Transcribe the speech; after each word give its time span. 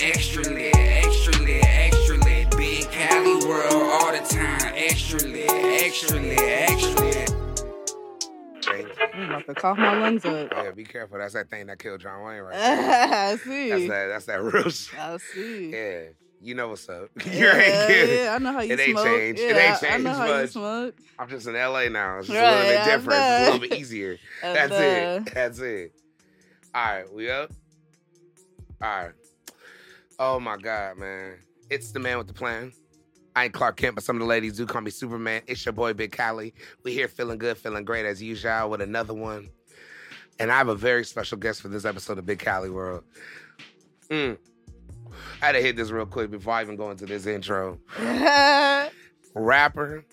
extra 0.00 0.42
lit, 0.44 0.74
extra 0.76 1.42
lit, 1.42 1.64
extra 1.64 2.16
lit. 2.18 2.56
Big 2.56 2.90
Cali 2.90 3.46
world 3.46 3.72
all 3.72 4.12
the 4.12 4.18
time. 4.28 4.72
Extra 4.74 5.20
lit, 5.28 5.48
extra 5.50 6.18
lit, 6.20 6.38
extra 6.38 7.00
lit. 7.04 7.34
I'm 9.14 9.30
about 9.30 9.46
to 9.46 9.54
cough 9.54 9.78
my 9.78 9.98
lungs 9.98 10.24
up. 10.24 10.52
Yeah, 10.52 10.70
be 10.70 10.84
careful. 10.84 11.18
That's 11.18 11.34
that 11.34 11.50
thing 11.50 11.66
that 11.66 11.78
killed 11.80 12.00
John 12.00 12.22
Wayne 12.24 12.40
right 12.42 12.54
there. 12.54 13.12
I 13.32 13.36
see. 13.36 13.70
That's 13.70 13.88
that. 13.88 14.06
That's 14.08 14.24
that 14.26 14.42
real 14.42 14.62
shit. 14.70 14.98
I 14.98 15.16
see. 15.16 15.70
Yeah, 15.72 16.00
you 16.40 16.54
know 16.54 16.68
what's 16.68 16.88
up. 16.88 17.08
you 17.24 17.32
Yeah, 17.32 17.56
ain't 17.56 17.88
good. 17.88 18.18
yeah, 18.24 18.34
I 18.34 18.38
know 18.38 18.52
how 18.52 18.60
you 18.60 18.68
smoke 18.76 18.78
It 18.78 18.82
ain't 18.82 18.98
smoke. 18.98 19.06
changed. 19.06 19.40
It 19.40 19.56
Yeah, 19.56 19.72
ain't 19.72 19.82
I- 19.82 19.88
I 19.88 19.96
know 19.98 20.04
changed 20.04 20.18
how 20.18 20.26
you 20.26 20.32
much. 20.42 20.50
smoke. 20.50 20.94
I'm 21.18 21.28
just 21.28 21.46
in 21.48 21.54
LA 21.54 21.88
now. 21.88 22.18
It's 22.18 22.28
just 22.28 22.38
a 22.38 22.42
little 22.42 22.62
bit 22.68 22.84
different. 22.84 23.20
It's 23.20 23.48
a 23.48 23.50
little 23.52 23.68
bit 23.68 23.72
easier. 23.80 24.18
I 24.44 24.52
That's 24.52 24.70
know. 24.70 24.78
it. 25.26 25.34
That's 25.34 25.58
it. 25.58 25.92
All 26.74 26.84
right, 26.84 27.12
we 27.12 27.30
up. 27.30 27.50
All 28.80 28.88
right. 28.88 29.12
Oh 30.18 30.40
my 30.40 30.56
God, 30.56 30.98
man! 30.98 31.36
It's 31.70 31.92
the 31.92 32.00
man 32.00 32.18
with 32.18 32.26
the 32.26 32.32
plan. 32.34 32.72
I 33.36 33.44
ain't 33.44 33.52
Clark 33.54 33.76
Kent, 33.76 33.94
but 33.94 34.02
some 34.02 34.16
of 34.16 34.20
the 34.20 34.26
ladies 34.26 34.56
do 34.56 34.66
call 34.66 34.80
me 34.80 34.90
Superman. 34.90 35.42
It's 35.46 35.64
your 35.64 35.72
boy 35.72 35.92
Big 35.92 36.10
Cali. 36.10 36.54
We 36.82 36.92
here 36.92 37.06
feeling 37.06 37.38
good, 37.38 37.56
feeling 37.56 37.84
great 37.84 38.04
as 38.04 38.20
usual 38.20 38.70
with 38.70 38.80
another 38.80 39.14
one. 39.14 39.50
And 40.40 40.50
I 40.50 40.58
have 40.58 40.68
a 40.68 40.74
very 40.74 41.04
special 41.04 41.38
guest 41.38 41.62
for 41.62 41.68
this 41.68 41.84
episode 41.84 42.18
of 42.18 42.26
Big 42.26 42.40
Cali 42.40 42.68
World. 42.68 43.04
Mm. 44.10 44.38
I 45.40 45.46
had 45.46 45.52
to 45.52 45.60
hit 45.60 45.76
this 45.76 45.90
real 45.90 46.06
quick 46.06 46.32
before 46.32 46.54
I 46.54 46.62
even 46.62 46.74
go 46.74 46.90
into 46.90 47.06
this 47.06 47.26
intro. 47.26 47.78
Rapper, 49.34 50.04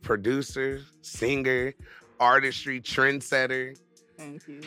producer, 0.00 0.80
singer, 1.02 1.74
artistry, 2.20 2.80
trendsetter, 2.80 3.78
Thank 4.16 4.48
you. 4.48 4.60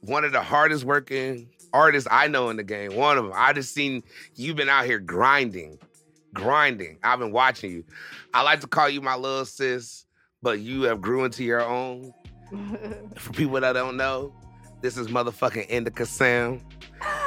one 0.00 0.24
of 0.24 0.32
the 0.32 0.42
hardest 0.42 0.84
working 0.84 1.48
artists 1.74 2.08
I 2.10 2.28
know 2.28 2.48
in 2.48 2.56
the 2.56 2.62
game. 2.62 2.94
One 2.94 3.18
of 3.18 3.24
them. 3.24 3.32
I 3.36 3.52
just 3.52 3.74
seen 3.74 4.02
you've 4.36 4.56
been 4.56 4.70
out 4.70 4.86
here 4.86 5.00
grinding, 5.00 5.78
grinding. 6.32 6.98
I've 7.02 7.18
been 7.18 7.32
watching 7.32 7.70
you. 7.72 7.84
I 8.32 8.42
like 8.42 8.60
to 8.60 8.66
call 8.66 8.88
you 8.88 9.02
my 9.02 9.16
little 9.16 9.44
sis, 9.44 10.06
but 10.40 10.60
you 10.60 10.82
have 10.82 11.02
grew 11.02 11.24
into 11.24 11.44
your 11.44 11.62
own. 11.62 12.14
For 13.16 13.32
people 13.32 13.60
that 13.60 13.72
don't 13.72 13.96
know, 13.96 14.32
this 14.80 14.96
is 14.96 15.08
motherfucking 15.08 15.68
Indica 15.68 16.06
Sam 16.06 16.60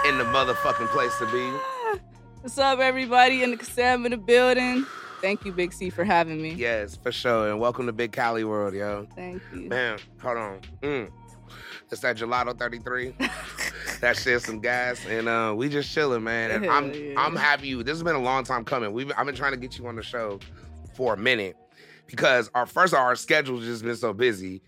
in 0.05 0.17
the 0.17 0.23
motherfucking 0.23 0.87
place 0.87 1.15
to 1.19 1.25
be. 1.31 1.99
What's 2.41 2.57
up, 2.57 2.79
everybody 2.79 3.43
in 3.43 3.55
the 3.55 3.65
Sam 3.65 4.05
in 4.05 4.11
the 4.11 4.17
building? 4.17 4.85
Thank 5.21 5.43
you, 5.43 5.51
Big 5.51 5.73
C, 5.73 5.89
for 5.89 6.03
having 6.03 6.41
me. 6.41 6.53
Yes, 6.53 6.95
for 6.95 7.11
sure. 7.11 7.49
And 7.49 7.59
welcome 7.59 7.87
to 7.87 7.91
Big 7.91 8.11
Cali 8.11 8.43
World, 8.43 8.75
yo. 8.75 9.07
Thank 9.15 9.41
you. 9.51 9.61
Man, 9.67 9.97
hold 10.21 10.37
on. 10.37 10.61
Mm. 10.83 11.11
It's 11.91 12.01
that 12.01 12.17
gelato 12.17 12.57
33. 12.57 13.15
that 14.01 14.17
shit 14.17 14.41
some 14.41 14.59
gas. 14.59 15.05
And 15.07 15.27
uh, 15.27 15.53
we 15.55 15.69
just 15.69 15.93
chilling, 15.93 16.23
man. 16.23 16.51
And 16.51 16.65
I'm 16.65 16.93
yeah. 16.93 17.13
I'm 17.17 17.35
happy. 17.35 17.73
This 17.75 17.93
has 17.93 18.03
been 18.03 18.15
a 18.15 18.21
long 18.21 18.43
time 18.43 18.63
coming. 18.65 18.91
We've 18.93 19.11
I've 19.17 19.25
been 19.25 19.35
trying 19.35 19.53
to 19.53 19.57
get 19.57 19.77
you 19.77 19.87
on 19.87 19.95
the 19.95 20.03
show 20.03 20.39
for 20.95 21.13
a 21.13 21.17
minute. 21.17 21.55
Because 22.07 22.49
our 22.55 22.65
first 22.65 22.93
our 22.93 23.15
schedule's 23.15 23.65
just 23.65 23.83
been 23.83 23.95
so 23.95 24.13
busy. 24.13 24.61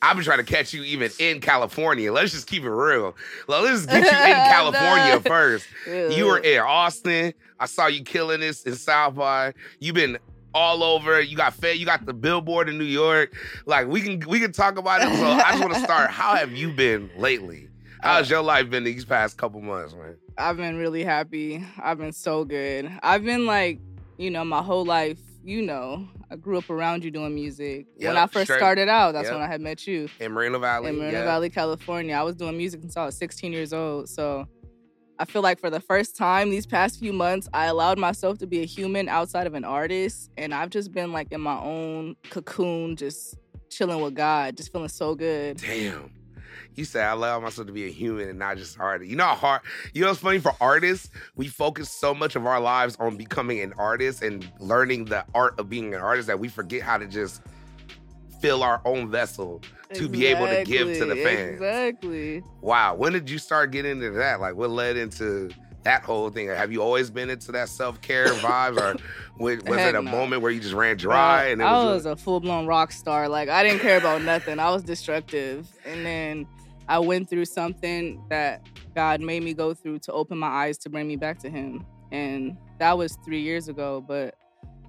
I've 0.00 0.16
been 0.16 0.24
trying 0.24 0.38
to 0.38 0.44
catch 0.44 0.74
you 0.74 0.82
even 0.84 1.10
in 1.18 1.40
California. 1.40 2.12
Let's 2.12 2.32
just 2.32 2.46
keep 2.46 2.62
it 2.62 2.70
real. 2.70 3.16
Like, 3.48 3.62
Let's 3.62 3.86
get 3.86 4.02
you 4.02 4.08
in 4.08 4.12
California 4.12 5.20
first. 5.20 5.66
You 5.86 6.26
were 6.26 6.38
in 6.38 6.60
Austin. 6.60 7.32
I 7.58 7.66
saw 7.66 7.86
you 7.86 8.02
killing 8.02 8.40
this 8.40 8.64
in 8.64 8.74
South 8.74 9.14
by. 9.14 9.54
You've 9.80 9.94
been 9.94 10.18
all 10.52 10.82
over. 10.84 11.20
You 11.20 11.36
got 11.36 11.54
fed. 11.54 11.78
You 11.78 11.86
got 11.86 12.06
the 12.06 12.12
billboard 12.12 12.68
in 12.68 12.78
New 12.78 12.84
York. 12.84 13.34
Like 13.66 13.88
we 13.88 14.00
can 14.00 14.28
we 14.28 14.40
can 14.40 14.52
talk 14.52 14.78
about 14.78 15.02
it. 15.02 15.16
So 15.16 15.26
I 15.26 15.52
just 15.52 15.62
want 15.62 15.74
to 15.74 15.80
start. 15.80 16.10
How 16.10 16.36
have 16.36 16.52
you 16.52 16.70
been 16.70 17.10
lately? 17.16 17.68
How's 18.04 18.28
your 18.28 18.42
life 18.42 18.68
been 18.68 18.84
these 18.84 19.06
past 19.06 19.38
couple 19.38 19.62
months, 19.62 19.94
man? 19.94 20.16
I've 20.36 20.58
been 20.58 20.76
really 20.76 21.02
happy. 21.04 21.64
I've 21.82 21.96
been 21.96 22.12
so 22.12 22.44
good. 22.44 22.92
I've 23.02 23.24
been 23.24 23.46
like, 23.46 23.80
you 24.18 24.30
know, 24.30 24.44
my 24.44 24.62
whole 24.62 24.84
life, 24.84 25.18
you 25.42 25.62
know, 25.62 26.06
I 26.30 26.36
grew 26.36 26.58
up 26.58 26.68
around 26.68 27.02
you 27.02 27.10
doing 27.10 27.34
music. 27.34 27.86
when 27.96 28.16
I 28.18 28.26
first 28.26 28.44
straight. 28.46 28.58
started 28.58 28.88
out, 28.90 29.12
that's 29.12 29.24
Yep. 29.28 29.32
when 29.34 29.42
I 29.42 29.46
had 29.46 29.62
met 29.62 29.86
you 29.86 30.08
In 30.20 30.32
Moreno 30.32 30.58
Valley. 30.58 30.90
in 30.90 30.96
Moreno 30.98 31.20
yeah. 31.20 31.24
Valley, 31.24 31.48
California. 31.48 32.14
I 32.14 32.22
was 32.22 32.36
doing 32.36 32.58
music 32.58 32.82
since 32.82 32.94
I 32.96 33.06
was 33.06 33.16
16 33.16 33.52
years 33.52 33.72
old. 33.72 34.10
So 34.10 34.46
I 35.18 35.24
feel 35.24 35.40
like 35.40 35.58
for 35.58 35.70
the 35.70 35.80
first 35.80 36.14
time 36.14 36.50
these 36.50 36.66
past 36.66 36.98
few 36.98 37.12
months, 37.14 37.48
I 37.54 37.66
allowed 37.66 37.98
myself 37.98 38.36
to 38.38 38.46
be 38.46 38.60
a 38.60 38.66
human 38.66 39.08
outside 39.08 39.46
of 39.46 39.54
an 39.54 39.64
artist. 39.64 40.30
And 40.36 40.52
I've 40.52 40.68
just 40.70 40.92
been 40.92 41.10
like 41.10 41.32
in 41.32 41.40
my 41.40 41.58
own 41.58 42.16
cocoon, 42.30 42.96
just 42.96 43.36
chilling 43.70 44.02
with 44.02 44.14
God, 44.14 44.58
just 44.58 44.72
feeling 44.72 44.88
so 44.88 45.14
good. 45.14 45.56
Damn. 45.56 46.10
You 46.74 46.84
said 46.84 47.06
I 47.06 47.12
allow 47.12 47.40
myself 47.40 47.66
to 47.66 47.72
be 47.72 47.86
a 47.86 47.90
human 47.90 48.28
and 48.28 48.38
not 48.38 48.56
just 48.56 48.78
artist. 48.80 49.10
You 49.10 49.16
know 49.16 49.24
how 49.24 49.34
hard 49.34 49.60
you 49.92 50.02
know 50.02 50.08
what's 50.08 50.20
funny 50.20 50.38
for 50.38 50.52
artists? 50.60 51.10
We 51.36 51.48
focus 51.48 51.90
so 51.90 52.14
much 52.14 52.36
of 52.36 52.46
our 52.46 52.60
lives 52.60 52.96
on 52.98 53.16
becoming 53.16 53.60
an 53.60 53.74
artist 53.78 54.22
and 54.22 54.48
learning 54.58 55.06
the 55.06 55.24
art 55.34 55.58
of 55.58 55.68
being 55.68 55.94
an 55.94 56.00
artist 56.00 56.26
that 56.26 56.38
we 56.38 56.48
forget 56.48 56.82
how 56.82 56.98
to 56.98 57.06
just 57.06 57.42
fill 58.40 58.62
our 58.62 58.80
own 58.84 59.10
vessel 59.10 59.62
to 59.94 60.08
be 60.08 60.26
able 60.26 60.46
to 60.46 60.64
give 60.64 60.88
to 60.98 61.04
the 61.04 61.16
fans. 61.16 61.52
Exactly. 61.54 62.42
Wow. 62.60 62.94
When 62.94 63.12
did 63.12 63.30
you 63.30 63.38
start 63.38 63.70
getting 63.70 63.92
into 63.92 64.10
that? 64.10 64.40
Like 64.40 64.56
what 64.56 64.70
led 64.70 64.96
into 64.96 65.50
that 65.84 66.02
whole 66.02 66.28
thing? 66.30 66.48
Have 66.48 66.72
you 66.72 66.82
always 66.82 67.08
been 67.08 67.30
into 67.30 67.52
that 67.52 67.68
self-care 67.68 68.26
vibes 68.34 68.80
or 68.80 68.96
was, 69.38 69.62
was 69.64 69.78
it 69.78 69.94
a 69.94 70.02
no. 70.02 70.10
moment 70.10 70.42
where 70.42 70.50
you 70.50 70.60
just 70.60 70.74
ran 70.74 70.96
dry 70.96 71.46
and 71.46 71.60
it 71.60 71.64
I 71.64 71.84
was, 71.84 72.04
was 72.04 72.06
a 72.06 72.16
full 72.16 72.40
blown 72.40 72.66
rock 72.66 72.92
star. 72.92 73.28
Like 73.28 73.48
I 73.48 73.62
didn't 73.62 73.80
care 73.80 73.98
about 73.98 74.22
nothing. 74.22 74.58
I 74.58 74.70
was 74.70 74.82
destructive, 74.82 75.68
and 75.84 76.04
then 76.04 76.46
I 76.88 76.98
went 76.98 77.30
through 77.30 77.46
something 77.46 78.22
that 78.28 78.62
God 78.94 79.20
made 79.20 79.42
me 79.42 79.54
go 79.54 79.74
through 79.74 80.00
to 80.00 80.12
open 80.12 80.38
my 80.38 80.48
eyes 80.48 80.78
to 80.78 80.90
bring 80.90 81.08
me 81.08 81.16
back 81.16 81.38
to 81.40 81.50
Him, 81.50 81.84
and 82.12 82.56
that 82.78 82.96
was 82.96 83.16
three 83.24 83.40
years 83.40 83.68
ago. 83.68 84.04
But 84.06 84.34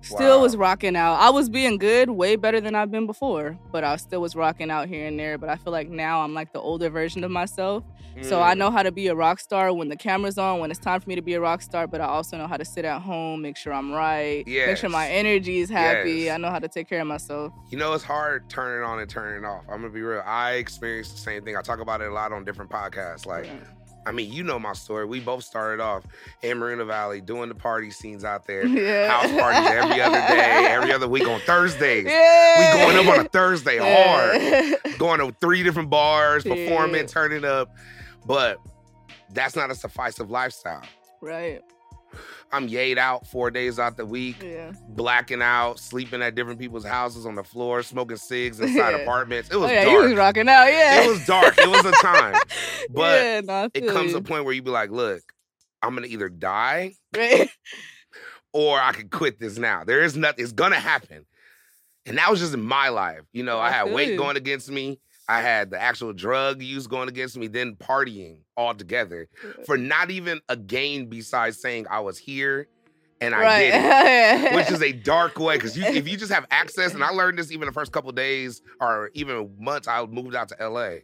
still 0.05 0.37
Wow. 0.37 0.41
was 0.43 0.55
rocking 0.55 0.95
out. 0.95 1.15
I 1.15 1.29
was 1.29 1.49
being 1.49 1.77
good, 1.77 2.09
way 2.11 2.35
better 2.35 2.61
than 2.61 2.75
I've 2.75 2.91
been 2.91 3.05
before. 3.07 3.57
But 3.71 3.83
I 3.83 3.95
still 3.97 4.21
was 4.21 4.35
rocking 4.35 4.71
out 4.71 4.87
here 4.87 5.05
and 5.07 5.19
there. 5.19 5.37
But 5.37 5.49
I 5.49 5.55
feel 5.57 5.73
like 5.73 5.89
now 5.89 6.21
I'm 6.21 6.33
like 6.33 6.53
the 6.53 6.59
older 6.61 6.89
version 6.89 7.23
of 7.23 7.31
myself. 7.31 7.83
So 8.21 8.41
I 8.41 8.53
Mm. 8.53 8.57
know 8.59 8.71
how 8.71 8.81
to 8.81 8.91
be 8.93 9.07
a 9.07 9.15
rock 9.15 9.39
star 9.41 9.73
when 9.73 9.89
the 9.89 9.97
camera's 9.97 10.37
on, 10.37 10.59
when 10.59 10.71
it's 10.71 10.79
time 10.79 11.01
for 11.01 11.09
me 11.09 11.15
to 11.15 11.21
be 11.21 11.33
a 11.33 11.41
rock 11.41 11.61
star, 11.61 11.85
but 11.85 11.99
I 11.99 12.05
also 12.05 12.37
know 12.37 12.47
how 12.47 12.55
to 12.55 12.63
sit 12.63 12.85
at 12.85 13.01
home, 13.01 13.41
make 13.41 13.57
sure 13.57 13.73
I'm 13.73 13.91
right, 13.91 14.43
make 14.47 14.77
sure 14.77 14.89
my 14.89 15.09
energy 15.09 15.59
is 15.59 15.69
happy. 15.69 16.11
Yes. 16.11 16.35
I 16.35 16.37
know 16.37 16.49
how 16.49 16.59
to 16.59 16.69
take 16.69 16.87
care 16.87 17.01
of 17.01 17.07
myself. 17.07 17.51
You 17.71 17.77
know, 17.77 17.91
it's 17.93 18.05
hard 18.05 18.47
turning 18.49 18.85
on 18.87 18.99
and 18.99 19.09
turning 19.09 19.43
off. 19.43 19.63
I'm 19.69 19.81
gonna 19.81 19.89
be 19.89 20.01
real. 20.01 20.23
I 20.25 20.53
experienced 20.53 21.11
the 21.11 21.17
same 21.17 21.43
thing. 21.43 21.57
I 21.57 21.61
talk 21.61 21.79
about 21.81 21.99
it 22.01 22.07
a 22.09 22.13
lot 22.13 22.31
on 22.31 22.45
different 22.45 22.71
podcasts. 22.71 23.25
Like, 23.25 23.47
Yeah. 23.47 23.53
I 24.05 24.11
mean, 24.11 24.31
you 24.31 24.43
know 24.43 24.59
my 24.59 24.73
story. 24.73 25.05
We 25.05 25.19
both 25.19 25.43
started 25.43 25.81
off 25.81 26.03
in 26.43 26.57
Moreno 26.59 26.85
Valley 26.85 27.21
doing 27.21 27.49
the 27.49 27.55
party 27.55 27.89
scenes 27.91 28.23
out 28.23 28.45
there. 28.45 28.65
Yeah. 28.75 29.09
House 29.09 29.31
parties 29.31 29.69
every 29.71 30.01
other 30.01 30.19
day, 30.35 30.67
every 30.69 30.91
other 30.91 31.07
week 31.07 31.27
on 31.27 31.39
Thursdays. 31.41 32.05
Yeah. 32.05 32.75
We 32.77 32.79
going 32.93 33.07
up 33.07 33.17
on 33.19 33.25
a 33.25 33.29
Thursday 33.29 33.77
hard. 33.79 34.75
Going 34.99 35.19
to 35.19 35.35
three 35.41 35.61
different 35.63 35.89
bars, 35.89 36.43
performing, 36.43 37.01
Yeah. 37.01 37.07
turning 37.07 37.43
up. 37.43 37.75
But 38.25 38.59
that's 39.33 39.55
not 39.55 39.71
a 39.71 39.75
sufficient 39.75 40.29
lifestyle. 40.31 40.83
right. 41.21 41.61
I'm 42.51 42.69
yayed 42.69 42.97
out 42.97 43.27
four 43.27 43.51
days 43.51 43.79
out 43.79 43.97
the 43.97 44.05
week. 44.05 44.41
Yeah. 44.41 44.71
blacking 44.89 45.41
out, 45.41 45.79
sleeping 45.79 46.21
at 46.21 46.35
different 46.35 46.59
people's 46.59 46.85
houses 46.85 47.25
on 47.25 47.35
the 47.35 47.43
floor, 47.43 47.83
smoking 47.83 48.17
cigs 48.17 48.59
inside 48.61 48.91
Yeah. 48.91 48.97
apartments. 48.97 49.49
It 49.49 49.55
Oh 49.55 49.61
was 49.61 49.71
yeah, 49.71 49.89
you 49.89 49.97
was 49.97 50.13
rocking 50.13 50.47
out. 50.47 50.65
Yeah. 50.67 51.01
It 51.03 51.09
was 51.09 51.25
dark. 51.25 51.55
It 51.57 51.67
was 51.67 51.85
a 51.85 51.91
time. 51.91 52.35
But 52.89 53.21
yeah, 53.23 53.41
no, 53.41 53.69
It 53.73 53.87
comes 53.87 54.11
you. 54.11 54.17
a 54.17 54.21
point 54.21 54.45
where 54.45 54.53
you 54.53 54.61
be 54.61 54.69
like, 54.69 54.91
look, 54.91 55.21
I'm 55.81 55.95
gonna 55.95 56.07
either 56.07 56.29
die 56.29 56.93
Right. 57.15 57.49
or 58.53 58.79
I 58.79 58.91
could 58.93 59.09
quit 59.11 59.39
this 59.39 59.57
now. 59.57 59.83
There 59.83 60.01
is 60.03 60.15
nothing, 60.15 60.43
it's 60.43 60.53
gonna 60.53 60.75
happen. 60.79 61.25
And 62.05 62.17
that 62.19 62.29
was 62.29 62.39
just 62.39 62.53
in 62.53 62.61
my 62.61 62.89
life. 62.89 63.21
You 63.33 63.43
know, 63.43 63.57
I, 63.57 63.69
I 63.69 63.71
had 63.71 63.91
weight 63.91 64.09
you. 64.09 64.17
going 64.17 64.37
against 64.37 64.69
me. 64.69 64.99
I 65.27 65.41
had 65.41 65.71
the 65.71 65.81
actual 65.81 66.13
drug 66.13 66.61
use 66.61 66.87
going 66.87 67.09
against 67.09 67.37
me, 67.37 67.47
then 67.47 67.75
partying 67.75 68.37
all 68.55 68.73
together 68.75 69.27
for 69.65 69.77
not 69.77 70.11
even 70.11 70.41
a 70.49 70.55
gain 70.55 71.07
besides 71.07 71.59
saying 71.59 71.87
I 71.89 72.01
was 72.01 72.17
here 72.17 72.67
and 73.21 73.33
I 73.33 73.41
right. 73.41 73.71
did 73.71 74.45
it. 74.45 74.55
Which 74.55 74.71
is 74.71 74.81
a 74.81 74.91
dark 74.91 75.39
way 75.39 75.55
because 75.55 75.77
you, 75.77 75.85
if 75.85 76.07
you 76.07 76.17
just 76.17 76.31
have 76.31 76.45
access, 76.51 76.93
and 76.93 77.03
I 77.03 77.09
learned 77.09 77.39
this 77.39 77.51
even 77.51 77.67
the 77.67 77.73
first 77.73 77.91
couple 77.91 78.11
days 78.11 78.61
or 78.79 79.09
even 79.13 79.55
months, 79.59 79.87
I 79.87 80.05
moved 80.05 80.35
out 80.35 80.49
to 80.49 80.69
LA. 80.69 80.97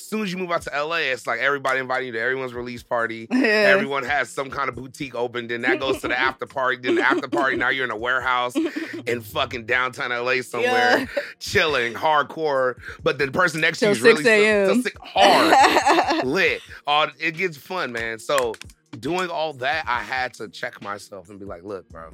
As 0.00 0.06
soon 0.06 0.22
as 0.22 0.32
you 0.32 0.38
move 0.38 0.50
out 0.50 0.62
to 0.62 0.70
LA, 0.70 0.96
it's 0.96 1.26
like 1.26 1.38
everybody 1.40 1.78
inviting 1.78 2.06
you 2.06 2.12
to 2.14 2.20
everyone's 2.20 2.52
release 2.54 2.82
party. 2.82 3.28
yeah. 3.30 3.38
Everyone 3.74 4.02
has 4.04 4.28
some 4.28 4.50
kind 4.50 4.68
of 4.68 4.74
boutique 4.74 5.14
open. 5.14 5.46
Then 5.46 5.60
that 5.62 5.78
goes 5.78 6.00
to 6.00 6.08
the 6.08 6.18
after 6.18 6.46
party. 6.46 6.78
Then 6.78 6.96
the 6.96 7.02
after 7.02 7.28
party, 7.28 7.56
now 7.56 7.68
you're 7.68 7.84
in 7.84 7.90
a 7.90 7.96
warehouse 7.96 8.54
in 9.06 9.20
fucking 9.20 9.66
downtown 9.66 10.10
LA 10.10 10.42
somewhere, 10.42 10.98
Yeah. 11.00 11.06
chilling, 11.38 11.94
hardcore. 11.94 12.76
But 13.02 13.18
the 13.18 13.30
person 13.30 13.60
next 13.60 13.78
to 13.80 13.86
you 13.86 13.92
is 13.92 14.00
really 14.00 14.24
6 14.24 14.28
a.m.. 14.28 14.66
so- 14.68 14.74
so 14.74 14.80
sick, 14.82 14.96
hard 15.00 16.24
lit. 16.26 16.62
All 16.86 17.08
it 17.20 17.36
gets 17.36 17.56
fun, 17.56 17.92
man. 17.92 18.18
So 18.18 18.54
doing 18.98 19.28
all 19.30 19.52
that, 19.54 19.84
I 19.86 20.00
had 20.02 20.34
to 20.34 20.48
check 20.48 20.82
myself 20.82 21.28
and 21.30 21.38
be 21.38 21.44
like, 21.44 21.62
look, 21.62 21.88
bro, 21.90 22.10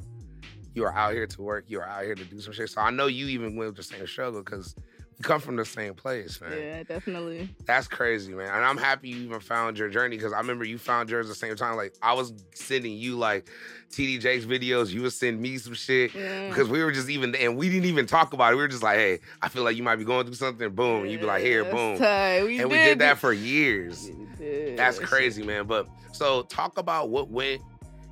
you 0.75 0.83
are 0.85 0.93
out 0.93 1.13
here 1.13 1.25
to 1.25 1.41
work. 1.41 1.65
You 1.67 1.79
are 1.79 1.87
out 1.87 2.03
here 2.03 2.15
to 2.15 2.23
do 2.25 2.39
some 2.41 2.53
shit. 2.53 2.69
So 2.69 2.81
I 2.81 2.91
know 2.91 3.07
you 3.07 3.27
even 3.27 3.55
went 3.55 3.69
with 3.69 3.77
the 3.77 3.83
same 3.83 4.05
struggle 4.05 4.43
because 4.43 4.75
you 5.19 5.23
come 5.23 5.41
from 5.41 5.55
the 5.55 5.65
same 5.65 5.95
place, 5.95 6.39
man. 6.39 6.51
Yeah, 6.57 6.83
definitely. 6.83 7.49
That's 7.65 7.87
crazy, 7.87 8.33
man. 8.33 8.53
And 8.53 8.63
I'm 8.63 8.77
happy 8.77 9.09
you 9.09 9.17
even 9.23 9.39
found 9.39 9.77
your 9.77 9.89
journey 9.89 10.15
because 10.15 10.31
I 10.31 10.37
remember 10.37 10.63
you 10.63 10.77
found 10.77 11.09
yours 11.09 11.25
at 11.25 11.29
the 11.29 11.35
same 11.35 11.55
time. 11.55 11.75
Like 11.75 11.95
I 12.01 12.13
was 12.13 12.33
sending 12.53 12.93
you 12.93 13.17
like 13.17 13.49
T.D. 13.91 14.19
Jakes' 14.19 14.45
videos, 14.45 14.91
you 14.91 15.01
would 15.01 15.13
send 15.13 15.41
me 15.41 15.57
some 15.57 15.73
shit 15.73 16.13
Yeah. 16.13 16.49
because 16.49 16.69
we 16.69 16.83
were 16.83 16.91
just 16.91 17.09
even 17.09 17.33
and 17.35 17.57
we 17.57 17.69
didn't 17.69 17.85
even 17.85 18.05
talk 18.05 18.33
about 18.33 18.53
it. 18.53 18.57
We 18.57 18.61
were 18.61 18.67
just 18.67 18.83
like, 18.83 18.97
hey, 18.97 19.19
I 19.41 19.49
feel 19.49 19.63
like 19.63 19.75
you 19.75 19.83
might 19.83 19.95
be 19.95 20.05
going 20.05 20.25
through 20.25 20.35
something. 20.35 20.69
Boom, 20.71 21.05
you'd 21.07 21.21
be 21.21 21.25
like, 21.25 21.41
here, 21.41 21.63
boom, 21.63 21.97
tight. 21.97 22.43
We 22.43 22.59
and 22.59 22.69
we 22.69 22.77
did 22.77 22.85
did 22.85 22.99
that 22.99 23.17
for 23.17 23.33
years. 23.33 24.11
That's 24.39 24.99
crazy, 24.99 25.41
man. 25.41 25.65
But 25.65 25.87
so 26.11 26.43
talk 26.43 26.77
about 26.77 27.09
what 27.09 27.29
went 27.29 27.61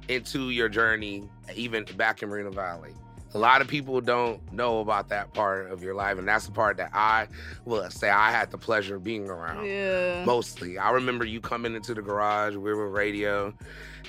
into 0.08 0.50
your 0.50 0.70
journey, 0.70 1.30
even 1.56 1.86
back 1.98 2.24
in 2.24 2.30
Moreno 2.30 2.52
Valley. 2.52 2.94
A 3.36 3.38
lot 3.38 3.60
of 3.62 3.68
people 3.68 4.00
don't 4.00 4.40
know 4.54 4.80
about 4.80 5.10
that 5.10 5.34
part 5.34 5.70
of 5.70 5.84
your 5.84 5.94
life, 5.94 6.18
and 6.18 6.26
that's 6.26 6.46
the 6.46 6.54
part 6.54 6.78
that 6.78 6.92
I 6.94 7.28
will 7.66 7.90
say 7.92 8.10
I 8.10 8.32
had 8.32 8.50
the 8.50 8.58
pleasure 8.58 8.96
of 8.96 9.04
being 9.04 9.30
around. 9.30 9.66
Yeah. 9.66 10.24
Mostly, 10.26 10.78
I 10.78 10.92
remember 10.92 11.26
you 11.26 11.42
coming 11.42 11.76
into 11.76 11.94
the 11.94 12.02
garage. 12.02 12.56
We 12.56 12.74
were 12.74 12.90
radio, 12.90 13.54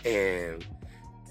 and 0.04 0.64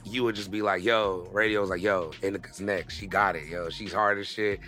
you 0.04 0.26
would 0.26 0.36
just 0.36 0.52
be 0.52 0.62
like, 0.62 0.84
"Yo," 0.84 1.26
radio 1.32 1.62
was 1.62 1.70
like, 1.70 1.82
"Yo, 1.82 2.12
Indica's 2.22 2.60
next. 2.60 2.98
She 2.98 3.08
got 3.08 3.38
it. 3.38 3.46
Yo, 3.48 3.70
she's 3.70 3.94
hard 3.94 4.18
as 4.18 4.28
shit. 4.28 4.60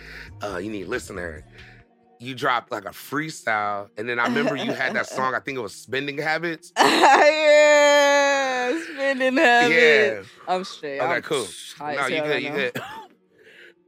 Uh, 0.42 0.56
you 0.56 0.70
need 0.70 0.84
to 0.84 0.88
listen 0.90 1.16
to 1.16 1.22
her." 1.22 1.44
You 2.20 2.34
dropped 2.34 2.72
like 2.72 2.86
a 2.86 2.92
freestyle, 2.92 3.90
and 3.98 4.08
then 4.08 4.18
I 4.18 4.24
remember 4.24 4.56
you 4.56 4.72
had 4.72 4.94
that 4.94 5.06
song. 5.06 5.34
I 5.34 5.40
think 5.40 5.58
it 5.58 5.60
was 5.60 5.74
"Spending 5.74 6.16
Habits." 6.16 6.72
yeah, 6.78 8.80
spending 8.94 9.36
habits. 9.36 9.74
Yeah. 9.74 10.22
I'm 10.54 10.64
straight. 10.64 10.98
Okay, 10.98 11.12
I'm 11.16 11.22
cool. 11.22 11.46
No, 11.78 11.90
you 12.06 12.22
good. 12.22 12.30
right 12.30 12.42
You 12.42 12.48
now. 12.48 12.56
good. 12.56 12.80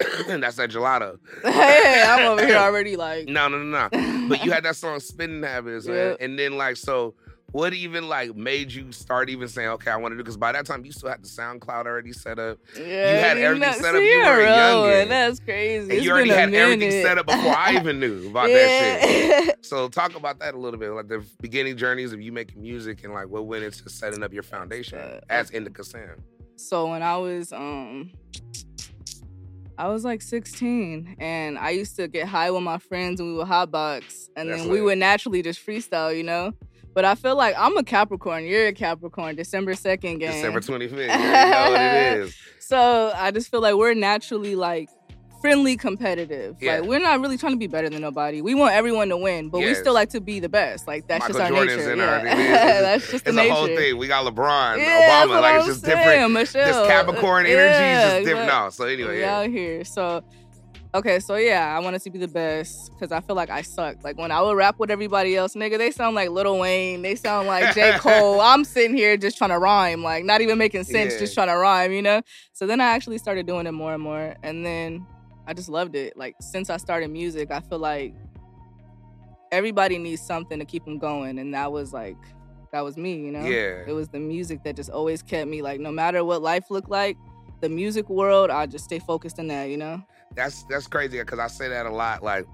That's 0.26 0.56
that 0.56 0.70
gelato. 0.70 1.18
hey, 1.42 2.04
I'm 2.06 2.26
over 2.26 2.46
here 2.46 2.56
already 2.56 2.96
like. 2.96 3.28
No, 3.28 3.48
no, 3.48 3.58
no, 3.58 3.88
no. 3.92 4.28
But 4.28 4.44
you 4.44 4.50
had 4.52 4.64
that 4.64 4.76
song 4.76 5.00
"Spending 5.00 5.42
Habits," 5.42 5.86
man. 5.86 5.96
Yeah. 5.96 6.16
And 6.24 6.38
then 6.38 6.56
like, 6.56 6.76
so 6.76 7.14
what 7.52 7.74
even 7.74 8.08
like 8.08 8.36
made 8.36 8.72
you 8.72 8.92
start 8.92 9.28
even 9.28 9.48
saying, 9.48 9.68
"Okay, 9.70 9.90
I 9.90 9.96
want 9.96 10.12
to 10.12 10.16
do"? 10.16 10.22
Because 10.22 10.36
by 10.36 10.52
that 10.52 10.64
time 10.66 10.84
you 10.84 10.92
still 10.92 11.08
had 11.10 11.22
the 11.22 11.28
SoundCloud 11.28 11.84
already 11.86 12.12
set 12.12 12.38
up, 12.38 12.58
Yeah, 12.76 12.82
you 12.84 13.18
had 13.18 13.38
everything 13.38 13.72
set 13.74 13.94
up, 13.94 14.00
you 14.00 14.18
were 14.24 14.44
rolling. 14.44 15.08
That's 15.08 15.40
crazy. 15.40 15.96
and 15.96 16.04
you 16.04 16.10
already 16.12 16.30
had 16.30 16.54
everything 16.54 16.90
set 17.02 17.18
up 17.18 17.26
before 17.26 17.54
I 17.56 17.74
even 17.76 17.98
knew 18.00 18.26
about 18.30 18.46
that 18.48 19.02
shit. 19.02 19.64
So 19.66 19.88
talk 19.88 20.14
about 20.14 20.38
that 20.38 20.54
a 20.54 20.58
little 20.58 20.78
bit, 20.78 20.90
like 20.92 21.08
the 21.08 21.24
beginning 21.40 21.76
journeys 21.76 22.12
of 22.12 22.20
you 22.20 22.30
making 22.32 22.62
music 22.62 23.02
and 23.04 23.12
like 23.12 23.26
what 23.28 23.46
went 23.46 23.64
into 23.64 23.88
setting 23.90 24.22
up 24.22 24.32
your 24.32 24.44
foundation 24.44 24.98
Uh, 24.98 25.20
as 25.28 25.50
Indica 25.50 25.82
Sam. 25.84 26.22
So 26.56 26.88
when 26.90 27.02
I 27.02 27.16
was 27.16 27.52
um 27.52 28.10
I 29.80 29.88
was 29.88 30.04
like 30.04 30.20
16 30.20 31.16
and 31.18 31.58
I 31.58 31.70
used 31.70 31.96
to 31.96 32.06
get 32.06 32.28
high 32.28 32.50
with 32.50 32.62
my 32.62 32.76
friends 32.76 33.18
and 33.18 33.30
we 33.30 33.34
would 33.38 33.46
hotbox 33.46 34.28
and 34.36 34.50
That's 34.50 34.60
then 34.62 34.70
we 34.70 34.76
lit. 34.76 34.84
would 34.84 34.98
naturally 34.98 35.40
just 35.42 35.64
freestyle, 35.66 36.14
you 36.14 36.22
know? 36.22 36.52
But 36.92 37.04
I 37.06 37.14
feel 37.14 37.34
like 37.34 37.54
I'm 37.56 37.76
a 37.78 37.82
Capricorn, 37.82 38.44
you're 38.44 38.66
a 38.66 38.72
Capricorn, 38.74 39.36
December 39.36 39.72
2nd 39.72 40.00
game. 40.02 40.32
December 40.32 40.60
25th. 40.60 40.90
You 40.90 41.06
know 41.06 41.70
what 41.70 41.80
it 41.80 42.18
is. 42.24 42.36
So 42.58 43.12
I 43.16 43.30
just 43.30 43.50
feel 43.50 43.60
like 43.62 43.74
we're 43.76 43.94
naturally 43.94 44.54
like 44.54 44.88
friendly 45.40 45.76
competitive. 45.76 46.56
Yeah. 46.60 46.80
Like 46.80 46.88
we're 46.88 46.98
not 46.98 47.20
really 47.20 47.38
trying 47.38 47.52
to 47.54 47.58
be 47.58 47.66
better 47.66 47.88
than 47.88 48.00
nobody. 48.02 48.42
We 48.42 48.54
want 48.54 48.74
everyone 48.74 49.08
to 49.08 49.16
win, 49.16 49.48
but 49.48 49.58
we 49.60 49.74
still 49.74 49.94
like 49.94 50.10
to 50.10 50.20
be 50.20 50.38
the 50.40 50.48
best. 50.48 50.86
Like 50.86 51.06
that's 51.06 51.22
Michael 51.22 51.38
just 51.38 51.40
our 51.50 51.56
Jordan's 51.56 51.86
nature. 51.86 51.96
yeah. 51.96 52.10
our- 52.18 52.22
that's 52.82 53.10
just 53.10 53.24
the 53.24 53.30
It's 53.30 53.36
nature. 53.36 53.54
whole 53.54 53.66
thing. 53.66 53.96
We 53.98 54.06
got 54.08 54.24
LeBron, 54.32 54.78
Yeah, 54.78 55.24
Obama. 55.26 55.40
Like 55.40 55.56
it's 55.56 55.66
just 55.66 55.84
saying, 55.84 55.98
different. 55.98 56.32
Michelle. 56.32 56.66
This 56.82 56.90
Capricorn 56.90 57.46
energy 57.46 57.56
Yeah, 57.58 58.06
is 58.06 58.12
just 58.14 58.26
different. 58.26 58.48
No, 58.48 58.70
so 58.70 58.84
anyway, 58.84 59.14
we 59.14 59.20
yeah. 59.20 59.38
out 59.38 59.48
here. 59.48 59.84
So, 59.84 60.22
okay, 60.94 61.20
so 61.20 61.36
yeah, 61.36 61.74
I 61.74 61.78
wanted 61.80 62.02
to 62.02 62.10
be 62.10 62.18
the 62.18 62.28
best 62.28 62.90
because 62.92 63.10
I 63.12 63.20
feel 63.20 63.36
like 63.36 63.48
I 63.48 63.62
suck. 63.62 63.96
Like 64.04 64.18
when 64.18 64.30
I 64.30 64.42
would 64.42 64.56
rap 64.56 64.78
with 64.78 64.90
everybody 64.90 65.36
else, 65.36 65.54
nigga, 65.54 65.78
they 65.78 65.90
sound 65.90 66.16
like 66.16 66.28
Lil 66.30 66.58
Wayne, 66.58 67.00
they 67.02 67.14
sound 67.14 67.46
like 67.48 67.74
J. 67.74 67.92
Cole. 67.98 68.40
I'm 68.42 68.64
sitting 68.64 68.94
here 68.96 69.16
just 69.16 69.38
trying 69.38 69.50
to 69.50 69.58
rhyme, 69.58 70.02
like 70.02 70.24
not 70.24 70.40
even 70.42 70.58
making 70.58 70.84
sense, 70.84 71.14
Yeah. 71.14 71.18
just 71.20 71.32
trying 71.34 71.48
to 71.48 71.56
rhyme, 71.56 71.92
you 71.92 72.02
know? 72.02 72.20
So 72.52 72.66
then 72.66 72.80
I 72.80 72.86
actually 72.90 73.16
started 73.18 73.46
doing 73.46 73.66
it 73.66 73.72
more 73.72 73.94
and 73.94 74.02
more. 74.02 74.34
And 74.42 74.66
then 74.66 75.06
I 75.46 75.54
just 75.54 75.68
loved 75.68 75.96
it. 75.96 76.16
Like 76.16 76.36
since 76.40 76.70
I 76.70 76.76
started 76.76 77.10
music, 77.10 77.50
I 77.50 77.60
feel 77.60 77.78
like 77.78 78.14
everybody 79.52 79.98
needs 79.98 80.22
something 80.22 80.58
to 80.58 80.64
keep 80.64 80.84
them 80.84 80.98
going. 80.98 81.38
And 81.38 81.54
that 81.54 81.72
was 81.72 81.92
like, 81.92 82.16
that 82.72 82.82
was 82.84 82.96
me, 82.96 83.16
you 83.16 83.32
know? 83.32 83.44
Yeah. 83.44 83.82
It 83.86 83.92
was 83.92 84.08
the 84.08 84.20
music 84.20 84.62
that 84.64 84.76
just 84.76 84.90
always 84.90 85.22
kept 85.22 85.48
me 85.48 85.62
like, 85.62 85.80
no 85.80 85.90
matter 85.90 86.24
what 86.24 86.42
life 86.42 86.70
looked 86.70 86.90
like, 86.90 87.16
the 87.60 87.68
music 87.68 88.08
world, 88.08 88.50
I 88.50 88.66
just 88.66 88.84
stay 88.84 88.98
focused 88.98 89.38
in 89.38 89.48
that, 89.48 89.64
you 89.64 89.76
know? 89.76 90.02
That's 90.34 90.62
that's 90.64 90.86
crazy 90.86 91.18
because 91.18 91.38
I 91.38 91.48
say 91.48 91.68
that 91.68 91.86
a 91.86 91.90
lot. 91.90 92.22
Like 92.22 92.46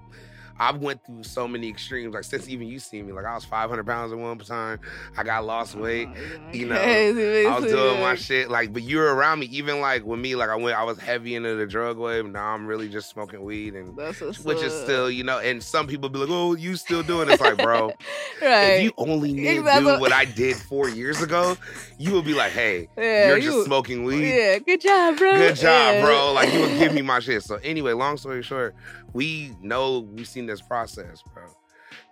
I 0.59 0.71
went 0.71 1.05
through 1.05 1.23
so 1.23 1.47
many 1.47 1.69
extremes. 1.69 2.13
Like 2.13 2.23
since 2.23 2.47
even 2.49 2.67
you 2.67 2.79
see 2.79 3.01
me, 3.01 3.11
like 3.13 3.25
I 3.25 3.35
was 3.35 3.45
500 3.45 3.85
pounds 3.85 4.11
at 4.11 4.17
one 4.17 4.37
time. 4.39 4.79
I 5.17 5.23
got 5.23 5.45
lost 5.45 5.75
weight. 5.75 6.09
you 6.53 6.65
know, 6.67 6.75
I 6.79 7.59
was 7.59 7.71
doing 7.71 7.99
my 8.01 8.15
shit. 8.15 8.49
Like, 8.49 8.73
but 8.73 8.83
you 8.83 8.97
were 8.97 9.13
around 9.15 9.39
me. 9.39 9.47
Even 9.47 9.81
like 9.81 10.05
with 10.05 10.19
me, 10.19 10.35
like 10.35 10.49
I 10.49 10.55
went, 10.55 10.77
I 10.77 10.83
was 10.83 10.97
heavy 10.99 11.35
into 11.35 11.55
the 11.55 11.65
drug 11.67 11.97
wave. 11.97 12.25
Now 12.25 12.53
I'm 12.53 12.65
really 12.67 12.89
just 12.89 13.09
smoking 13.09 13.43
weed 13.43 13.75
and. 13.75 13.95
Which 14.43 14.61
is 14.61 14.73
still, 14.73 15.09
you 15.11 15.23
know, 15.23 15.39
and 15.39 15.61
some 15.61 15.87
people 15.87 16.09
be 16.09 16.19
like, 16.19 16.29
"Oh, 16.29 16.55
you 16.55 16.75
still 16.75 17.03
doing?" 17.03 17.29
it. 17.29 17.33
It's 17.33 17.41
like, 17.41 17.57
bro, 17.57 17.87
right. 18.41 18.63
if 18.73 18.83
you 18.83 18.91
only 18.97 19.33
knew 19.33 19.59
Exactly. 19.59 19.93
do 19.95 19.99
what 19.99 20.11
I 20.13 20.25
did 20.25 20.55
four 20.57 20.89
years 20.89 21.21
ago, 21.21 21.57
you 21.97 22.13
would 22.13 22.25
be 22.25 22.33
like, 22.33 22.51
"Hey, 22.51 22.87
yeah, 22.97 23.27
you're 23.29 23.37
you- 23.37 23.51
just 23.51 23.65
smoking 23.65 24.03
weed. 24.03 24.27
Yeah, 24.29 24.59
good 24.59 24.81
job, 24.81 25.17
bro. 25.17 25.33
Good 25.35 25.55
job, 25.55 25.65
Yeah. 25.95 26.05
bro. 26.05 26.33
Like 26.33 26.53
you 26.53 26.61
would 26.61 26.77
give 26.79 26.93
me 26.93 27.01
my 27.03 27.19
shit." 27.19 27.43
So 27.43 27.55
anyway, 27.63 27.93
long 27.93 28.17
story 28.17 28.41
short, 28.43 28.75
we 29.13 29.55
know 29.61 29.99
we've 29.99 30.27
seen 30.27 30.45
this 30.45 30.61
process, 30.61 31.23
bro, 31.33 31.45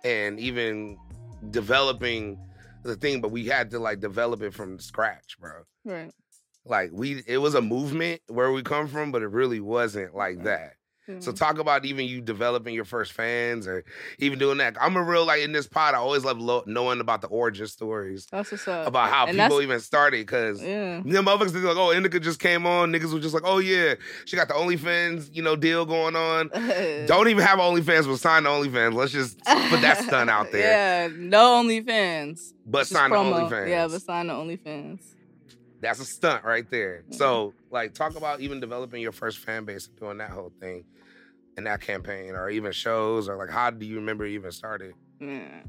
and 0.04 0.38
even 0.40 0.98
developing 1.50 2.38
the 2.82 2.96
thing, 2.96 3.20
but 3.20 3.30
we 3.30 3.46
had 3.46 3.70
to 3.70 3.78
like 3.78 4.00
develop 4.00 4.42
it 4.42 4.54
from 4.54 4.78
scratch, 4.78 5.38
bro. 5.38 5.62
Right. 5.84 6.12
Like 6.64 6.90
we, 6.92 7.22
it 7.26 7.38
was 7.38 7.54
a 7.54 7.62
movement 7.62 8.20
where 8.28 8.50
we 8.52 8.62
come 8.62 8.88
from, 8.88 9.12
but 9.12 9.22
it 9.22 9.28
really 9.28 9.60
wasn't 9.60 10.14
like 10.14 10.42
that. 10.44 10.74
So 11.06 11.30
Mhm. 11.32 11.36
talk 11.38 11.58
about 11.58 11.84
even 11.84 12.04
you 12.06 12.20
developing 12.20 12.74
your 12.74 12.84
first 12.84 13.12
fans 13.12 13.68
or 13.68 13.84
even 14.18 14.38
doing 14.40 14.58
that. 14.58 14.76
I'm 14.80 14.96
a 14.96 15.02
real 15.02 15.24
like 15.24 15.40
in 15.42 15.52
this 15.52 15.68
pod. 15.68 15.94
I 15.94 15.98
always 15.98 16.24
love 16.24 16.38
lo- 16.38 16.64
knowing 16.66 16.98
about 17.00 17.20
the 17.20 17.28
origin 17.28 17.68
stories 17.68 18.26
that's 18.30 18.50
what's 18.50 18.66
up. 18.66 18.88
about 18.88 19.08
how 19.10 19.26
And 19.26 19.38
people 19.38 19.62
even 19.62 19.78
started 19.80 20.26
because. 20.26 20.60
Yeah. 20.62 20.96
You 21.04 21.12
motherfuckers 21.22 21.52
think 21.52 21.64
like, 21.64 21.76
oh, 21.76 21.92
Indica 21.92 22.18
just 22.18 22.40
came 22.40 22.66
on. 22.66 22.92
Niggas 22.92 23.12
was 23.12 23.22
just 23.22 23.34
like, 23.34 23.44
oh 23.46 23.58
yeah, 23.58 23.94
she 24.24 24.34
got 24.36 24.48
the 24.48 24.54
OnlyFans, 24.54 25.28
you 25.32 25.42
know, 25.42 25.54
deal 25.54 25.84
going 25.86 26.16
on. 26.16 26.48
Don't 27.06 27.28
even 27.28 27.44
have 27.44 27.58
OnlyFans, 27.60 28.06
but 28.06 28.16
sign 28.18 28.42
to 28.42 28.48
OnlyFans. 28.48 28.94
Let's 28.94 29.12
just 29.12 29.38
put 29.44 29.80
that 29.82 30.02
stunt 30.02 30.28
out 30.28 30.50
there. 30.52 31.08
Yeah, 31.08 31.08
no 31.16 31.62
OnlyFans. 31.62 32.52
But 32.66 32.82
It's 32.82 32.90
sign 32.90 33.10
promo. 33.10 33.48
OnlyFans. 33.48 33.68
Yeah, 33.68 33.86
but 33.86 34.02
sign 34.02 34.26
to 34.26 34.32
OnlyFans. 34.32 34.98
That's 35.80 36.00
a 36.00 36.04
stunt 36.04 36.44
right 36.44 36.68
there. 36.70 37.02
Mm-hmm. 37.02 37.14
So, 37.14 37.54
like, 37.70 37.94
talk 37.94 38.16
about 38.16 38.40
even 38.40 38.60
developing 38.60 39.02
your 39.02 39.12
first 39.12 39.38
fan 39.38 39.64
base 39.64 39.88
and 39.88 39.96
doing 39.96 40.18
that 40.18 40.30
whole 40.30 40.52
thing 40.60 40.84
in 41.56 41.64
that 41.64 41.80
campaign, 41.80 42.30
or 42.34 42.50
even 42.50 42.72
shows, 42.72 43.28
or 43.28 43.36
like, 43.36 43.50
how 43.50 43.70
do 43.70 43.86
you 43.86 43.96
remember 43.96 44.26
even 44.26 44.52
started? 44.52 44.94
Yeah. 45.20 45.62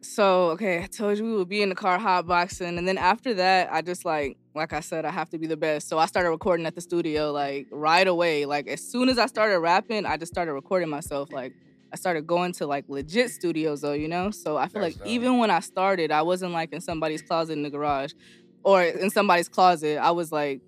So 0.00 0.50
okay, 0.50 0.82
I 0.82 0.86
told 0.86 1.18
you 1.18 1.24
we 1.24 1.36
would 1.36 1.48
be 1.48 1.60
in 1.60 1.68
the 1.68 1.74
car 1.74 1.98
hotboxing, 1.98 2.78
and 2.78 2.86
then 2.86 2.98
after 2.98 3.34
that, 3.34 3.68
I 3.72 3.82
just 3.82 4.04
like, 4.04 4.38
like 4.54 4.72
I 4.72 4.80
said, 4.80 5.04
I 5.04 5.10
have 5.10 5.28
to 5.30 5.38
be 5.38 5.46
the 5.46 5.56
best. 5.56 5.88
So 5.88 5.98
I 5.98 6.06
started 6.06 6.30
recording 6.30 6.66
at 6.66 6.74
the 6.74 6.80
studio 6.80 7.32
like 7.32 7.66
right 7.70 8.06
away. 8.06 8.46
Like 8.46 8.68
as 8.68 8.80
soon 8.80 9.08
as 9.08 9.18
I 9.18 9.26
started 9.26 9.58
rapping, 9.58 10.06
I 10.06 10.16
just 10.16 10.32
started 10.32 10.52
recording 10.52 10.88
myself. 10.88 11.32
Like 11.32 11.52
I 11.92 11.96
started 11.96 12.26
going 12.26 12.52
to 12.54 12.66
like 12.66 12.84
legit 12.88 13.30
studios 13.30 13.80
though, 13.80 13.92
you 13.92 14.08
know. 14.08 14.30
So 14.30 14.56
I 14.56 14.68
feel 14.68 14.82
That's 14.82 14.96
like 14.96 15.04
dope. 15.04 15.08
even 15.12 15.38
when 15.38 15.50
I 15.50 15.60
started, 15.60 16.10
I 16.10 16.22
wasn't 16.22 16.52
like 16.52 16.72
in 16.72 16.80
somebody's 16.80 17.22
closet 17.22 17.54
in 17.54 17.62
the 17.62 17.70
garage, 17.70 18.12
or 18.62 18.82
in 18.82 19.10
somebody's 19.10 19.48
closet. 19.48 19.98
I 19.98 20.10
was 20.10 20.30
like 20.32 20.60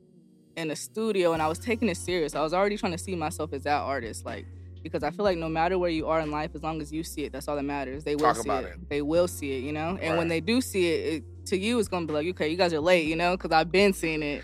in 0.56 0.70
a 0.70 0.76
studio, 0.76 1.32
and 1.32 1.42
I 1.42 1.48
was 1.48 1.58
taking 1.58 1.88
it 1.88 1.96
serious. 1.96 2.34
I 2.34 2.42
was 2.42 2.54
already 2.54 2.76
trying 2.76 2.92
to 2.92 2.98
see 2.98 3.14
myself 3.14 3.52
as 3.52 3.64
that 3.64 3.80
artist, 3.80 4.24
like 4.24 4.46
because 4.82 5.02
I 5.02 5.10
feel 5.10 5.24
like 5.24 5.36
no 5.36 5.48
matter 5.48 5.78
where 5.78 5.90
you 5.90 6.06
are 6.06 6.20
in 6.20 6.30
life, 6.30 6.52
as 6.54 6.62
long 6.62 6.80
as 6.80 6.90
you 6.90 7.04
see 7.04 7.24
it, 7.24 7.32
that's 7.32 7.48
all 7.48 7.56
that 7.56 7.64
matters. 7.64 8.02
They 8.04 8.16
will 8.16 8.22
Talk 8.32 8.36
see 8.36 8.48
about 8.48 8.64
it. 8.64 8.72
it. 8.74 8.88
They 8.88 9.02
will 9.02 9.28
see 9.28 9.58
it, 9.58 9.62
you 9.62 9.72
know. 9.72 9.98
And 10.00 10.12
Right. 10.12 10.18
when 10.18 10.28
they 10.28 10.40
do 10.40 10.62
see 10.62 10.88
it, 10.90 11.14
it, 11.14 11.46
to 11.46 11.58
you, 11.58 11.78
it's 11.78 11.88
gonna 11.88 12.06
be 12.06 12.14
like, 12.14 12.26
okay, 12.28 12.48
you 12.48 12.56
guys 12.56 12.72
are 12.72 12.80
late, 12.80 13.06
you 13.06 13.16
know, 13.16 13.36
because 13.36 13.52
I've 13.52 13.70
been 13.70 13.92
seeing 13.92 14.22
it. 14.22 14.42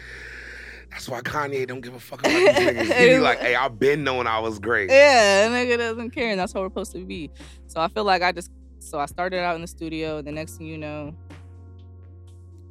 That's 0.97 1.11
why 1.11 1.21
Kanye 1.21 1.67
don't 1.67 1.83
give 1.83 1.95
a 1.95 2.01
fuck 2.01 2.21
about 2.21 2.31
these 2.31 2.49
niggas. 2.49 2.99
He 2.99 3.09
be 3.09 3.19
like, 3.19 3.39
hey, 3.41 3.55
I've 3.55 3.79
been 3.79 4.03
knowing 4.03 4.27
I 4.27 4.39
was 4.39 4.59
great. 4.59 4.89
Yeah, 4.89 5.47
nigga 5.51 5.77
doesn't 5.77 6.13
care, 6.13 6.31
and 6.31 6.41
that's 6.41 6.55
how 6.55 6.63
we're 6.63 6.69
supposed 6.69 6.93
to 6.93 7.05
be. 7.05 7.31
So 7.67 7.83
I 7.83 7.89
feel 7.89 8.05
like 8.05 8.23
I 8.23 8.33
just, 8.33 8.51
so 8.79 8.99
I 8.99 9.05
started 9.05 9.41
out 9.41 9.57
in 9.57 9.61
the 9.61 9.67
studio. 9.67 10.23
The 10.23 10.33
next 10.33 10.57
thing 10.57 10.67
you 10.67 10.79
know, 10.79 11.15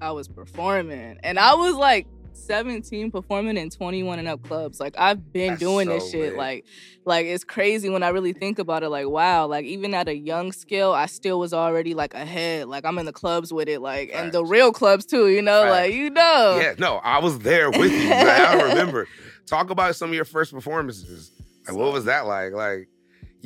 I 0.01 0.09
was 0.09 0.27
performing, 0.27 1.19
and 1.21 1.37
I 1.37 1.53
was 1.53 1.75
like 1.75 2.07
17 2.45 3.11
performing 3.11 3.57
in 3.57 3.69
21 3.69 4.19
and 4.19 4.27
up 4.27 4.43
clubs. 4.43 4.79
Like 4.79 4.95
I've 4.97 5.31
been 5.33 5.49
That's 5.49 5.59
doing 5.59 5.87
so 5.87 5.93
this 5.93 6.11
shit. 6.11 6.21
lit. 6.21 6.37
Like, 6.37 6.65
like 7.05 7.25
it's 7.25 7.43
crazy 7.43 7.89
when 7.89 8.03
I 8.03 8.09
really 8.09 8.33
think 8.33 8.59
about 8.59 8.83
it. 8.83 8.89
Like, 8.89 9.07
wow, 9.07 9.47
like 9.47 9.65
even 9.65 9.93
at 9.93 10.07
a 10.07 10.15
young 10.15 10.51
scale, 10.51 10.91
I 10.91 11.05
still 11.07 11.39
was 11.39 11.53
already 11.53 11.93
like 11.93 12.13
ahead. 12.13 12.67
Like 12.67 12.85
I'm 12.85 12.97
in 12.97 13.05
the 13.05 13.13
clubs 13.13 13.51
with 13.51 13.67
it, 13.67 13.81
like 13.81 14.11
and 14.13 14.31
the 14.31 14.43
real 14.43 14.71
clubs 14.71 15.05
too. 15.05 15.27
You 15.27 15.41
know, 15.41 15.63
Facts. 15.63 15.71
like 15.71 15.93
you 15.93 16.09
know. 16.09 16.59
Yeah, 16.61 16.75
no, 16.77 16.95
I 17.03 17.19
was 17.19 17.39
there 17.39 17.69
with 17.71 17.91
you. 17.91 18.09
I 18.11 18.61
remember. 18.69 19.07
Talk 19.45 19.69
about 19.69 19.95
some 19.95 20.09
of 20.09 20.15
your 20.15 20.25
first 20.25 20.51
performances. 20.51 21.31
Like, 21.67 21.77
what 21.77 21.93
was 21.93 22.05
that 22.05 22.25
like? 22.25 22.53
Like, 22.53 22.87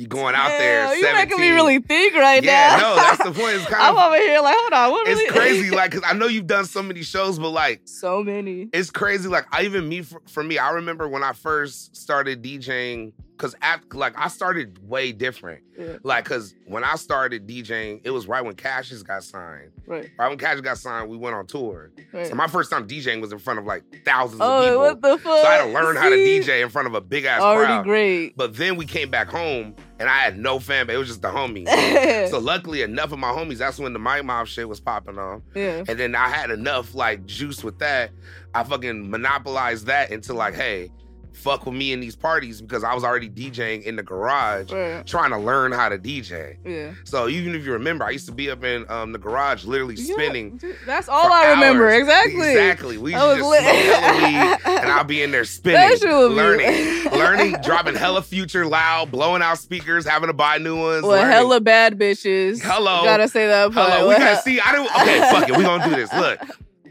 You 0.00 0.06
going 0.06 0.34
out 0.34 0.48
there? 0.48 0.86
Damn, 0.86 0.96
you 0.96 1.02
17. 1.02 1.28
making 1.28 1.40
me 1.40 1.50
really 1.50 1.78
think 1.78 2.14
right 2.14 2.42
Yeah, 2.42 2.78
now. 2.80 2.88
no, 2.88 2.96
that's 2.96 3.18
the 3.22 3.32
point. 3.32 3.56
It's 3.56 3.66
kind 3.68 3.82
I'm 3.82 3.94
of 3.98 4.02
over 4.02 4.16
here 4.16 4.40
like, 4.40 4.56
hold 4.58 4.72
on, 4.72 4.90
what 4.92 5.06
really? 5.06 5.24
it's 5.24 5.32
crazy. 5.32 5.70
Like, 5.76 5.92
cause 5.92 6.00
I 6.06 6.14
know 6.14 6.26
you've 6.26 6.46
done 6.46 6.64
so 6.64 6.82
many 6.82 7.02
shows, 7.02 7.38
but 7.38 7.50
like, 7.50 7.82
so 7.84 8.22
many. 8.24 8.70
it's 8.72 8.90
crazy. 8.90 9.28
Like, 9.28 9.44
I 9.52 9.64
even 9.64 9.86
me 9.90 10.00
for, 10.00 10.22
for 10.26 10.42
me, 10.42 10.56
I 10.56 10.70
remember 10.70 11.06
when 11.06 11.22
I 11.22 11.32
first 11.34 11.94
started 11.94 12.42
DJing, 12.42 13.12
cause 13.40 13.54
at, 13.62 13.80
like 13.94 14.12
I 14.16 14.28
started 14.28 14.78
way 14.88 15.12
different. 15.12 15.62
Yeah, 15.78 15.96
Like, 16.02 16.26
cause 16.26 16.54
when 16.66 16.84
I 16.84 16.96
started 16.96 17.48
DJing, 17.48 18.02
it 18.04 18.10
was 18.10 18.28
right 18.28 18.44
when 18.44 18.54
Cassius 18.54 19.02
got 19.02 19.24
signed. 19.24 19.70
right, 19.86 20.10
Right 20.18 20.28
when 20.28 20.36
Cassius 20.36 20.60
got 20.60 20.76
signed, 20.76 21.08
we 21.08 21.16
went 21.16 21.34
on 21.34 21.46
tour. 21.46 21.90
right. 22.12 22.26
So 22.26 22.34
my 22.34 22.46
first 22.46 22.70
time 22.70 22.86
DJing 22.86 23.20
was 23.22 23.32
in 23.32 23.38
front 23.38 23.58
of 23.58 23.64
like 23.64 23.82
thousands 24.04 24.42
of 24.42 24.46
oh, 24.50 24.60
people. 24.62 24.78
what 24.78 25.00
the 25.00 25.18
fuck? 25.18 25.42
so 25.42 25.48
I 25.48 25.54
had 25.54 25.64
to 25.66 25.72
learn 25.72 25.96
how 25.96 26.10
to 26.10 26.16
DJ 26.16 26.62
in 26.62 26.68
front 26.68 26.86
of 26.86 26.94
a 26.94 27.00
big 27.00 27.24
ass 27.24 27.40
Already 27.40 27.66
crowd. 27.72 27.84
great. 27.84 28.36
But 28.36 28.56
then 28.56 28.76
we 28.76 28.84
came 28.84 29.10
back 29.10 29.28
home 29.28 29.74
and 29.98 30.08
I 30.08 30.18
had 30.18 30.38
no 30.38 30.58
fan 30.58 30.86
base. 30.86 30.94
It 30.96 30.98
was 30.98 31.08
just 31.08 31.22
the 31.22 31.28
homies. 31.30 32.28
so 32.28 32.38
luckily 32.38 32.82
enough 32.82 33.12
of 33.12 33.18
my 33.18 33.30
homies, 33.30 33.56
that's 33.58 33.78
when 33.78 33.94
the 33.94 33.98
Mike 33.98 34.24
Mob 34.24 34.46
shit 34.48 34.68
was 34.68 34.80
popping 34.80 35.18
on. 35.18 35.42
yeah, 35.54 35.82
And 35.88 35.98
then 35.98 36.14
I 36.14 36.28
had 36.28 36.50
enough 36.50 36.94
like 36.94 37.24
juice 37.26 37.64
with 37.64 37.78
that. 37.78 38.10
I 38.54 38.64
fucking 38.64 39.10
monopolized 39.10 39.86
that 39.86 40.10
into 40.10 40.34
like, 40.34 40.54
hey, 40.54 40.90
fuck 41.32 41.66
with 41.66 41.74
me 41.74 41.92
in 41.92 42.00
these 42.00 42.16
parties 42.16 42.60
because 42.60 42.84
I 42.84 42.94
was 42.94 43.04
already 43.04 43.28
DJing 43.28 43.82
in 43.84 43.96
the 43.96 44.02
garage 44.02 44.70
right, 44.72 45.06
trying 45.06 45.30
to 45.30 45.38
learn 45.38 45.72
how 45.72 45.88
to 45.88 45.98
DJ. 45.98 46.56
yeah. 46.64 46.92
So 47.04 47.28
even 47.28 47.54
if 47.54 47.64
you 47.64 47.72
remember, 47.72 48.04
I 48.04 48.10
used 48.10 48.26
to 48.26 48.32
be 48.32 48.50
up 48.50 48.62
in 48.64 48.84
um, 48.90 49.12
the 49.12 49.18
garage 49.18 49.64
literally 49.64 49.96
spinning. 49.96 50.56
dude, 50.58 50.76
That's 50.86 51.08
all 51.08 51.32
I 51.32 51.50
remember. 51.50 51.88
hours. 51.88 52.00
Exactly. 52.00 52.48
Exactly. 52.50 52.98
We 52.98 53.12
used 53.14 53.24
to 53.24 53.36
just 53.36 53.48
lit. 53.48 53.62
and 54.66 54.90
I'll 54.90 55.04
be 55.04 55.22
in 55.22 55.30
there 55.30 55.44
spinning, 55.44 55.98
shit 55.98 56.08
would 56.10 56.28
be- 56.30 56.34
learning, 56.34 57.04
learning, 57.12 57.56
dropping 57.62 57.94
hella 57.94 58.22
future 58.22 58.66
loud, 58.66 59.10
blowing 59.10 59.42
out 59.42 59.58
speakers, 59.58 60.06
having 60.06 60.26
to 60.28 60.32
buy 60.32 60.58
new 60.58 60.78
ones. 60.80 61.02
Well, 61.02 61.12
learning. 61.12 61.32
hella 61.32 61.60
bad 61.60 61.98
bitches. 61.98 62.60
Hello. 62.62 63.04
Gotta 63.04 63.28
say 63.28 63.46
that 63.46 63.72
part. 63.72 63.90
Hello, 63.92 64.08
we 64.08 64.16
gotta 64.16 64.40
see. 64.42 64.60
I 64.60 64.72
don't. 64.72 64.90
Okay, 65.00 65.20
fuck 65.30 65.48
it. 65.48 65.56
We 65.56 65.62
gonna 65.64 65.84
do 65.88 65.94
this. 65.94 66.12
Look, 66.12 66.40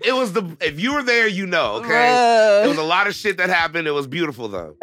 it 0.03 0.13
was 0.13 0.33
the. 0.33 0.57
If 0.61 0.79
you 0.79 0.93
were 0.93 1.03
there, 1.03 1.27
you 1.27 1.45
know. 1.45 1.75
Okay, 1.75 1.87
Bruh. 1.89 2.65
it 2.65 2.67
was 2.67 2.77
a 2.77 2.83
lot 2.83 3.07
of 3.07 3.15
shit 3.15 3.37
that 3.37 3.49
happened. 3.49 3.87
It 3.87 3.91
was 3.91 4.07
beautiful 4.07 4.47
though, 4.47 4.75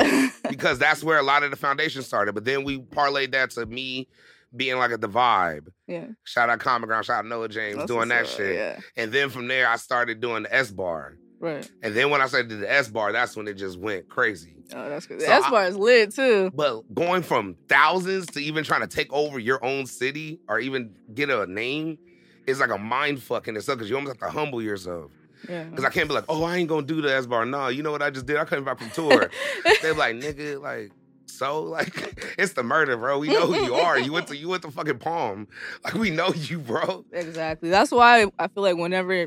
because 0.49 0.78
that's 0.78 1.02
where 1.04 1.18
a 1.18 1.23
lot 1.23 1.42
of 1.42 1.50
the 1.50 1.56
foundation 1.56 2.02
started. 2.02 2.35
But 2.35 2.44
then 2.44 2.64
we 2.64 2.78
parlayed 2.80 3.32
that 3.32 3.50
to 3.52 3.66
me 3.66 4.08
being 4.54 4.78
like 4.78 4.90
at 4.90 5.00
the 5.00 5.08
vibe. 5.08 5.68
yeah. 5.87 6.06
Shout 6.25 6.49
out 6.49 6.61
Common 6.61 6.87
Ground. 6.88 7.04
Shout 7.04 7.18
out 7.18 7.26
Noah 7.26 7.49
James 7.49 7.76
That's 7.76 7.88
doing 7.88 8.08
that 8.08 8.26
shit. 8.26 8.56
Yeah. 8.56 8.80
And 8.96 9.12
then 9.12 9.28
from 9.30 9.49
there, 9.49 9.68
I 9.68 9.76
started 9.76 10.20
doing 10.20 10.44
the 10.44 10.54
S 10.54 10.70
bar. 10.70 11.16
Right. 11.38 11.68
And 11.82 11.94
then 11.94 12.08
when 12.11 12.23
I 12.23 12.26
started 12.28 12.49
the 12.61 12.73
S 12.73 12.88
bar, 12.88 13.12
that's 13.12 13.37
when 13.37 13.46
it 13.49 13.54
just 13.54 13.78
went 13.78 14.08
crazy. 14.08 14.54
Oh, 14.75 14.88
that's 14.88 15.06
good. 15.06 15.20
So 15.20 15.26
The 15.26 15.32
S 15.32 15.50
bar 15.50 15.66
is 15.66 15.76
lit 15.76 16.14
too. 16.14 16.50
But 16.54 16.82
going 16.94 17.23
from 17.23 17.56
thousands 17.68 18.26
to 18.28 18.40
even 18.40 18.64
trying 18.64 18.80
to 18.80 18.87
take 18.87 19.12
over 19.12 19.38
your 19.38 19.62
own 19.62 19.85
city 19.87 20.40
or 20.49 20.58
even 20.58 20.94
get 21.12 21.28
a 21.28 21.46
name 21.46 21.99
is 22.46 22.60
like 22.60 22.70
a 22.70 22.78
mind 22.78 23.22
fuck 23.22 23.48
in 23.48 23.56
itself 23.56 23.78
because 23.78 23.90
you 23.90 23.96
almost 23.96 24.20
have 24.20 24.30
to 24.32 24.38
humble 24.38 24.62
yourself. 24.62 25.10
Yeah. 25.48 25.64
Because 25.64 25.84
I 25.84 25.90
can't 25.90 26.08
be 26.08 26.14
like, 26.14 26.24
oh, 26.28 26.44
I 26.44 26.56
ain't 26.56 26.68
gonna 26.68 26.86
do 26.86 27.00
the 27.02 27.14
S 27.14 27.26
bar. 27.26 27.44
No, 27.44 27.68
you 27.68 27.82
know 27.82 27.92
what 27.92 28.02
I 28.02 28.10
just 28.10 28.26
did? 28.26 28.36
I 28.36 28.44
came 28.44 28.64
back 28.64 28.78
from 28.78 28.90
tour. 28.90 29.30
They're 29.82 29.94
like, 29.94 30.16
nigga, 30.16 30.60
like, 30.60 30.92
so 31.26 31.62
like 31.62 32.34
it's 32.38 32.54
the 32.54 32.62
murder, 32.62 32.96
bro. 32.96 33.18
We 33.18 33.28
know 33.28 33.46
who 33.46 33.54
you 33.64 33.74
are. 33.74 33.98
You 33.98 34.12
went 34.12 34.28
to 34.28 34.36
you 34.36 34.48
went 34.48 34.62
to 34.62 34.70
fucking 34.70 34.98
Palm. 34.98 35.48
Like 35.84 35.94
we 35.94 36.10
know 36.10 36.28
you, 36.34 36.58
bro. 36.58 37.04
Exactly. 37.12 37.68
That's 37.68 37.90
why 37.92 38.26
I 38.38 38.48
feel 38.48 38.62
like 38.62 38.76
whenever 38.76 39.26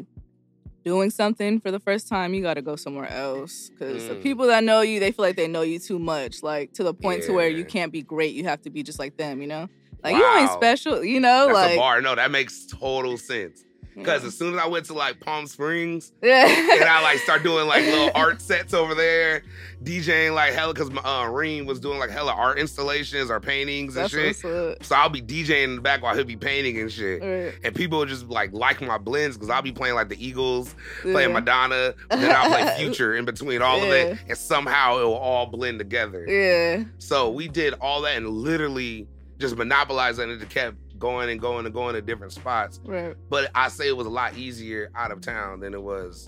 doing 0.85 1.09
something 1.09 1.59
for 1.59 1.71
the 1.71 1.79
first 1.79 2.07
time, 2.07 2.33
you 2.33 2.41
got 2.41 2.53
to 2.55 2.61
go 2.61 2.75
somewhere 2.75 3.09
else 3.09 3.69
because 3.69 4.07
the 4.07 4.15
Mm. 4.15 4.23
people 4.23 4.47
that 4.47 4.63
know 4.63 4.81
you, 4.81 4.99
they 4.99 5.11
feel 5.11 5.25
like 5.25 5.35
they 5.35 5.47
know 5.47 5.61
you 5.61 5.77
too 5.77 5.99
much, 5.99 6.41
like 6.41 6.73
to 6.73 6.83
the 6.83 6.93
point 6.93 7.23
to 7.23 7.33
where 7.33 7.49
you 7.49 7.65
can't 7.65 7.91
be 7.91 8.01
great. 8.01 8.33
You 8.33 8.45
have 8.45 8.61
to 8.63 8.69
be 8.69 8.81
just 8.81 8.97
like 8.97 9.17
them, 9.17 9.41
you 9.41 9.47
know. 9.47 9.67
Like 10.03 10.15
you 10.15 10.25
ain't 10.37 10.51
special, 10.51 11.03
you 11.03 11.19
know. 11.19 11.47
That's 11.47 11.53
like 11.55 11.73
a 11.73 11.77
bar. 11.77 12.01
No, 12.01 12.15
that 12.15 12.31
makes 12.31 12.65
total 12.65 13.17
sense. 13.17 13.65
Because 13.95 14.21
yeah. 14.21 14.27
as 14.29 14.37
soon 14.37 14.53
as 14.53 14.59
I 14.61 14.65
went 14.67 14.85
to 14.85 14.93
like 14.93 15.19
Palm 15.19 15.45
Springs 15.45 16.13
yeah. 16.23 16.45
and 16.47 16.83
I 16.85 17.01
like 17.03 17.17
start 17.19 17.43
doing 17.43 17.67
like 17.67 17.83
little 17.83 18.11
art 18.15 18.39
sets 18.41 18.73
over 18.73 18.95
there, 18.95 19.43
DJing 19.83 20.33
like 20.33 20.53
hella 20.53 20.73
because 20.73 20.89
my 20.89 21.01
uh, 21.01 21.27
Reem 21.27 21.65
was 21.65 21.81
doing 21.81 21.99
like 21.99 22.09
hella 22.09 22.31
art 22.31 22.59
installations 22.59 23.29
or 23.29 23.41
paintings 23.41 23.97
and 23.97 24.03
That's 24.05 24.13
shit. 24.13 24.45
what's 24.45 24.45
up. 24.45 24.83
So 24.85 24.95
I'll 24.95 25.09
be 25.09 25.21
DJing 25.21 25.63
in 25.65 25.75
the 25.75 25.81
back 25.81 26.01
while 26.01 26.15
he'll 26.15 26.23
be 26.23 26.37
painting 26.37 26.79
and 26.79 26.89
shit. 26.89 27.21
Right. 27.21 27.53
And 27.61 27.75
people 27.75 27.97
will 27.99 28.05
just 28.05 28.27
like 28.29 28.53
like 28.53 28.79
my 28.79 28.97
blends 28.97 29.35
because 29.35 29.49
I'll 29.49 29.61
be 29.63 29.73
playing 29.73 29.95
like 29.95 30.07
the 30.07 30.25
Eagles, 30.25 30.73
playing 31.01 31.33
Madonna, 31.33 31.93
and 32.09 32.21
then 32.23 32.33
I'll 32.33 32.47
play 32.49 32.73
Future 32.77 33.17
in 33.17 33.25
between 33.25 33.61
all 33.61 33.81
of 33.81 33.89
Yeah. 33.89 33.93
it, 33.95 34.17
and 34.29 34.37
somehow 34.37 34.99
it 34.99 35.03
will 35.03 35.13
all 35.15 35.47
blend 35.47 35.77
together. 35.79 36.25
Yeah. 36.25 36.85
So 36.99 37.29
we 37.31 37.49
did 37.49 37.73
all 37.81 38.01
that 38.03 38.15
and 38.15 38.29
literally 38.29 39.07
just 39.39 39.55
monopolized 39.55 40.19
it 40.19 40.29
and 40.29 40.41
it 40.41 40.49
kept 40.49 40.77
going 40.99 41.29
and 41.29 41.39
going 41.39 41.65
and 41.65 41.73
going 41.73 41.95
to 41.95 42.01
different 42.01 42.33
spots. 42.33 42.79
Right. 42.83 43.15
But 43.29 43.51
I 43.55 43.69
say 43.69 43.87
it 43.87 43.95
was 43.97 44.07
a 44.07 44.11
lot 44.11 44.37
easier 44.37 44.91
out 44.95 45.11
of 45.11 45.21
town 45.21 45.61
than 45.61 45.73
it 45.73 45.81
was 45.81 46.27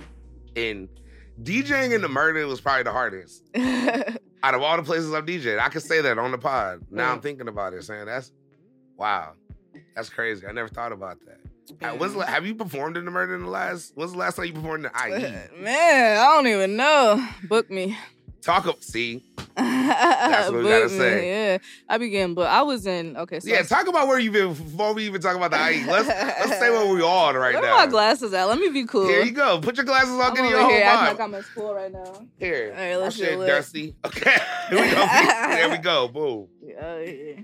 in 0.56 0.90
DJing 1.44 1.94
in 1.94 2.02
the 2.02 2.10
murder 2.10 2.46
was 2.48 2.62
probably 2.62 2.84
the 2.84 2.92
hardest. 2.92 3.44
Out 4.44 4.56
of 4.56 4.64
all 4.64 4.76
the 4.76 4.84
places 4.84 5.14
I've 5.14 5.26
DJed, 5.26 5.60
I 5.60 5.70
can 5.70 5.82
say 5.82 6.02
that 6.02 6.18
on 6.18 6.32
the 6.32 6.38
pod. 6.38 6.82
Now 6.90 7.12
I'm 7.12 7.22
thinking 7.22 7.48
about 7.48 7.74
it, 7.74 7.84
saying 7.84 8.06
that's 8.06 8.32
wow. 8.98 9.34
That's 9.96 10.10
crazy. 10.10 10.48
I 10.48 10.52
never 10.52 10.68
thought 10.68 10.92
about 10.92 11.20
that. 11.26 11.38
Uh, 11.82 11.96
When's 11.96 12.16
have 12.24 12.46
you 12.46 12.56
performed 12.56 12.98
in 12.98 13.06
the 13.06 13.12
murder 13.12 13.36
in 13.36 13.44
the 13.44 13.50
last? 13.50 13.94
When's 13.96 14.14
the 14.14 14.18
last 14.18 14.36
time 14.36 14.46
you 14.46 14.54
performed 14.54 14.86
in 14.86 14.92
the 14.92 15.08
IE? 15.08 15.62
Man, 15.62 16.18
I 16.18 16.24
don't 16.36 16.48
even 16.48 16.76
know. 16.76 17.28
Book 17.48 17.70
me. 17.70 17.98
Talk 18.42 18.66
up. 18.66 18.84
See, 18.84 19.24
that's 19.56 20.50
what 20.50 20.64
we 20.64 20.70
gotta 20.70 20.90
me, 20.90 20.98
say. 20.98 21.30
Yeah, 21.30 21.58
I 21.88 21.98
began, 22.00 22.34
but 22.34 22.48
I 22.48 22.64
was 22.64 22.88
in. 22.88 23.16
Okay, 23.16 23.40
so 23.40 23.48
yeah. 23.48 23.62
Talk 23.62 23.88
about 23.88 24.08
where 24.08 24.18
you've 24.18 24.34
been 24.34 24.50
before 24.54 24.94
we 24.94 25.06
even 25.06 25.22
talk 25.22 25.36
about 25.36 25.52
the 25.52 25.58
IE. 25.58 25.86
Let's 25.86 26.08
let's 26.08 26.60
say 26.60 26.72
where 26.72 26.92
we 26.92 27.02
are 27.04 27.38
right 27.38 27.54
now. 27.54 27.62
Where 27.62 27.70
now. 27.70 27.78
are 27.78 27.86
my 27.86 27.92
glasses 27.92 28.34
at? 28.34 28.46
Let 28.46 28.58
me 28.58 28.70
be 28.70 28.86
cool. 28.86 29.08
Here 29.08 29.24
you 29.24 29.32
go. 29.32 29.60
Put 29.60 29.78
your 29.78 29.86
glasses 29.86 30.20
on. 30.20 30.34
Get 30.34 30.50
your 30.50 30.60
whole 30.60 30.70
here 30.70 30.84
acting 30.84 31.06
vibe. 31.06 31.20
like 31.20 31.20
I'm 31.20 31.36
in 31.36 31.44
school 31.44 31.74
right 31.76 31.92
now. 31.92 32.26
Here. 32.40 32.74
All 32.76 32.84
right, 32.84 32.96
let's 32.96 33.16
shit 33.16 33.40
dusty. 33.40 33.96
Okay. 34.06 34.38
Here 34.70 34.82
we 34.82 34.90
go. 34.90 34.96
there 35.06 35.70
we 35.70 35.78
go. 35.78 36.08
Boom. 36.08 36.48
Yeah, 36.64 37.00
yeah. 37.00 37.42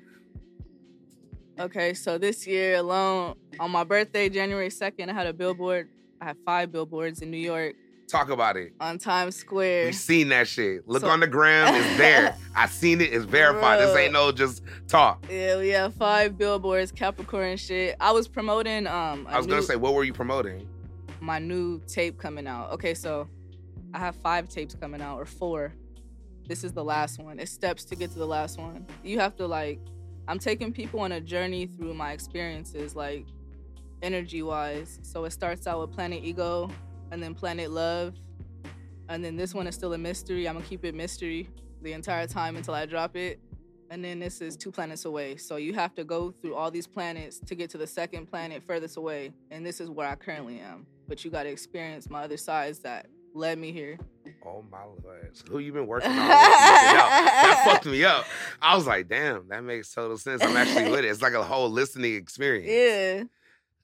Okay, 1.60 1.94
so 1.94 2.18
this 2.18 2.46
year 2.46 2.78
alone, 2.78 3.36
on 3.60 3.72
my 3.72 3.84
birthday, 3.84 4.30
January 4.30 4.70
2nd, 4.70 5.10
I 5.10 5.14
had 5.14 5.26
a 5.26 5.34
billboard. 5.34 5.90
I 6.22 6.26
had 6.26 6.38
five 6.46 6.72
billboards 6.72 7.22
in 7.22 7.32
New 7.32 7.38
York 7.38 7.76
Talk 8.08 8.30
about 8.30 8.56
it. 8.56 8.72
on 8.80 8.98
Times 8.98 9.36
Square. 9.36 9.88
We 9.88 9.92
seen 9.92 10.30
that 10.30 10.48
shit. 10.48 10.88
Look 10.88 11.02
So- 11.02 11.10
on 11.10 11.20
the 11.20 11.28
gram. 11.28 11.76
It's 11.76 11.98
there. 11.98 12.38
I 12.56 12.68
seen 12.68 13.02
it. 13.02 13.12
It's 13.14 13.26
verified. 13.26 13.80
This 13.82 13.96
ain't 13.98 14.14
no 14.14 14.32
just 14.32 14.64
talk. 14.88 15.26
Yeah, 15.30 15.58
we 15.60 15.70
have 15.70 15.94
five 15.94 16.38
billboards, 16.38 16.92
Capricorn 16.94 17.58
shit. 17.58 17.98
I 18.00 18.12
was 18.14 18.28
promoting 18.30 18.88
um 18.88 19.28
I 19.30 19.38
was 19.38 19.46
gonna 19.46 19.62
say, 19.62 19.76
what 19.76 19.94
were 19.94 20.04
you 20.06 20.14
promoting? 20.14 20.68
my 21.20 21.40
new 21.40 21.82
tape 21.88 22.18
coming 22.20 22.48
out. 22.48 22.72
Okay, 22.72 22.94
so 22.94 23.28
I 23.94 23.98
have 24.00 24.16
five 24.18 24.48
tapes 24.48 24.76
coming 24.76 25.02
out 25.02 25.18
or 25.20 25.26
four. 25.26 25.74
This 26.48 26.64
is 26.64 26.72
the 26.72 26.84
last 26.84 27.20
one. 27.20 27.40
It's 27.40 27.52
steps 27.52 27.84
to 27.86 27.96
get 27.96 28.12
to 28.12 28.20
the 28.20 28.26
last 28.28 28.58
one. 28.60 28.86
You 29.04 29.20
have 29.20 29.36
to 29.38 29.48
like 29.48 29.80
I'm 30.30 30.40
taking 30.40 30.72
people 30.72 31.02
on 31.02 31.12
a 31.12 31.20
journey 31.20 31.66
through 31.66 31.94
my 31.96 32.12
experiences, 32.14 32.96
like 32.96 33.26
energy 34.02 34.44
wise. 34.44 35.00
So 35.02 35.26
it 35.26 35.32
starts 35.32 35.68
out 35.68 35.82
with 35.82 35.92
Planet 35.92 36.24
Ego 36.24 36.70
and 37.12 37.22
then 37.22 37.34
Planet 37.34 37.72
Love. 37.72 38.16
And 39.10 39.24
then 39.24 39.36
this 39.36 39.54
one 39.54 39.68
is 39.68 39.76
still 39.76 39.94
a 39.94 39.98
mystery. 39.98 40.48
I'm 40.48 40.56
gonna 40.56 40.66
keep 40.66 40.84
it 40.84 40.94
mystery 40.94 41.50
the 41.82 41.94
entire 41.94 42.28
time 42.28 42.56
until 42.56 42.74
I 42.74 42.86
drop 42.86 43.16
it. 43.16 43.40
And 43.90 44.04
then 44.04 44.20
this 44.20 44.42
is 44.42 44.58
two 44.58 44.72
planets 44.72 45.06
away. 45.06 45.38
So 45.38 45.56
you 45.56 45.74
have 45.74 45.96
to 45.96 46.04
go 46.04 46.32
through 46.32 46.56
all 46.56 46.70
these 46.70 46.88
planets 46.88 47.40
to 47.40 47.56
get 47.56 47.70
to 47.70 47.78
the 47.78 47.88
second 47.88 48.26
planet 48.26 48.62
furthest 48.64 48.98
away. 48.98 49.32
And 49.50 49.66
this 49.66 49.80
is 49.80 49.90
where 49.90 50.08
I 50.08 50.16
currently 50.16 50.60
am. 50.60 50.86
But 51.08 51.24
you 51.24 51.32
gotta 51.32 51.50
experience 51.50 52.10
my 52.10 52.24
other 52.24 52.38
sides 52.38 52.80
that 52.80 53.08
led 53.34 53.58
me 53.58 53.72
here. 53.72 53.98
Oh 54.46 54.64
my 54.70 54.84
lord. 55.04 55.30
So 55.34 55.46
who 55.50 55.60
you 55.60 55.72
been 55.72 55.88
working 55.88 56.12
on? 56.12 56.18
that 56.18 57.62
fucked 57.66 57.86
me 57.86 58.04
up. 58.04 58.26
I 58.62 58.76
was 58.76 58.86
like, 58.86 59.08
damn, 59.08 59.48
that 59.48 59.64
makes 59.64 59.94
total 59.94 60.18
sense. 60.18 60.44
I'm 60.44 60.58
actually 60.58 60.92
with 60.92 61.06
it. 61.06 61.06
It's 61.06 61.22
like 61.22 61.34
a 61.34 61.44
whole 61.44 61.70
listening 61.70 62.16
experience. 62.16 62.68
Yeah. 62.68 63.24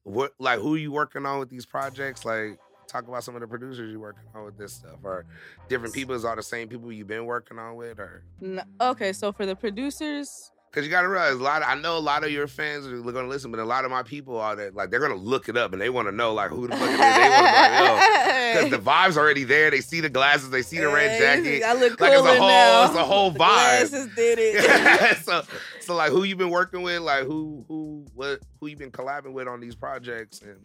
What 0.04 0.34
like 0.38 0.60
who 0.60 0.76
you 0.76 0.92
working 0.92 1.26
on 1.26 1.40
with 1.40 1.50
these 1.50 1.66
projects? 1.66 2.26
Like 2.26 2.60
talk 2.94 3.08
about 3.08 3.24
some 3.24 3.34
of 3.36 3.42
the 3.42 3.48
producers 3.48 3.92
you're 3.92 4.00
working 4.00 4.24
on 4.36 4.46
with 4.46 4.58
this 4.58 4.72
stuff. 4.74 5.00
Or 5.04 5.26
different 5.68 5.94
people 5.94 6.14
is 6.16 6.24
all 6.24 6.36
the 6.36 6.44
same 6.44 6.68
people 6.70 6.92
you've 6.92 7.08
been 7.08 7.26
working 7.26 7.58
on 7.60 7.76
with 7.76 8.00
or 8.00 8.24
N- 8.42 8.62
Okay, 8.80 9.12
so 9.14 9.32
for 9.32 9.46
the 9.48 9.56
producers, 9.56 10.52
Because 10.72 10.86
you 10.86 10.92
gotta 10.92 11.10
realize 11.10 11.34
a 11.34 11.38
lot. 11.44 11.62
Of, 11.64 11.68
I 11.70 11.76
know 11.76 11.98
a 11.98 12.00
lot 12.00 12.24
of 12.24 12.32
your 12.32 12.48
fans 12.48 12.86
are 12.88 13.02
gonna 13.12 13.28
listen, 13.28 13.50
but 13.52 13.60
a 13.60 13.66
lot 13.66 13.84
of 13.86 13.92
my 13.92 14.04
people 14.04 14.40
are 14.40 14.56
that 14.56 14.76
like 14.76 14.92
they're 14.92 15.00
gonna 15.00 15.16
look 15.16 15.50
it 15.50 15.58
up 15.58 15.74
and 15.74 15.82
they 15.82 15.90
want 15.90 16.08
to 16.08 16.12
know 16.12 16.34
like 16.34 16.50
who 16.52 16.68
the 16.68 16.76
fuck 16.76 16.88
it 16.90 16.94
is. 16.94 16.98
They 17.00 17.06
want 17.06 17.48
to 17.48 17.54
like 17.54 17.72
oh. 17.74 18.54
yo, 18.54 18.54
because 18.54 18.72
the 18.72 18.78
vibe's 18.92 19.18
already 19.18 19.44
there. 19.44 19.72
They 19.72 19.82
see 19.82 20.00
the 20.02 20.10
glasses, 20.10 20.50
they 20.52 20.62
see 20.62 20.78
the 20.80 20.88
red 20.90 21.20
jacket. 21.20 21.64
I 21.64 21.74
look 21.74 22.00
Like 22.00 22.14
it's 22.14 22.22
a 22.22 22.38
whole, 22.38 22.48
now. 22.48 22.86
it's 22.86 22.96
a 22.96 23.04
whole 23.04 23.32
The 23.34 23.40
vibe. 23.40 23.90
glasses 23.90 24.08
did 24.16 24.38
it. 24.40 25.18
so, 25.24 25.44
so 25.80 25.96
like 25.96 26.12
who 26.12 26.24
you 26.24 26.36
been 26.36 26.50
working 26.52 26.82
with? 26.84 27.02
Like 27.02 27.24
who, 27.26 27.66
who, 27.68 28.06
what, 28.14 28.40
who 28.60 28.68
you 28.68 28.76
been 28.78 28.92
collabing 28.92 29.34
with 29.34 29.48
on 29.48 29.60
these 29.60 29.76
projects? 29.76 30.42
And 30.42 30.60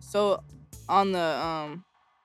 so 0.00 0.42
on 0.88 1.12
the 1.12 1.20
um 1.20 1.84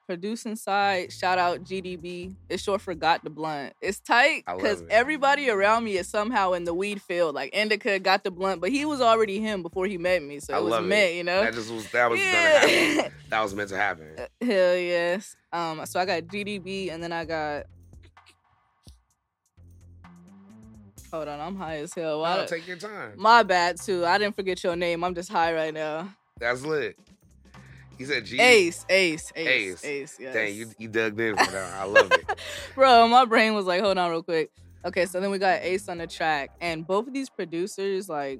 producing 0.09 0.55
side, 0.55 1.13
shout 1.13 1.37
out 1.37 1.63
GDB. 1.63 2.35
It's 2.49 2.63
short 2.63 2.81
for 2.81 2.95
Got 2.95 3.23
the 3.23 3.29
Blunt. 3.29 3.73
It's 3.79 3.99
tight 3.99 4.43
because 4.47 4.81
it. 4.81 4.87
everybody 4.89 5.51
around 5.51 5.83
me 5.83 5.97
is 5.97 6.07
somehow 6.07 6.53
in 6.53 6.63
the 6.63 6.73
weed 6.73 6.99
field. 6.99 7.35
Like 7.35 7.53
Indica 7.53 7.99
got 7.99 8.23
the 8.23 8.31
blunt, 8.31 8.59
but 8.59 8.71
he 8.71 8.85
was 8.85 9.01
already 9.01 9.39
him 9.39 9.61
before 9.61 9.85
he 9.85 9.99
met 9.99 10.23
me. 10.23 10.39
So 10.39 10.55
I 10.55 10.57
it 10.57 10.63
was 10.63 10.79
it. 10.79 10.81
meant, 10.81 11.13
you 11.13 11.23
know? 11.23 11.41
That 11.43 11.53
just 11.53 11.71
was 11.71 11.91
that 11.91 12.09
was 12.09 12.19
gonna 12.19 12.31
happen. 12.31 12.69
yeah. 12.69 13.09
That 13.29 13.43
was 13.43 13.53
meant 13.53 13.69
to 13.69 13.77
happen. 13.77 14.15
Hell 14.41 14.75
yes. 14.75 15.35
Um, 15.53 15.85
so 15.85 15.99
I 15.99 16.05
got 16.05 16.23
GDB 16.23 16.91
and 16.91 17.03
then 17.03 17.13
I 17.13 17.25
got 17.25 17.65
Hold 21.11 21.27
on, 21.27 21.39
I'm 21.39 21.55
high 21.55 21.77
as 21.77 21.93
hell. 21.93 22.21
Why 22.21 22.37
No, 22.37 22.45
take 22.47 22.67
your 22.67 22.77
time. 22.77 23.13
My 23.15 23.43
bad 23.43 23.77
too. 23.79 24.05
I 24.05 24.17
didn't 24.17 24.35
forget 24.35 24.63
your 24.63 24.75
name. 24.75 25.03
I'm 25.03 25.13
just 25.13 25.31
high 25.31 25.53
right 25.53 25.73
now. 25.73 26.09
That's 26.39 26.63
lit. 26.63 26.97
He 27.99 28.05
said 28.05 28.25
G. 28.25 28.39
Ace, 28.39 28.85
Ace, 28.87 29.33
Ace, 29.35 29.47
Ace. 29.47 29.85
Ace. 29.85 30.17
Yes. 30.21 30.33
Dang, 30.33 30.55
you, 30.55 30.71
you 30.77 30.87
dug 30.87 31.19
in 31.19 31.35
for 31.35 31.51
that. 31.51 31.73
I 31.73 31.83
love 31.83 32.09
it. 32.13 32.39
Bro, 32.75 33.09
my 33.09 33.25
brain 33.25 33.53
was 33.53 33.65
like, 33.65 33.81
hold 33.81 33.97
on 33.97 34.09
real 34.09 34.23
quick. 34.23 34.51
Okay, 34.85 35.05
so 35.05 35.19
then 35.19 35.29
we 35.29 35.37
got 35.37 35.61
Ace 35.61 35.89
on 35.89 35.97
the 35.97 36.07
track, 36.07 36.51
and 36.61 36.87
both 36.87 37.07
of 37.07 37.13
these 37.13 37.29
producers, 37.29 38.07
like, 38.07 38.39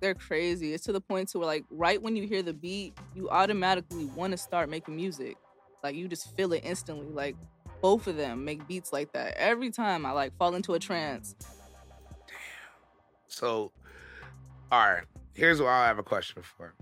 they're 0.00 0.16
crazy. 0.16 0.74
It's 0.74 0.82
to 0.86 0.92
the 0.92 1.00
point 1.00 1.28
to 1.28 1.38
where, 1.38 1.46
like, 1.46 1.64
right 1.70 2.02
when 2.02 2.16
you 2.16 2.26
hear 2.26 2.42
the 2.42 2.52
beat, 2.52 2.98
you 3.14 3.30
automatically 3.30 4.06
want 4.06 4.32
to 4.32 4.36
start 4.36 4.68
making 4.68 4.96
music. 4.96 5.36
Like, 5.84 5.94
you 5.94 6.08
just 6.08 6.36
feel 6.36 6.52
it 6.52 6.62
instantly. 6.64 7.06
Like, 7.06 7.36
both 7.80 8.08
of 8.08 8.16
them 8.16 8.44
make 8.44 8.66
beats 8.66 8.92
like 8.92 9.12
that. 9.12 9.34
Every 9.36 9.70
time 9.70 10.04
I 10.04 10.10
like 10.10 10.36
fall 10.36 10.56
into 10.56 10.74
a 10.74 10.80
trance. 10.80 11.36
Damn. 11.38 12.36
So, 13.28 13.70
all 14.72 14.80
right. 14.80 15.04
Here's 15.34 15.60
what 15.60 15.68
I 15.68 15.86
have 15.86 15.98
a 15.98 16.02
question 16.02 16.42
for. 16.42 16.74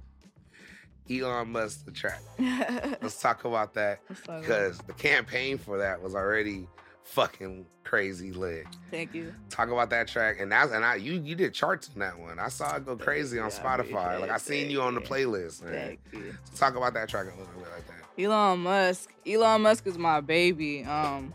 Elon 1.10 1.50
Musk 1.52 1.84
the 1.84 1.90
track. 1.90 2.20
Let's 2.38 3.20
talk 3.20 3.44
about 3.44 3.74
that 3.74 4.00
Let's 4.08 4.20
talk 4.22 4.28
about 4.28 4.38
it. 4.38 4.42
because 4.42 4.78
the 4.78 4.92
campaign 4.92 5.58
for 5.58 5.78
that 5.78 6.00
was 6.00 6.14
already 6.14 6.66
fucking 7.04 7.66
crazy 7.82 8.30
lit. 8.32 8.66
Thank 8.90 9.14
you. 9.14 9.34
Talk 9.48 9.70
about 9.70 9.90
that 9.90 10.06
track, 10.06 10.36
and 10.38 10.52
that's 10.52 10.70
and 10.72 10.84
I 10.84 10.96
you 10.96 11.14
you 11.14 11.34
did 11.34 11.52
charts 11.54 11.90
on 11.92 12.00
that 12.00 12.18
one. 12.18 12.38
I 12.38 12.48
saw 12.48 12.76
it 12.76 12.86
go 12.86 12.96
crazy 12.96 13.38
on. 13.38 13.50
Spotify. 13.50 14.20
Like 14.20 14.30
I 14.30 14.36
seen 14.38 14.70
you 14.70 14.80
on 14.82 14.94
the 14.94 15.00
playlist, 15.00 15.62
man. 15.64 15.72
Thank 15.72 16.00
you. 16.12 16.34
So 16.44 16.56
talk 16.56 16.76
about 16.76 16.94
that 16.94 17.08
track 17.08 17.26
a 17.26 17.30
little 17.30 17.46
bit 17.54 17.70
like 17.72 17.86
that. 17.88 18.22
Elon 18.22 18.60
Musk. 18.60 19.12
Elon 19.26 19.62
Musk 19.62 19.86
is 19.86 19.98
my 19.98 20.20
baby. 20.20 20.84
Um, 20.84 21.32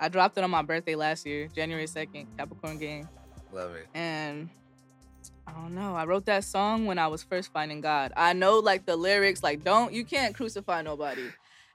I 0.00 0.08
dropped 0.08 0.38
it 0.38 0.44
on 0.44 0.50
my 0.50 0.62
birthday 0.62 0.94
last 0.94 1.26
year, 1.26 1.48
January 1.48 1.86
2nd, 1.86 2.26
Capricorn 2.36 2.78
game. 2.78 3.08
Love 3.52 3.74
it. 3.74 3.86
And 3.94 4.48
I 5.48 5.52
don't 5.52 5.74
know. 5.74 5.94
I 5.94 6.04
wrote 6.04 6.26
that 6.26 6.44
song 6.44 6.84
when 6.84 6.98
I 6.98 7.06
was 7.06 7.22
first 7.22 7.52
finding 7.52 7.80
God. 7.80 8.12
I 8.16 8.34
know 8.34 8.58
like 8.58 8.84
the 8.84 8.96
lyrics, 8.96 9.42
like 9.42 9.64
don't 9.64 9.92
you 9.94 10.04
can't 10.04 10.34
crucify 10.34 10.82
nobody. 10.82 11.24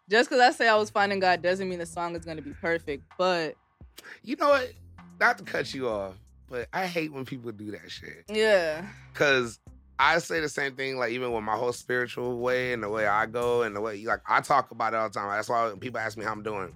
Just 0.10 0.30
because 0.30 0.42
I 0.42 0.52
say 0.52 0.68
I 0.68 0.76
was 0.76 0.90
finding 0.90 1.20
God 1.20 1.42
doesn't 1.42 1.68
mean 1.68 1.80
the 1.80 1.86
song 1.86 2.16
is 2.16 2.24
gonna 2.24 2.42
be 2.42 2.54
perfect. 2.62 3.04
But 3.18 3.56
You 4.24 4.36
know 4.36 4.50
what? 4.50 4.74
Not 5.20 5.38
to 5.40 5.44
cut 5.44 5.74
you 5.74 5.90
off, 5.90 6.16
but 6.50 6.68
I 6.72 6.86
hate 6.86 7.12
when 7.14 7.26
people 7.26 7.52
do 7.52 7.72
that 7.72 7.90
shit. 7.90 8.26
yeah, 8.28 8.86
Cause 9.14 9.60
I 9.98 10.20
say 10.20 10.40
the 10.40 10.50
same 10.50 10.76
thing, 10.76 10.98
like 10.98 11.12
even 11.12 11.32
with 11.32 11.44
my 11.44 11.56
whole 11.56 11.74
spiritual 11.74 12.40
way 12.40 12.74
and 12.74 12.84
the 12.84 12.90
way 12.90 13.08
I 13.08 13.26
go 13.26 13.64
and 13.64 13.76
the 13.76 13.82
way 13.82 14.04
like 14.06 14.22
I 14.28 14.42
talk 14.42 14.70
about 14.72 14.94
it 14.94 14.98
all 14.98 15.10
the 15.10 15.14
time. 15.14 15.30
That's 15.30 15.50
why 15.50 15.68
when 15.68 15.80
people 15.80 16.00
ask 16.00 16.16
me 16.18 16.26
how 16.26 16.32
I'm 16.32 16.44
doing. 16.44 16.74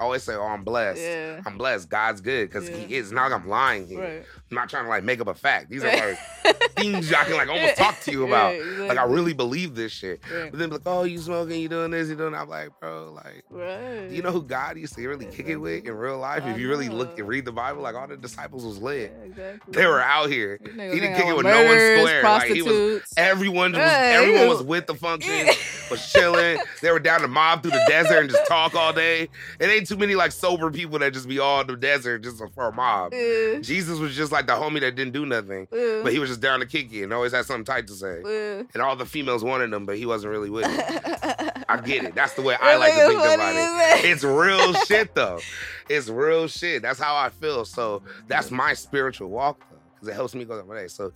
Always 0.00 0.22
say, 0.22 0.34
"Oh, 0.34 0.42
I'm 0.46 0.64
blessed. 0.64 1.00
yeah, 1.00 1.40
I'm 1.44 1.58
blessed. 1.58 1.88
God's 1.88 2.20
good 2.20 2.48
because 2.48 2.68
Yeah. 2.68 2.76
He 2.76 2.94
is." 2.94 3.12
Not 3.12 3.32
I'm 3.32 3.48
lying 3.48 3.86
here. 3.86 4.00
right. 4.00 4.24
I'm 4.50 4.54
not 4.54 4.68
trying 4.68 4.84
to 4.84 4.88
like 4.88 5.04
make 5.04 5.20
up 5.20 5.26
a 5.26 5.34
fact. 5.34 5.70
These 5.70 5.82
are 5.84 5.88
like 5.88 6.18
things 6.76 7.12
I 7.12 7.24
can 7.24 7.34
like 7.36 7.48
almost 7.48 7.76
talk 7.76 8.00
to 8.02 8.12
you 8.12 8.26
about. 8.28 8.52
Right, 8.52 8.88
Like 8.88 8.98
I 8.98 9.04
really 9.04 9.34
believe 9.34 9.74
this 9.74 9.92
shit. 9.92 10.20
But 10.30 10.58
then 10.58 10.70
like, 10.70 10.82
"Oh, 10.86 11.02
you 11.04 11.18
smoking? 11.18 11.60
You 11.60 11.68
doing 11.68 11.90
this? 11.90 12.08
You 12.08 12.16
doing?" 12.16 12.32
that?" 12.32 12.42
I'm 12.42 12.48
like, 12.48 12.70
bro, 12.80 13.12
like. 13.12 13.44
Right. 13.50 14.08
You 14.10 14.22
know 14.22 14.30
who 14.30 14.42
God 14.42 14.78
used 14.78 14.94
to 14.94 15.06
really 15.06 15.26
kick 15.26 15.48
it 15.48 15.56
with 15.56 15.84
in 15.84 15.94
real 15.94 16.18
life? 16.18 16.44
I 16.44 16.50
If 16.50 16.58
you 16.58 16.68
really 16.68 16.88
look 16.88 17.18
and 17.18 17.26
read 17.26 17.44
the 17.44 17.52
Bible, 17.52 17.82
like 17.82 17.94
all 17.94 18.06
the 18.06 18.16
disciples 18.16 18.64
was 18.64 18.78
lit. 18.78 19.12
Exactly. 19.24 19.72
They 19.72 19.86
were 19.86 20.00
out 20.00 20.30
here. 20.30 20.58
He 20.62 20.70
didn't 20.70 21.16
kick 21.16 21.26
it 21.26 21.36
with 21.36 21.44
with 21.44 21.46
no 21.46 21.64
one 21.64 21.76
square. 21.98 22.22
Like 22.22 22.50
he 22.52 22.62
was 22.62 23.02
everyone 23.16 23.72
was 23.72 23.80
everyone 23.84 24.48
was 24.48 24.62
with 24.62 24.86
the 24.86 24.94
function, 24.94 25.48
was 25.90 26.10
chilling. 26.12 26.58
They 26.82 26.90
were 26.92 27.00
down 27.00 27.20
to 27.22 27.28
mob 27.28 27.62
through 27.62 27.72
the 27.72 27.84
desert 27.88 28.20
and 28.20 28.30
just 28.30 28.46
talk 28.46 28.74
all 28.74 28.92
day. 28.92 29.28
It 29.58 29.66
ain't 29.66 29.87
too 29.88 29.96
many 29.96 30.14
like 30.14 30.32
sober 30.32 30.70
people 30.70 30.98
that 30.98 31.12
just 31.12 31.28
be 31.28 31.38
all 31.38 31.60
in 31.62 31.66
the 31.66 31.76
desert 31.76 32.22
just 32.22 32.42
for 32.54 32.68
a 32.68 32.72
mob. 32.72 33.12
Yeah, 33.14 33.58
Jesus 33.60 33.98
was 33.98 34.14
just 34.14 34.30
like 34.30 34.46
the 34.46 34.52
homie 34.52 34.80
that 34.80 34.94
didn't 34.94 35.12
do 35.12 35.24
nothing, 35.26 35.66
yeah, 35.72 36.00
but 36.02 36.12
he 36.12 36.18
was 36.18 36.28
just 36.28 36.40
down 36.40 36.60
to 36.60 36.66
kick 36.66 36.92
it 36.92 37.02
and 37.04 37.12
always 37.12 37.32
had 37.32 37.44
something 37.46 37.64
tight 37.64 37.86
to 37.88 37.94
say. 37.94 38.20
yeah. 38.24 38.62
And 38.74 38.82
all 38.82 38.94
the 38.96 39.06
females 39.06 39.42
wanted 39.42 39.72
him, 39.72 39.86
but 39.86 39.96
he 39.96 40.06
wasn't 40.06 40.30
really 40.32 40.50
with 40.50 40.66
it. 40.68 41.64
I 41.68 41.80
get 41.80 42.04
it. 42.04 42.14
That's 42.14 42.34
the 42.34 42.42
way 42.42 42.56
I 42.60 42.76
like 42.76 42.92
to 42.92 43.08
think 43.08 43.20
about 43.20 43.54
it. 43.54 44.04
It's 44.04 44.24
real 44.24 44.72
shit 44.86 45.14
though. 45.14 45.40
It's 45.88 46.08
real 46.08 46.48
shit. 46.48 46.82
That's 46.82 46.98
how 47.00 47.16
I 47.16 47.30
feel. 47.30 47.64
So 47.64 48.02
that's 48.26 48.50
my 48.50 48.74
spiritual 48.74 49.28
walk 49.30 49.60
though, 49.70 49.78
because 49.94 50.08
it 50.08 50.14
helps 50.14 50.34
me 50.34 50.44
go 50.44 50.58
every 50.58 50.80
day. 50.82 50.88
So 50.88 51.12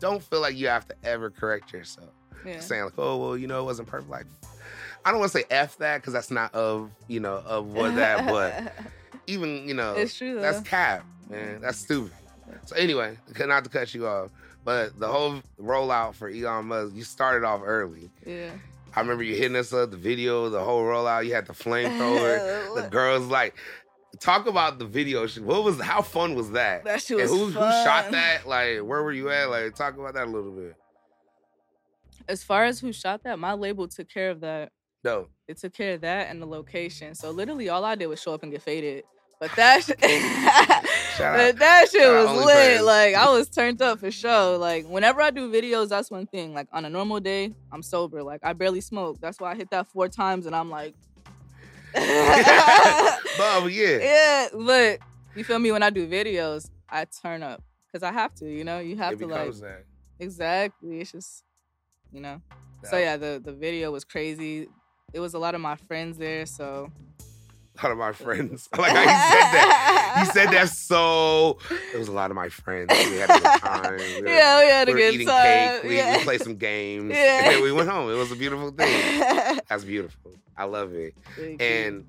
don't 0.00 0.22
feel 0.22 0.40
like 0.40 0.56
you 0.56 0.68
have 0.68 0.86
to 0.88 0.94
ever 1.04 1.30
correct 1.30 1.72
yourself. 1.72 2.10
Saying 2.60 2.84
like, 2.84 2.92
oh 2.98 3.16
well, 3.16 3.36
you 3.38 3.46
know, 3.46 3.60
it 3.60 3.64
wasn't 3.64 3.88
perfect. 3.88 4.10
Like, 4.10 4.26
I 5.04 5.10
don't 5.10 5.20
want 5.20 5.32
to 5.32 5.38
say 5.38 5.44
f 5.50 5.76
that 5.78 6.00
because 6.00 6.12
that's 6.12 6.30
not 6.30 6.54
of 6.54 6.90
you 7.08 7.20
know 7.20 7.42
of 7.46 7.66
what 7.66 7.94
that, 7.96 8.26
but 8.26 8.72
even 9.26 9.68
you 9.68 9.74
know, 9.74 9.94
it's 9.94 10.16
true 10.16 10.34
though. 10.34 10.40
that's 10.40 10.60
cap, 10.60 11.04
man. 11.28 11.60
That's 11.60 11.78
stupid. 11.78 12.12
So 12.66 12.76
anyway, 12.76 13.18
not 13.38 13.64
to 13.64 13.70
cut 13.70 13.94
you 13.94 14.06
off, 14.06 14.30
but 14.64 14.98
the 14.98 15.08
whole 15.08 15.42
rollout 15.60 16.14
for 16.14 16.28
Elon 16.28 16.66
Musk, 16.66 16.94
you 16.94 17.04
started 17.04 17.46
off 17.46 17.60
early. 17.64 18.10
yeah. 18.26 18.50
I 18.96 19.00
remember 19.00 19.24
you 19.24 19.34
hitting 19.34 19.56
us 19.56 19.72
up, 19.72 19.90
the 19.90 19.96
video, 19.96 20.48
the 20.50 20.62
whole 20.62 20.84
rollout. 20.84 21.26
You 21.26 21.34
had 21.34 21.46
the 21.46 21.52
flamethrower. 21.52 22.74
the 22.80 22.88
girls 22.88 23.26
like 23.26 23.56
talk 24.20 24.46
about 24.46 24.78
the 24.78 24.84
video. 24.84 25.26
What 25.26 25.64
was 25.64 25.80
how 25.80 26.00
fun 26.00 26.34
was 26.34 26.52
that? 26.52 26.84
that 26.84 27.02
shit 27.02 27.18
and 27.18 27.28
was 27.28 27.38
who 27.38 27.46
who 27.46 27.52
shot 27.54 28.12
that? 28.12 28.46
Like 28.46 28.78
where 28.78 29.02
were 29.02 29.12
you 29.12 29.30
at? 29.30 29.50
Like 29.50 29.74
talk 29.74 29.98
about 29.98 30.14
that 30.14 30.26
a 30.26 30.30
little 30.30 30.52
bit. 30.52 30.76
As 32.28 32.44
far 32.44 32.64
as 32.64 32.78
who 32.78 32.92
shot 32.92 33.24
that, 33.24 33.38
my 33.38 33.52
label 33.52 33.88
took 33.88 34.08
care 34.08 34.30
of 34.30 34.40
that. 34.40 34.70
No, 35.04 35.28
It 35.46 35.58
took 35.58 35.74
care 35.74 35.94
of 35.94 36.00
that 36.00 36.30
and 36.30 36.40
the 36.40 36.46
location. 36.46 37.14
So 37.14 37.30
literally, 37.30 37.68
all 37.68 37.84
I 37.84 37.94
did 37.94 38.06
was 38.06 38.20
show 38.20 38.32
up 38.32 38.42
and 38.42 38.50
get 38.50 38.62
faded. 38.62 39.04
But 39.38 39.50
that, 39.56 39.86
but 41.18 41.58
that 41.58 41.88
shit 41.90 42.00
shout 42.00 42.36
was 42.36 42.46
lit. 42.46 42.82
Like 42.82 43.14
I 43.14 43.30
was 43.30 43.50
turned 43.50 43.82
up 43.82 43.98
for 43.98 44.10
sure. 44.10 44.56
Like 44.56 44.86
whenever 44.86 45.20
I 45.20 45.30
do 45.30 45.52
videos, 45.52 45.90
that's 45.90 46.10
one 46.10 46.26
thing. 46.26 46.54
Like 46.54 46.68
on 46.72 46.86
a 46.86 46.90
normal 46.90 47.20
day, 47.20 47.52
I'm 47.70 47.82
sober. 47.82 48.22
Like 48.22 48.40
I 48.42 48.54
barely 48.54 48.80
smoke. 48.80 49.20
That's 49.20 49.38
why 49.38 49.52
I 49.52 49.54
hit 49.54 49.70
that 49.70 49.88
four 49.88 50.08
times, 50.08 50.46
and 50.46 50.56
I'm 50.56 50.70
like, 50.70 50.94
Bob, 51.94 52.04
yeah. 53.70 53.98
yeah. 53.98 54.48
But 54.54 55.00
you 55.36 55.44
feel 55.44 55.58
me? 55.58 55.70
When 55.72 55.82
I 55.82 55.90
do 55.90 56.08
videos, 56.08 56.70
I 56.88 57.04
turn 57.04 57.42
up 57.42 57.62
because 57.86 58.02
I 58.02 58.12
have 58.12 58.34
to. 58.36 58.50
You 58.50 58.64
know, 58.64 58.78
you 58.78 58.96
have 58.96 59.12
it 59.12 59.18
to 59.18 59.26
like 59.26 59.52
that. 59.56 59.84
exactly. 60.18 61.00
It's 61.00 61.12
just, 61.12 61.44
you 62.12 62.20
know. 62.20 62.40
So 62.84 62.98
yeah, 62.98 63.16
the 63.16 63.40
the 63.44 63.52
video 63.52 63.90
was 63.90 64.04
crazy. 64.04 64.68
It 65.14 65.20
was 65.20 65.32
a 65.34 65.38
lot 65.38 65.54
of 65.54 65.60
my 65.60 65.76
friends 65.76 66.18
there, 66.18 66.44
so 66.44 66.90
A 67.80 67.82
lot 67.86 67.92
of 67.92 67.98
my 67.98 68.12
friends. 68.12 68.68
I 68.74 68.78
like 68.78 68.92
how 68.92 69.00
you 69.00 69.06
said 69.06 69.52
that. 69.52 70.14
You 70.18 70.32
said 70.32 70.50
that 70.52 70.68
so. 70.70 71.58
It 71.94 71.98
was 71.98 72.08
a 72.08 72.12
lot 72.12 72.30
of 72.30 72.34
my 72.36 72.48
friends. 72.48 72.88
We 72.90 73.16
had 73.18 73.30
a 73.30 73.34
good 73.40 73.60
time. 73.60 73.96
We 73.96 74.22
were- 74.22 74.28
yeah, 74.28 74.60
we 74.60 74.70
had 74.70 74.88
a 74.88 74.92
we 74.92 74.98
good 75.00 75.14
eating 75.14 75.26
time. 75.28 75.80
cake. 75.80 75.82
We, 75.84 75.96
yeah. 75.96 76.16
we 76.18 76.24
played 76.24 76.42
some 76.42 76.56
games. 76.56 77.10
Yeah. 77.14 77.44
And 77.44 77.54
then 77.54 77.62
we 77.62 77.70
went 77.72 77.88
home. 77.88 78.10
It 78.10 78.14
was 78.14 78.32
a 78.32 78.36
beautiful 78.36 78.70
thing. 78.72 79.60
That's 79.68 79.84
beautiful. 79.84 80.32
I 80.56 80.64
love 80.64 80.92
it. 80.94 81.14
Thank 81.36 81.60
you. 81.62 81.66
And 81.66 82.06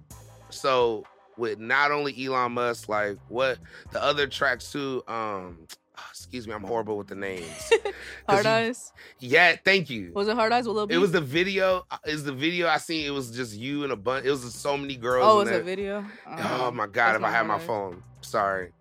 so 0.49 1.05
with 1.37 1.59
not 1.59 1.91
only 1.91 2.25
Elon 2.25 2.53
Musk, 2.53 2.89
like 2.89 3.17
what 3.27 3.57
the 3.91 4.01
other 4.03 4.25
tracks 4.27 4.71
too, 4.71 5.03
um 5.07 5.67
excuse 6.10 6.47
me, 6.47 6.53
I'm 6.53 6.63
horrible 6.63 6.97
with 6.97 7.08
the 7.08 7.15
names. 7.15 7.71
Hard 8.29 8.45
you- 8.45 8.51
Eyes 8.51 8.93
Yeah, 9.19 9.55
thank 9.63 9.89
you. 9.89 10.12
was 10.13 10.27
it 10.27 10.36
Hard 10.36 10.51
Eyes 10.51 10.67
with 10.67 10.75
Lil 10.75 10.88
It 10.88 10.97
was 10.97 11.12
the 11.12 11.21
video. 11.21 11.86
uh, 11.91 11.97
Is 12.05 12.23
the 12.23 12.34
video 12.34 12.67
I 12.67 12.77
seen? 12.77 13.05
It 13.05 13.12
was 13.12 13.31
just 13.31 13.55
you 13.55 13.84
and 13.84 13.91
a 13.91 13.95
bunch. 13.95 14.25
It 14.25 14.31
was 14.31 14.41
just 14.43 14.62
so 14.62 14.77
many 14.77 14.95
girls. 14.95 15.25
oh, 15.25 15.39
in 15.41 15.45
was 15.45 15.49
it 15.49 15.55
a 15.55 15.58
that. 15.60 15.65
video? 15.65 16.05
Oh 16.27 16.67
Um, 16.67 16.75
my 16.75 16.88
god! 16.88 17.15
If 17.15 17.23
I 17.23 17.31
had 17.31 17.43
my 17.47 17.60
phone, 17.60 18.03
sorry. 18.21 18.71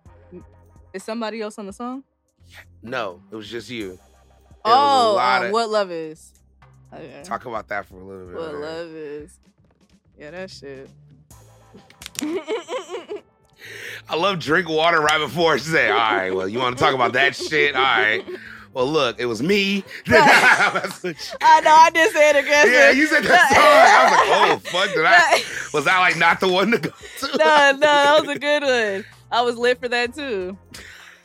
Is 0.93 1.03
somebody 1.03 1.41
else 1.41 1.57
on 1.59 1.65
the 1.65 1.73
song? 1.73 2.03
No, 2.81 3.21
it 3.31 3.35
was 3.35 3.49
just 3.49 3.69
you. 3.69 3.99
Oh, 4.63 5.17
um, 5.19 5.45
of- 5.45 5.51
what 5.51 5.69
love 5.69 5.91
is? 5.91 6.31
Okay. 6.93 7.21
Talk 7.23 7.45
about 7.45 7.67
that 7.67 7.85
for 7.85 7.95
a 7.99 8.03
little 8.03 8.25
bit. 8.27 8.35
what 8.35 8.51
man. 8.53 8.61
love 8.61 8.87
is? 8.89 9.39
Yeah, 10.17 10.31
that 10.31 10.49
shit. 10.49 10.89
I 14.09 14.15
love 14.15 14.39
drink 14.39 14.69
water 14.69 15.01
right 15.01 15.19
before 15.19 15.57
she 15.57 15.65
say, 15.65 15.89
"All 15.89 15.97
right, 15.97 16.33
well, 16.33 16.47
you 16.47 16.59
want 16.59 16.77
to 16.77 16.83
talk 16.83 16.93
about 16.93 17.13
that 17.13 17.35
shit? 17.35 17.75
All 17.75 17.81
right. 17.81 18.23
Well, 18.73 18.87
look, 18.87 19.19
it 19.19 19.25
was 19.25 19.41
me." 19.41 19.75
You- 19.75 19.83
I 20.07 21.61
know. 21.63 21.71
I 21.71 21.89
did 21.93 22.11
say 22.13 22.29
it 22.29 22.35
again. 22.35 22.71
yeah, 22.71 22.91
you 22.91 23.07
said 23.07 23.23
that 23.23 23.49
song. 23.49 23.63
I 23.63 24.03
was 24.03 24.61
like, 24.61 24.75
"Oh 24.75 24.85
fuck!" 24.85 24.95
Did 24.95 25.05
I? 25.05 25.43
Was 25.73 25.87
I 25.87 25.99
like 25.99 26.17
not 26.17 26.39
the 26.39 26.47
one 26.49 26.71
to 26.71 26.77
go 26.77 26.89
to? 26.89 27.27
no, 27.37 27.71
no, 27.71 27.79
that 27.79 28.21
was 28.21 28.35
a 28.35 28.39
good 28.39 28.63
one. 28.63 29.05
I 29.31 29.41
was 29.41 29.57
lit 29.57 29.79
for 29.79 29.87
that 29.89 30.13
too. 30.13 30.57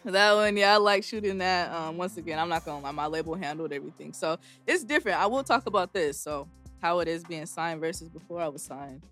That 0.05 0.33
one, 0.33 0.57
yeah, 0.57 0.75
I 0.75 0.77
like 0.79 1.05
shooting 1.05 1.39
that. 1.39 1.71
Um, 1.73 1.99
once 1.99 2.17
again, 2.17 2.39
I'm 2.39 2.49
not 2.49 2.65
gonna 2.65 2.83
lie, 2.83 2.91
my 2.91 3.07
label 3.07 3.35
handled 3.35 3.73
everything, 3.73 4.15
so 4.15 4.39
it's 4.67 4.83
different. 4.83 5.21
I 5.21 5.27
will 5.27 5.45
talk 5.45 5.67
about 5.67 5.93
this. 5.93 6.19
So, 6.19 6.49
how 6.81 7.01
it 7.01 7.09
is 7.09 7.23
being 7.25 7.45
signed 7.47 7.81
versus 7.81 8.09
before 8.09 8.41
I 8.41 8.49
was 8.49 8.63
signed. 8.63 9.03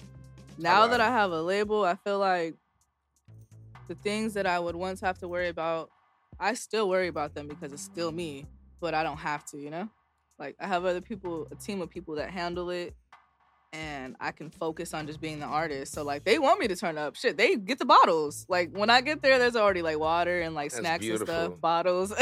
Now 0.57 0.81
wow. 0.81 0.87
that 0.89 1.01
I 1.01 1.11
have 1.11 1.31
a 1.31 1.43
label, 1.43 1.85
I 1.85 1.95
feel 1.97 2.19
like 2.19 2.57
the 3.89 3.95
things 3.97 4.35
that 4.35 4.47
I 4.47 4.59
would 4.61 4.77
once 4.77 5.01
have 5.01 5.19
to 5.19 5.29
worry 5.29 5.49
about, 5.49 5.91
I 6.39 6.55
still 6.55 6.89
worry 6.89 7.09
about 7.09 7.35
them 7.35 7.49
because 7.49 7.73
it's 7.73 7.83
still 7.83 8.13
me, 8.13 8.47
but 8.81 8.95
I 8.95 9.03
don't 9.03 9.17
have 9.19 9.45
to, 9.47 9.59
you 9.59 9.71
know? 9.71 9.89
Like 10.39 10.55
I 10.61 10.67
have 10.69 10.85
other 10.85 11.01
people, 11.01 11.49
a 11.51 11.57
team 11.57 11.81
of 11.81 11.91
people 11.91 12.15
that 12.17 12.31
handle 12.31 12.71
it 12.71 12.95
and 13.75 14.17
I 14.19 14.31
can 14.31 14.49
focus 14.49 14.95
on 14.95 15.07
just 15.07 15.21
being 15.21 15.41
the 15.41 15.47
artist. 15.47 15.93
So 15.93 16.03
like 16.03 16.25
they 16.25 16.39
want 16.39 16.59
me 16.61 16.69
to 16.69 16.77
turn 16.77 16.97
up. 16.97 17.17
Shit, 17.17 17.37
they 17.37 17.57
get 17.57 17.79
the 17.79 17.85
bottles. 17.85 18.47
Like 18.49 18.71
when 18.75 18.89
I 18.89 19.01
get 19.03 19.21
there, 19.21 19.39
there's 19.39 19.57
already 19.57 19.83
like 19.83 19.99
water 19.99 20.41
and 20.41 20.55
like 20.55 20.71
That's 20.71 20.81
snacks 20.81 21.05
beautiful. 21.05 21.35
and 21.35 21.45
stuff, 21.53 21.61
bottles. 21.61 22.15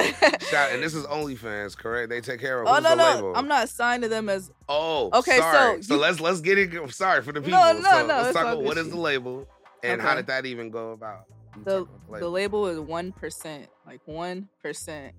Shout, 0.50 0.72
and 0.72 0.82
this 0.82 0.94
is 0.94 1.04
OnlyFans, 1.06 1.76
correct? 1.76 2.08
They 2.08 2.20
take 2.20 2.40
care 2.40 2.62
of. 2.62 2.68
oh 2.68 2.78
no 2.80 2.94
no, 2.96 3.14
label? 3.14 3.32
I'm 3.36 3.46
not 3.46 3.68
signed 3.68 4.02
to 4.02 4.08
them 4.08 4.28
as 4.28 4.50
Oh, 4.68 5.10
Okay, 5.12 5.36
sorry. 5.38 5.82
so 5.82 5.94
you- 5.94 6.00
let's 6.00 6.18
let's 6.20 6.40
get 6.40 6.58
it. 6.58 6.90
Sorry 6.92 7.22
for 7.22 7.30
the 7.32 7.40
people. 7.40 7.60
No, 7.60 7.72
no, 7.74 7.80
so 7.80 8.06
no, 8.06 8.14
Let's 8.22 8.32
talk 8.34 8.42
about 8.46 8.62
what 8.64 8.76
is 8.76 8.90
the 8.90 8.96
label 8.98 9.46
and 9.84 10.00
how 10.00 10.16
did 10.16 10.26
that 10.26 10.46
even 10.46 10.70
go 10.70 10.92
about? 10.92 11.26
The 11.64 11.86
the 12.10 12.28
label 12.28 12.66
is 12.66 12.78
one 12.78 13.12
percent, 13.12 13.68
like 13.86 14.00
one 14.04 14.48
percent, 14.62 15.14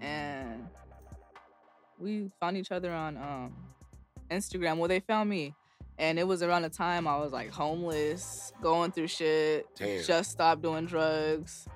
and 0.00 0.68
we 1.98 2.30
found 2.40 2.56
each 2.56 2.72
other 2.72 2.92
on 2.92 3.16
um 3.16 3.54
Instagram. 4.30 4.78
Well, 4.78 4.88
they 4.88 5.00
found 5.00 5.30
me, 5.30 5.54
and 5.98 6.18
it 6.18 6.26
was 6.26 6.42
around 6.42 6.62
the 6.62 6.68
time 6.68 7.06
I 7.06 7.16
was 7.18 7.32
like 7.32 7.50
homeless, 7.50 8.52
going 8.62 8.92
through 8.92 9.08
shit, 9.08 9.66
Damn. 9.76 10.02
just 10.02 10.32
stopped 10.32 10.62
doing 10.62 10.86
drugs, 10.86 11.68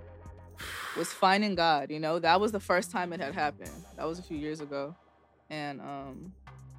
was 0.96 1.12
finding 1.12 1.54
God. 1.54 1.90
You 1.90 2.00
know, 2.00 2.18
that 2.18 2.40
was 2.40 2.52
the 2.52 2.60
first 2.60 2.90
time 2.90 3.12
it 3.12 3.20
had 3.20 3.34
happened. 3.34 3.70
That 3.96 4.06
was 4.06 4.18
a 4.18 4.22
few 4.22 4.36
years 4.36 4.60
ago, 4.60 4.94
and 5.48 5.80
um, 5.80 6.32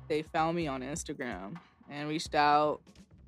they 0.07 0.21
found 0.21 0.55
me 0.55 0.67
on 0.67 0.81
Instagram 0.81 1.57
and 1.89 2.09
reached 2.09 2.35
out. 2.35 2.81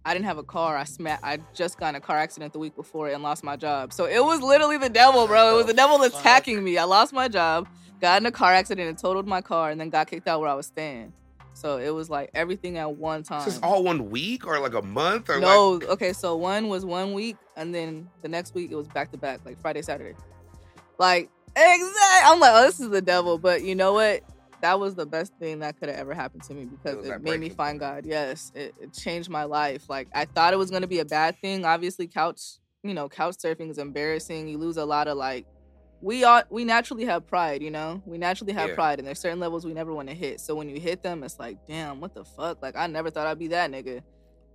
I 0.06 0.14
didn't 0.14 0.26
have 0.26 0.38
a 0.38 0.44
car. 0.44 0.76
I 0.76 0.84
sma- 0.84 1.20
I 1.24 1.40
just 1.54 1.78
got 1.78 1.90
in 1.90 1.96
a 1.96 2.02
car 2.02 2.18
accident 2.18 2.52
the 2.54 2.60
week 2.60 2.76
before 2.76 3.08
and 3.10 3.24
lost 3.24 3.44
my 3.44 3.56
job. 3.56 3.94
So 3.94 4.06
it 4.06 4.24
was 4.24 4.42
literally 4.42 4.78
the 4.78 4.90
devil, 4.90 5.28
bro. 5.28 5.54
It 5.54 5.58
was 5.58 5.66
the 5.66 5.74
devil 5.74 6.02
attacking 6.04 6.64
me. 6.64 6.78
I 6.78 6.84
lost 6.84 7.14
my 7.14 7.28
job, 7.28 7.68
got 8.02 8.22
in 8.22 8.26
a 8.26 8.32
car 8.32 8.52
accident 8.54 8.90
and 8.90 8.98
totaled 8.98 9.28
my 9.28 9.42
car, 9.42 9.70
and 9.70 9.80
then 9.80 9.90
got 9.90 10.08
kicked 10.08 10.28
out 10.28 10.42
where 10.42 10.50
I 10.50 10.56
was 10.56 10.68
staying. 10.68 11.14
So 11.54 11.78
it 11.78 11.92
was 11.92 12.10
like 12.10 12.32
everything 12.34 12.78
at 12.78 12.96
one 12.96 13.24
time. 13.24 13.48
Is 13.48 13.56
this 13.56 13.60
all 13.64 13.84
one 13.84 14.10
week 14.10 14.46
or 14.46 14.60
like 14.60 14.74
a 14.74 14.82
month 14.82 15.30
or 15.30 15.40
no, 15.40 15.72
like 15.74 15.88
okay. 15.90 16.12
So 16.14 16.36
one 16.36 16.68
was 16.68 16.84
one 16.84 17.14
week, 17.14 17.38
and 17.56 17.74
then 17.74 18.10
the 18.22 18.28
next 18.28 18.56
week 18.56 18.72
it 18.72 18.76
was 18.76 18.88
back 18.88 19.12
to 19.12 19.18
back, 19.18 19.40
like 19.46 19.62
Friday, 19.62 19.84
Saturday. 19.84 20.18
Like 20.98 21.30
exactly, 21.56 22.00
I'm 22.26 22.40
like, 22.40 22.52
oh, 22.54 22.64
this 22.64 22.80
is 22.80 22.90
the 22.90 23.02
devil. 23.02 23.38
But 23.38 23.64
you 23.64 23.76
know 23.76 23.94
what? 23.94 24.24
That 24.64 24.80
was 24.80 24.96
the 24.96 25.06
best 25.06 25.34
thing 25.42 25.60
that 25.60 25.78
could 25.78 25.90
have 25.90 25.98
ever 25.98 26.14
happened 26.14 26.44
to 26.44 26.54
me 26.54 26.64
because 26.64 26.96
was 26.96 27.08
it, 27.10 27.22
made 27.22 27.42
me 27.42 27.50
find 27.50 27.78
God. 27.78 28.06
Yes, 28.06 28.50
it, 28.56 28.74
it 28.80 28.94
changed 28.94 29.30
my 29.30 29.44
life. 29.44 29.90
Like 29.90 30.08
I 30.16 30.24
thought 30.24 30.54
it 30.54 30.58
was 30.58 30.72
gonna 30.72 30.88
be 30.88 31.00
a 31.00 31.06
bad 31.06 31.38
thing. 31.42 31.66
Obviously, 31.66 32.08
couch, 32.08 32.60
you 32.82 32.94
know, 32.94 33.10
couch 33.10 33.36
surfing 33.44 33.70
is 33.70 33.78
embarrassing. 33.78 34.48
You 34.48 34.58
lose 34.58 34.78
a 34.78 34.86
lot 34.86 35.10
of 35.10 35.18
like. 35.18 35.46
We 36.00 36.24
are 36.24 36.46
we 36.50 36.64
naturally 36.64 37.04
have 37.04 37.28
pride, 37.28 37.62
you 37.62 37.72
know. 37.72 38.02
We 38.06 38.18
naturally 38.18 38.54
have 38.54 38.70
Yeah. 38.70 38.76
pride, 38.76 39.00
and 39.00 39.08
there's 39.08 39.20
certain 39.20 39.42
levels 39.42 39.66
we 39.66 39.74
never 39.74 39.94
want 39.94 40.08
to 40.08 40.16
hit. 40.16 40.40
So 40.40 40.56
when 40.56 40.70
you 40.70 40.80
hit 40.80 41.04
them, 41.04 41.24
it's 41.24 41.40
like, 41.40 41.58
damn, 41.68 42.00
what 42.00 42.14
the 42.14 42.24
fuck? 42.24 42.62
Like 42.62 42.78
I 42.78 42.88
never 42.88 43.10
thought 43.10 43.28
I'd 43.28 43.40
be 43.40 43.50
that 43.50 43.70
nigga. 43.70 44.02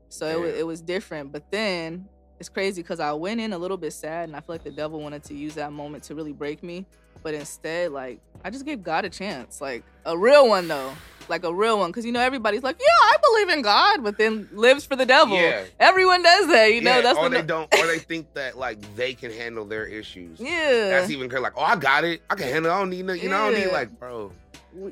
So 0.09 0.27
it 0.27 0.41
was 0.41 0.55
it 0.55 0.67
was 0.67 0.81
different. 0.81 1.33
But 1.33 1.51
then 1.51 2.09
it's 2.39 2.49
crazy 2.49 2.83
because 2.83 3.01
I 3.01 3.13
went 3.13 3.41
in 3.41 3.53
a 3.53 3.59
little 3.59 3.77
bit 3.77 3.93
sad, 3.93 4.29
and 4.29 4.37
I 4.37 4.41
feel 4.41 4.55
like 4.55 4.65
the 4.65 4.71
devil 4.71 5.01
wanted 5.01 5.25
to 5.25 5.35
use 5.35 5.55
that 5.57 5.73
moment 5.73 6.05
to 6.05 6.15
really 6.15 6.33
break 6.33 6.63
me. 6.63 6.87
But 7.23 7.35
instead, 7.35 7.91
like 7.93 8.21
I 8.45 8.51
just 8.51 8.65
gave 8.65 8.83
God 8.83 9.05
a 9.05 9.11
chance, 9.11 9.61
like 9.61 9.83
a 10.05 10.17
real 10.17 10.49
one 10.49 10.69
though, 10.69 10.93
like 11.29 11.43
a 11.43 11.53
real 11.53 11.79
one. 11.81 11.91
Because 11.91 12.07
you 12.07 12.13
know 12.13 12.21
everybody's 12.21 12.63
like, 12.63 12.79
yeah, 12.79 12.87
I 12.87 13.17
believe 13.21 13.49
in 13.59 13.63
God, 13.63 14.05
but 14.05 14.17
then 14.19 14.49
lives 14.53 14.85
for 14.87 14.95
the 14.95 15.05
devil. 15.05 15.37
Yeah. 15.37 15.65
Everyone 15.81 16.23
does 16.23 16.47
that, 16.47 16.67
you 16.73 16.81
know. 16.81 16.95
Yeah, 16.95 17.01
That's 17.01 17.19
or 17.19 17.23
what 17.23 17.33
they 17.33 17.43
don't, 17.43 17.73
or 17.75 17.87
they 17.89 17.99
think 17.99 18.33
that 18.35 18.57
like 18.57 18.79
they 18.95 19.15
can 19.15 19.33
handle 19.33 19.65
their 19.65 19.85
issues. 19.87 20.39
Yeah. 20.39 20.91
That's 20.91 21.11
even 21.11 21.29
crazy. 21.29 21.43
Like, 21.43 21.55
oh, 21.57 21.63
I 21.63 21.75
got 21.75 22.05
it. 22.05 22.23
I 22.31 22.37
can 22.37 22.47
handle. 22.49 22.71
it. 22.71 22.75
I 22.75 22.79
don't 22.79 22.91
need 22.91 23.05
no. 23.05 23.15
You 23.15 23.31
know, 23.31 23.37
I 23.47 23.51
don't 23.51 23.61
need 23.61 23.73
like, 23.73 23.99
bro. 23.99 24.31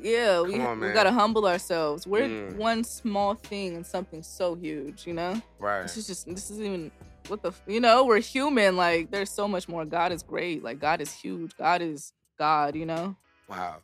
Yeah, 0.01 0.41
we, 0.41 0.59
on, 0.59 0.81
we 0.81 0.91
gotta 0.91 1.11
humble 1.11 1.47
ourselves. 1.47 2.05
We're 2.05 2.27
Mm. 2.27 2.55
one 2.57 2.83
small 2.83 3.35
thing 3.35 3.75
in 3.75 3.85
something 3.85 4.21
so 4.21 4.53
huge, 4.55 5.07
you 5.07 5.13
know. 5.13 5.41
Right. 5.59 5.83
This 5.83 5.95
is 5.95 6.07
just 6.07 6.27
this 6.27 6.51
is 6.51 6.59
even 6.59 6.91
what 7.29 7.41
the 7.41 7.49
f- 7.49 7.61
you 7.67 7.79
know 7.79 8.05
we're 8.05 8.19
human. 8.19 8.75
Like 8.77 9.11
there's 9.11 9.29
so 9.29 9.47
much 9.47 9.67
more. 9.67 9.85
God 9.85 10.11
is 10.11 10.23
great. 10.23 10.63
Like 10.63 10.79
God 10.79 11.01
is 11.01 11.13
huge. 11.13 11.55
God 11.57 11.81
is 11.81 12.13
God. 12.37 12.75
You 12.75 12.85
know. 12.85 13.15
Wow. 13.49 13.77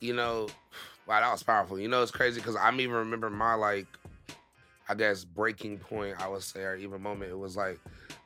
You 0.00 0.14
know, 0.14 0.48
wow, 1.06 1.20
that 1.20 1.32
was 1.32 1.42
powerful. 1.42 1.78
You 1.78 1.88
know, 1.88 2.02
it's 2.02 2.10
crazy 2.10 2.40
because 2.40 2.56
I'm 2.56 2.80
even 2.80 2.96
remember 2.96 3.30
my 3.30 3.54
like, 3.54 3.86
I 4.88 4.94
guess 4.94 5.24
breaking 5.24 5.78
point. 5.78 6.20
I 6.20 6.28
would 6.28 6.42
say, 6.42 6.62
or 6.62 6.76
even 6.76 7.02
moment. 7.02 7.30
It 7.30 7.38
was 7.38 7.56
like 7.56 7.80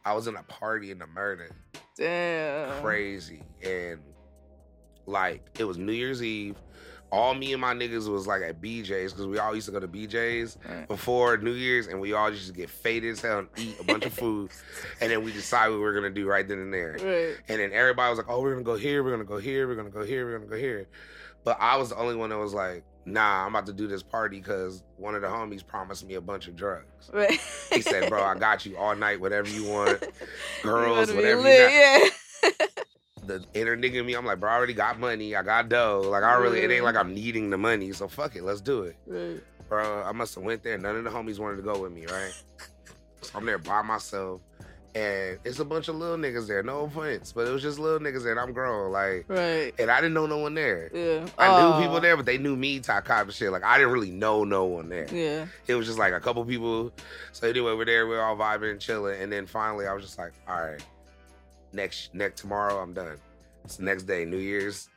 I 0.04 0.14
was 0.14 0.26
in 0.26 0.36
a 0.36 0.42
party 0.44 0.90
in 0.90 0.98
the 0.98 1.06
murder, 1.06 1.50
Damn. 1.96 2.80
crazy, 2.82 3.42
and 3.62 4.00
like 5.06 5.42
it 5.58 5.64
was 5.64 5.78
New 5.78 5.92
Year's 5.92 6.22
Eve. 6.22 6.56
All 7.12 7.34
me 7.34 7.52
and 7.52 7.60
my 7.60 7.74
niggas 7.74 8.08
was 8.08 8.26
like 8.26 8.40
at 8.42 8.60
BJ's 8.62 9.12
because 9.12 9.26
we 9.26 9.38
all 9.38 9.54
used 9.54 9.66
to 9.66 9.72
go 9.72 9.78
to 9.80 9.86
BJ's 9.86 10.56
Right. 10.66 10.88
before 10.88 11.36
New 11.36 11.52
Year's, 11.52 11.86
and 11.86 12.00
we 12.00 12.14
all 12.14 12.30
used 12.30 12.46
to 12.46 12.54
get 12.54 12.70
faded 12.70 13.12
as 13.12 13.20
hell 13.20 13.40
and 13.40 13.48
eat 13.58 13.76
a 13.78 13.84
bunch 13.84 14.06
of 14.06 14.12
food, 14.22 14.50
and 15.00 15.12
then 15.12 15.22
we 15.22 15.30
decide 15.30 15.68
what 15.68 15.76
we 15.76 15.82
were 15.82 15.92
gonna 15.92 16.08
do 16.10 16.26
right 16.26 16.48
then 16.48 16.58
and 16.58 16.72
there. 16.72 16.92
Right. 16.94 17.36
And 17.48 17.60
then 17.60 17.70
everybody 17.74 18.08
was 18.08 18.18
like, 18.18 18.30
"Oh, 18.30 18.40
we're 18.40 18.52
gonna 18.52 18.64
go 18.64 18.76
here. 18.76 19.04
We're 19.04 19.10
gonna 19.10 19.24
go 19.24 19.36
here. 19.38 19.68
We're 19.68 19.74
gonna 19.76 19.90
go 19.90 20.02
here. 20.02 20.24
We're 20.24 20.38
gonna 20.38 20.50
go 20.50 20.56
here." 20.56 20.88
But 21.44 21.58
I 21.60 21.76
was 21.76 21.90
the 21.90 21.96
only 21.96 22.16
one 22.16 22.30
that 22.30 22.38
was 22.38 22.54
like, 22.54 22.82
"Nah, 23.04 23.42
I'm 23.44 23.48
about 23.54 23.66
to 23.66 23.72
do 23.74 23.86
this 23.88 24.02
party 24.02 24.38
because 24.38 24.82
one 24.96 25.14
of 25.14 25.20
the 25.20 25.28
homies 25.28 25.66
promised 25.66 26.06
me 26.06 26.14
a 26.14 26.20
bunch 26.22 26.48
of 26.48 26.56
drugs." 26.56 27.10
Right. 27.12 27.32
He 27.72 27.82
said, 27.82 28.08
"Bro, 28.08 28.22
I 28.22 28.36
got 28.38 28.64
you 28.64 28.78
all 28.78 28.96
night, 28.96 29.20
whatever 29.20 29.50
you 29.50 29.64
want, 29.68 30.02
girls, 30.62 31.10
be 31.10 31.16
whatever 31.16 31.40
you 31.40 31.46
lit, 31.46 31.70
got." 32.42 32.52
Yeah. 32.60 32.66
The 33.24 33.44
inner 33.54 33.76
nigga 33.76 33.94
in 33.96 34.06
me, 34.06 34.14
I'm 34.14 34.26
like, 34.26 34.40
"Bro, 34.40 34.50
I 34.50 34.54
already 34.56 34.74
got 34.74 34.98
money. 34.98 35.36
I 35.36 35.42
got 35.42 35.68
dough. 35.68 36.02
Like, 36.06 36.24
I 36.24 36.34
really, 36.34 36.60
it 36.60 36.70
ain't 36.70 36.84
like 36.84 36.96
mm. 36.96 37.00
I'm 37.00 37.14
needing 37.14 37.50
the 37.50 37.58
money. 37.58 37.92
So 37.92 38.08
fuck 38.08 38.34
it, 38.36 38.42
let's 38.42 38.60
do 38.60 38.82
it, 38.82 38.96
Right. 39.06 39.40
bro." 39.68 40.02
I 40.02 40.12
must 40.12 40.34
have 40.34 40.44
went 40.44 40.62
there. 40.64 40.76
None 40.78 40.96
of 40.96 41.04
the 41.04 41.10
homies 41.10 41.38
wanted 41.38 41.56
to 41.56 41.62
go 41.62 41.78
with 41.80 41.92
me, 41.92 42.06
right? 42.06 42.32
So 43.22 43.30
I'm 43.36 43.46
there 43.46 43.58
by 43.58 43.82
myself. 43.82 44.40
And 44.94 45.38
it's 45.44 45.58
a 45.58 45.64
bunch 45.64 45.88
of 45.88 45.94
little 45.94 46.18
niggas 46.18 46.46
there. 46.46 46.62
No 46.62 46.80
offense, 46.80 47.32
but 47.32 47.48
it 47.48 47.50
was 47.50 47.62
just 47.62 47.78
little 47.78 47.98
niggas 47.98 48.24
there. 48.24 48.32
And 48.32 48.40
I'm 48.40 48.52
grown, 48.52 48.92
like, 48.92 49.24
Right. 49.26 49.72
and 49.78 49.90
I 49.90 50.02
didn't 50.02 50.12
know 50.12 50.26
no 50.26 50.36
one 50.36 50.52
there. 50.52 50.90
Yeah. 50.92 51.26
I 51.38 51.46
Aw. 51.46 51.78
knew 51.78 51.86
people 51.86 51.98
there, 51.98 52.14
but 52.14 52.26
they 52.26 52.36
knew 52.36 52.56
me 52.56 52.78
type 52.80 53.06
kind 53.06 53.26
of 53.26 53.34
shit. 53.34 53.50
Like 53.52 53.64
I 53.64 53.78
didn't 53.78 53.92
really 53.94 54.10
know 54.10 54.44
no 54.44 54.66
one 54.66 54.90
there. 54.90 55.06
Yeah. 55.10 55.46
It 55.66 55.76
was 55.76 55.86
just 55.86 55.98
like 55.98 56.12
a 56.12 56.20
couple 56.20 56.44
people. 56.44 56.92
So 57.32 57.48
anyway, 57.48 57.72
we're 57.74 57.86
there, 57.86 58.06
we're 58.06 58.20
all 58.22 58.36
vibing 58.36 58.72
and 58.72 58.80
chilling, 58.80 59.18
and 59.18 59.32
then 59.32 59.46
finally 59.46 59.86
I 59.86 59.94
was 59.94 60.04
just 60.04 60.18
like, 60.18 60.32
all 60.46 60.60
right, 60.60 60.84
next 61.72 62.14
next 62.14 62.40
tomorrow 62.40 62.80
I'm 62.80 62.92
done. 62.92 63.18
It's 63.64 63.76
the 63.76 63.84
next 63.84 64.04
day, 64.04 64.24
New 64.24 64.38
Year's. 64.38 64.88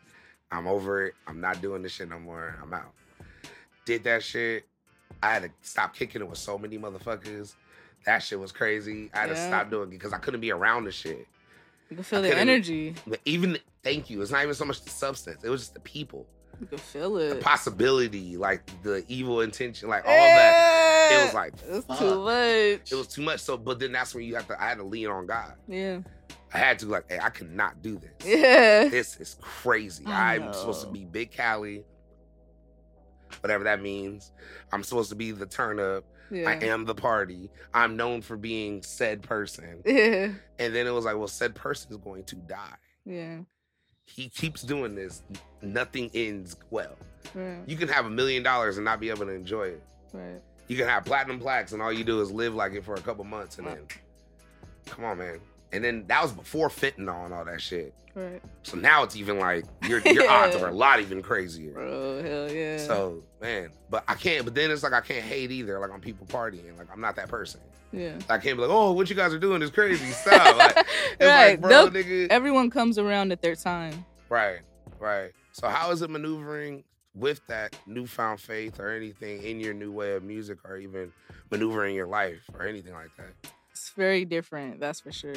I'm 0.52 0.68
over 0.68 1.08
it. 1.08 1.14
I'm 1.28 1.42
not 1.42 1.62
doing 1.62 1.82
this 1.82 1.94
shit 1.94 2.10
no 2.10 2.20
more. 2.20 2.58
I'm 2.62 2.74
out. 2.74 2.94
Did 3.86 4.04
that 4.06 4.24
shit. 4.24 4.66
I 5.22 5.34
had 5.34 5.44
to 5.44 5.52
stop 5.62 5.96
kicking 5.96 6.22
it 6.22 6.30
with 6.30 6.38
so 6.38 6.58
many 6.58 6.78
motherfuckers. 6.78 7.56
That 8.06 8.20
shit 8.20 8.40
was 8.40 8.52
crazy. 8.52 9.10
I 9.14 9.22
had 9.22 9.30
to 9.30 9.36
stop 9.36 9.70
doing 9.70 9.90
it 9.90 9.92
because 9.92 10.14
I 10.14 10.18
couldn't 10.18 10.42
be 10.42 10.52
around 10.52 10.86
the 10.86 10.92
shit. 10.92 11.28
You 11.90 11.96
can 11.96 12.04
feel 12.04 12.22
the 12.22 12.36
energy. 12.36 12.96
Even 13.26 13.58
thank 13.84 14.10
you. 14.10 14.22
It's 14.22 14.32
not 14.32 14.44
even 14.44 14.56
so 14.56 14.66
much 14.66 14.82
the 14.82 14.90
substance. 14.90 15.44
It 15.44 15.50
was 15.50 15.62
just 15.62 15.74
the 15.74 15.80
people. 15.82 16.26
You 16.60 16.68
can 16.68 16.78
feel 16.78 17.18
it. 17.18 17.30
the 17.30 17.38
it. 17.38 17.44
possibility, 17.44 18.38
like 18.38 18.62
the 18.84 19.04
evil 19.08 19.42
intention, 19.42 19.90
like 19.90 20.06
all 20.06 20.14
that. 20.14 21.12
It 21.12 21.26
was 21.26 21.34
like 21.34 21.54
it's 21.68 21.86
fuck. 21.86 22.00
too 22.00 22.24
much. 22.24 22.92
It 22.92 22.96
was 22.96 23.08
too 23.08 23.22
much. 23.22 23.40
So, 23.42 23.58
but 23.58 23.80
then 23.80 23.92
that's 23.92 24.16
when 24.16 24.24
you 24.24 24.36
have 24.36 24.48
to. 24.48 24.62
I 24.62 24.70
had 24.70 24.78
to 24.78 24.84
lean 24.84 25.08
on 25.08 25.26
God. 25.26 25.54
Yeah. 25.68 26.00
I 26.56 26.60
had 26.60 26.80
to 26.80 26.86
like, 26.86 27.12
hey, 27.12 27.20
I 27.22 27.30
cannot 27.30 27.82
do 27.82 27.98
this. 27.98 28.26
Yeah. 28.26 28.88
This 28.88 29.18
is 29.20 29.36
crazy. 29.42 30.06
I 30.06 30.36
I'm 30.36 30.54
supposed 30.54 30.82
to 30.86 30.88
be 30.88 31.04
Big 31.04 31.32
Cali, 31.32 31.84
whatever 33.42 33.66
that 33.66 33.82
means. 33.82 34.32
I'm 34.72 34.82
supposed 34.84 35.10
to 35.10 35.16
be 35.16 35.32
the 35.32 35.46
turn 35.46 35.80
up. 35.82 36.06
Yeah. 36.32 36.50
I 36.50 36.54
am 36.66 36.86
the 36.86 36.96
party. 36.96 37.52
I'm 37.74 37.98
known 37.98 38.22
for 38.22 38.38
being 38.38 38.82
said 38.84 39.22
person. 39.22 39.82
Yeah. 39.86 40.30
And 40.58 40.74
then 40.74 40.88
it 40.88 40.92
was 40.92 41.04
like, 41.04 41.18
well, 41.18 41.28
said 41.28 41.54
person 41.56 41.92
is 41.92 41.98
going 41.98 42.24
to 42.24 42.36
die. 42.38 42.76
Yeah. 43.06 43.40
He 44.06 44.30
keeps 44.30 44.62
doing 44.62 44.96
this. 44.96 45.24
Nothing 45.62 46.10
ends 46.14 46.56
well. 46.70 46.96
Right. 47.34 47.60
You 47.68 47.76
can 47.76 47.90
have 47.90 48.06
a 48.06 48.10
million 48.10 48.44
dollars 48.44 48.78
and 48.78 48.86
not 48.86 49.02
be 49.02 49.10
able 49.10 49.26
to 49.26 49.34
enjoy 49.34 49.64
it. 49.68 49.84
Right. 50.14 50.42
You 50.68 50.78
can 50.78 50.88
have 50.88 51.04
platinum 51.04 51.40
plaques 51.40 51.74
and 51.74 51.82
all 51.82 51.92
you 51.92 52.06
do 52.06 52.22
is 52.22 52.32
live 52.32 52.56
like 52.56 52.74
it 52.74 52.86
for 52.86 52.94
a 52.96 53.02
couple 53.02 53.26
months 53.26 53.58
and 53.58 53.68
then 53.68 53.80
come 54.86 55.04
on, 55.04 55.18
man. 55.18 55.40
And 55.72 55.84
then 55.84 56.06
that 56.08 56.22
was 56.22 56.32
before 56.32 56.70
fentanyl 56.70 57.26
and 57.26 57.34
all 57.34 57.46
that 57.46 57.62
shit. 57.62 57.94
Right. 58.14 58.42
So 58.64 58.78
now 58.78 59.04
it's 59.04 59.18
even 59.18 59.40
like 59.40 59.66
your 59.90 60.00
your 60.06 60.30
odds 60.30 60.56
are 60.56 60.70
a 60.70 60.74
lot 60.74 61.02
even 61.02 61.22
crazier. 61.22 61.74
Bro, 61.74 62.24
hell 62.24 62.52
yeah. 62.52 62.78
So 62.78 63.24
man, 63.42 63.70
but 63.90 64.06
I 64.08 64.14
can't. 64.16 64.46
But 64.46 64.56
then 64.56 64.72
it's 64.72 64.84
like 64.84 64.94
I 64.94 65.02
can't 65.02 65.24
hate 65.26 65.52
either. 65.52 65.80
Like 65.80 65.92
on 65.92 66.00
people 66.00 66.26
partying. 66.28 66.78
Like 66.78 66.88
I'm 66.94 67.02
not 67.02 67.18
that 67.18 67.28
person. 67.28 67.60
yeah. 67.92 68.14
I 68.30 68.38
can't 68.38 68.56
be 68.58 68.62
like, 68.64 68.72
oh, 68.72 68.94
what 68.94 69.10
you 69.10 69.18
guys 69.18 69.34
are 69.34 69.40
doing 69.40 69.62
is 69.62 69.70
crazy. 69.70 70.12
Stop. 70.12 70.76
Like, 71.18 71.30
right. 71.30 71.52
like, 71.52 71.62
bro, 71.62 71.90
nigga. 71.90 72.28
Everyone 72.30 72.70
comes 72.70 72.98
around 72.98 73.32
at 73.32 73.42
their 73.42 73.56
time. 73.56 74.06
Right, 74.30 74.60
right. 75.00 75.32
So 75.54 75.70
how 75.70 75.92
is 75.92 76.02
it 76.02 76.10
maneuvering 76.10 76.84
with 77.14 77.40
that 77.48 77.78
newfound 77.88 78.42
faith 78.42 78.80
or 78.82 78.90
anything 78.92 79.42
in 79.44 79.62
your 79.62 79.74
new 79.74 79.92
way 79.94 80.16
of 80.16 80.24
music 80.24 80.58
or 80.66 80.76
even 80.78 81.14
maneuvering 81.52 81.96
your 81.96 82.08
life 82.08 82.42
or 82.54 82.66
anything 82.68 82.92
like 82.94 83.16
that? 83.18 83.50
It's 83.72 83.92
very 83.92 84.26
different, 84.26 84.80
that's 84.82 85.00
for 85.00 85.12
sure. 85.14 85.36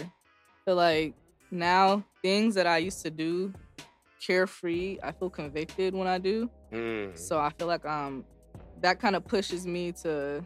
Feel 0.69 0.77
like 0.77 1.15
now 1.51 2.05
things 2.21 2.55
that 2.57 2.67
I 2.67 2.77
used 2.77 3.01
to 3.01 3.11
do 3.11 3.55
carefree, 4.21 4.99
I 5.03 5.13
feel 5.13 5.31
convicted 5.31 5.95
when 5.95 6.07
I 6.07 6.19
do. 6.19 6.51
Mm. 6.71 7.17
So 7.17 7.39
I 7.39 7.49
feel 7.49 7.67
like 7.67 7.87
um 7.87 8.23
that 8.83 9.01
kind 9.01 9.17
of 9.17 9.27
pushes 9.27 9.67
me 9.67 9.93
to 10.03 10.45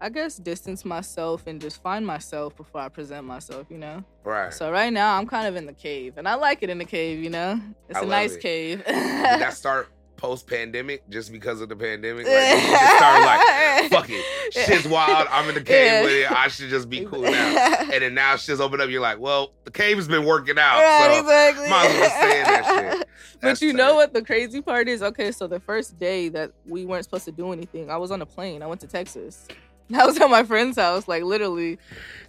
I 0.00 0.08
guess 0.08 0.34
distance 0.36 0.84
myself 0.84 1.46
and 1.46 1.60
just 1.60 1.80
find 1.80 2.04
myself 2.04 2.56
before 2.56 2.80
I 2.80 2.88
present 2.88 3.24
myself, 3.24 3.68
you 3.70 3.78
know? 3.78 4.02
Right. 4.24 4.52
So 4.52 4.72
right 4.72 4.92
now 4.92 5.16
I'm 5.16 5.28
kind 5.28 5.46
of 5.46 5.54
in 5.54 5.66
the 5.66 5.72
cave 5.72 6.14
and 6.16 6.26
I 6.26 6.34
like 6.34 6.64
it 6.64 6.68
in 6.68 6.78
the 6.78 6.84
cave, 6.84 7.22
you 7.22 7.30
know? 7.30 7.60
It's 7.88 8.00
I 8.00 8.02
a 8.02 8.04
nice 8.04 8.34
it. 8.34 8.40
cave. 8.40 8.78
Did 8.84 8.96
that 8.96 9.54
start 9.54 9.90
post 10.18 10.46
pandemic 10.46 11.08
just 11.08 11.32
because 11.32 11.62
of 11.62 11.70
the 11.70 11.76
pandemic? 11.76 12.26
Like, 12.26 12.34
you 12.34 12.70
just 12.70 12.96
started 12.98 13.24
like, 13.24 13.90
fuck 13.90 14.06
it. 14.10 14.52
Shit's 14.52 14.86
wild. 14.86 15.26
I'm 15.30 15.48
in 15.48 15.54
the 15.54 15.62
cave 15.62 15.86
Yeah. 15.86 16.02
with 16.02 16.12
it. 16.12 16.30
I 16.30 16.48
should 16.48 16.68
just 16.68 16.90
be 16.90 17.06
cool 17.06 17.22
now. 17.22 17.76
And 17.92 18.02
then 18.02 18.12
now 18.14 18.36
shit's 18.36 18.60
opened 18.60 18.82
up. 18.82 18.90
You're 18.90 19.00
like, 19.00 19.18
well, 19.18 19.52
the 19.64 19.70
cave 19.70 19.96
has 19.96 20.06
been 20.08 20.26
working 20.26 20.58
out. 20.58 20.78
Right, 20.80 21.14
so 21.14 21.20
exactly. 21.20 21.70
might 21.70 21.86
as 21.86 22.00
well 22.00 22.10
stay 22.10 22.38
in 22.40 22.44
that 22.44 22.94
shit. 22.98 23.08
But 23.40 23.62
you 23.62 23.70
tight. 23.72 23.78
know 23.78 23.94
what 23.94 24.12
the 24.12 24.22
crazy 24.22 24.60
part 24.60 24.88
is? 24.88 25.00
Okay, 25.00 25.30
so 25.30 25.46
the 25.46 25.60
first 25.60 25.96
day 26.00 26.28
that 26.30 26.50
we 26.66 26.84
weren't 26.84 27.04
supposed 27.04 27.24
to 27.26 27.32
do 27.32 27.52
anything, 27.52 27.88
I 27.88 27.96
was 27.96 28.10
on 28.10 28.20
a 28.20 28.26
plane. 28.26 28.62
I 28.64 28.66
went 28.66 28.80
to 28.80 28.88
Texas. 28.88 29.46
I 29.94 30.04
was 30.04 30.20
at 30.20 30.28
my 30.28 30.42
friend's 30.42 30.76
house, 30.76 31.06
like 31.06 31.22
literally. 31.22 31.78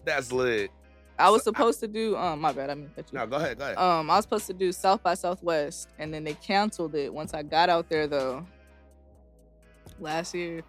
That's 0.06 0.32
lit. 0.32 0.70
I 1.20 1.30
was 1.30 1.44
So 1.44 1.52
I- 1.52 1.54
supposed 1.54 1.80
to 1.82 1.88
do 1.88 2.16
um 2.16 2.40
my 2.42 2.52
bad, 2.54 2.70
I 2.70 2.76
mean. 2.76 2.90
No, 3.12 3.28
go 3.28 3.36
ahead. 3.38 3.58
Go 3.58 3.66
ahead. 3.66 3.78
Um, 3.78 4.10
I 4.10 4.16
was 4.16 4.26
supposed 4.26 4.48
to 4.48 4.54
do 4.54 4.72
South 4.72 5.04
by 5.04 5.14
Southwest, 5.14 5.90
and 6.00 6.14
then 6.14 6.24
they 6.24 6.34
canceled 6.34 6.96
it 6.96 7.14
once 7.14 7.34
I 7.34 7.44
got 7.44 7.70
out 7.70 7.90
there 7.90 8.08
though. 8.08 8.46
Last 10.00 10.34
year, 10.34 10.62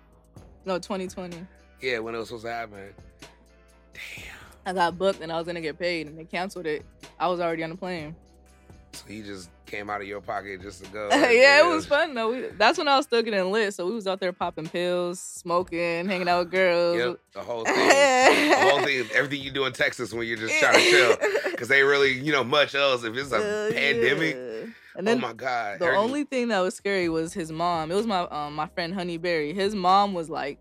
no, 0.64 0.78
2020. 0.78 1.46
yeah, 1.80 1.98
when 2.00 2.14
it 2.14 2.18
was 2.18 2.28
supposed 2.28 2.44
to 2.46 2.52
happen. 2.52 2.92
Damn. 3.94 4.34
I 4.66 4.72
got 4.72 4.98
booked 4.98 5.20
and 5.20 5.30
I 5.32 5.36
was 5.38 5.46
gonna 5.46 5.60
get 5.60 5.78
paid, 5.78 6.06
and 6.08 6.18
they 6.18 6.24
canceled 6.24 6.66
it. 6.66 6.84
I 7.18 7.28
was 7.28 7.40
already 7.40 7.62
on 7.62 7.70
the 7.70 7.76
plane. 7.76 8.14
So 8.92 9.04
you 9.08 9.22
just 9.22 9.50
came 9.66 9.88
out 9.88 10.00
of 10.00 10.06
your 10.08 10.20
pocket 10.20 10.60
just 10.62 10.84
to 10.84 10.90
go. 10.90 11.08
yeah, 11.12 11.64
it 11.64 11.68
was 11.72 11.86
fun 11.86 12.12
though. 12.14 12.32
We, 12.32 12.46
that's 12.58 12.76
when 12.76 12.88
I 12.88 12.96
was 12.96 13.06
still 13.06 13.22
getting 13.22 13.50
lit, 13.52 13.72
so 13.72 13.86
we 13.86 13.92
was 13.94 14.06
out 14.06 14.18
there 14.20 14.32
popping 14.32 14.66
pills, 14.68 15.20
smoking, 15.20 16.08
hanging 16.08 16.28
out 16.28 16.40
with 16.40 16.50
girls. 16.50 16.96
Yep, 16.98 17.20
the 17.32 17.40
whole 17.40 17.64
thing. 17.64 17.74
the 17.76 18.56
whole 18.70 18.82
thing 18.82 19.06
everything 19.14 19.40
you 19.42 19.50
do 19.52 19.64
in 19.66 19.72
Texas 19.72 20.12
when 20.12 20.26
you're 20.26 20.36
just 20.36 20.58
trying 20.58 20.74
to 20.74 20.90
chill. 20.90 21.16
Because 21.50 21.68
they 21.68 21.82
really, 21.82 22.12
you 22.14 22.32
know, 22.32 22.42
much 22.42 22.74
else. 22.74 23.04
If 23.04 23.14
it's 23.14 23.32
a 23.32 23.36
Hell 23.42 23.72
pandemic, 23.72 24.34
yeah. 24.34 24.70
And 24.96 25.06
oh 25.06 25.10
then 25.12 25.20
my 25.20 25.34
God. 25.34 25.78
the 25.78 25.84
everything- 25.84 25.96
only 26.04 26.24
thing 26.24 26.48
that 26.48 26.60
was 26.60 26.74
scary 26.74 27.10
was 27.10 27.34
his 27.34 27.52
mom. 27.52 27.90
It 27.92 27.94
was 27.96 28.06
my 28.06 28.20
um, 28.22 28.54
my 28.54 28.66
friend 28.68 28.94
Honey 28.94 29.18
Berry. 29.18 29.52
His 29.52 29.74
mom 29.74 30.14
was 30.14 30.30
like, 30.30 30.58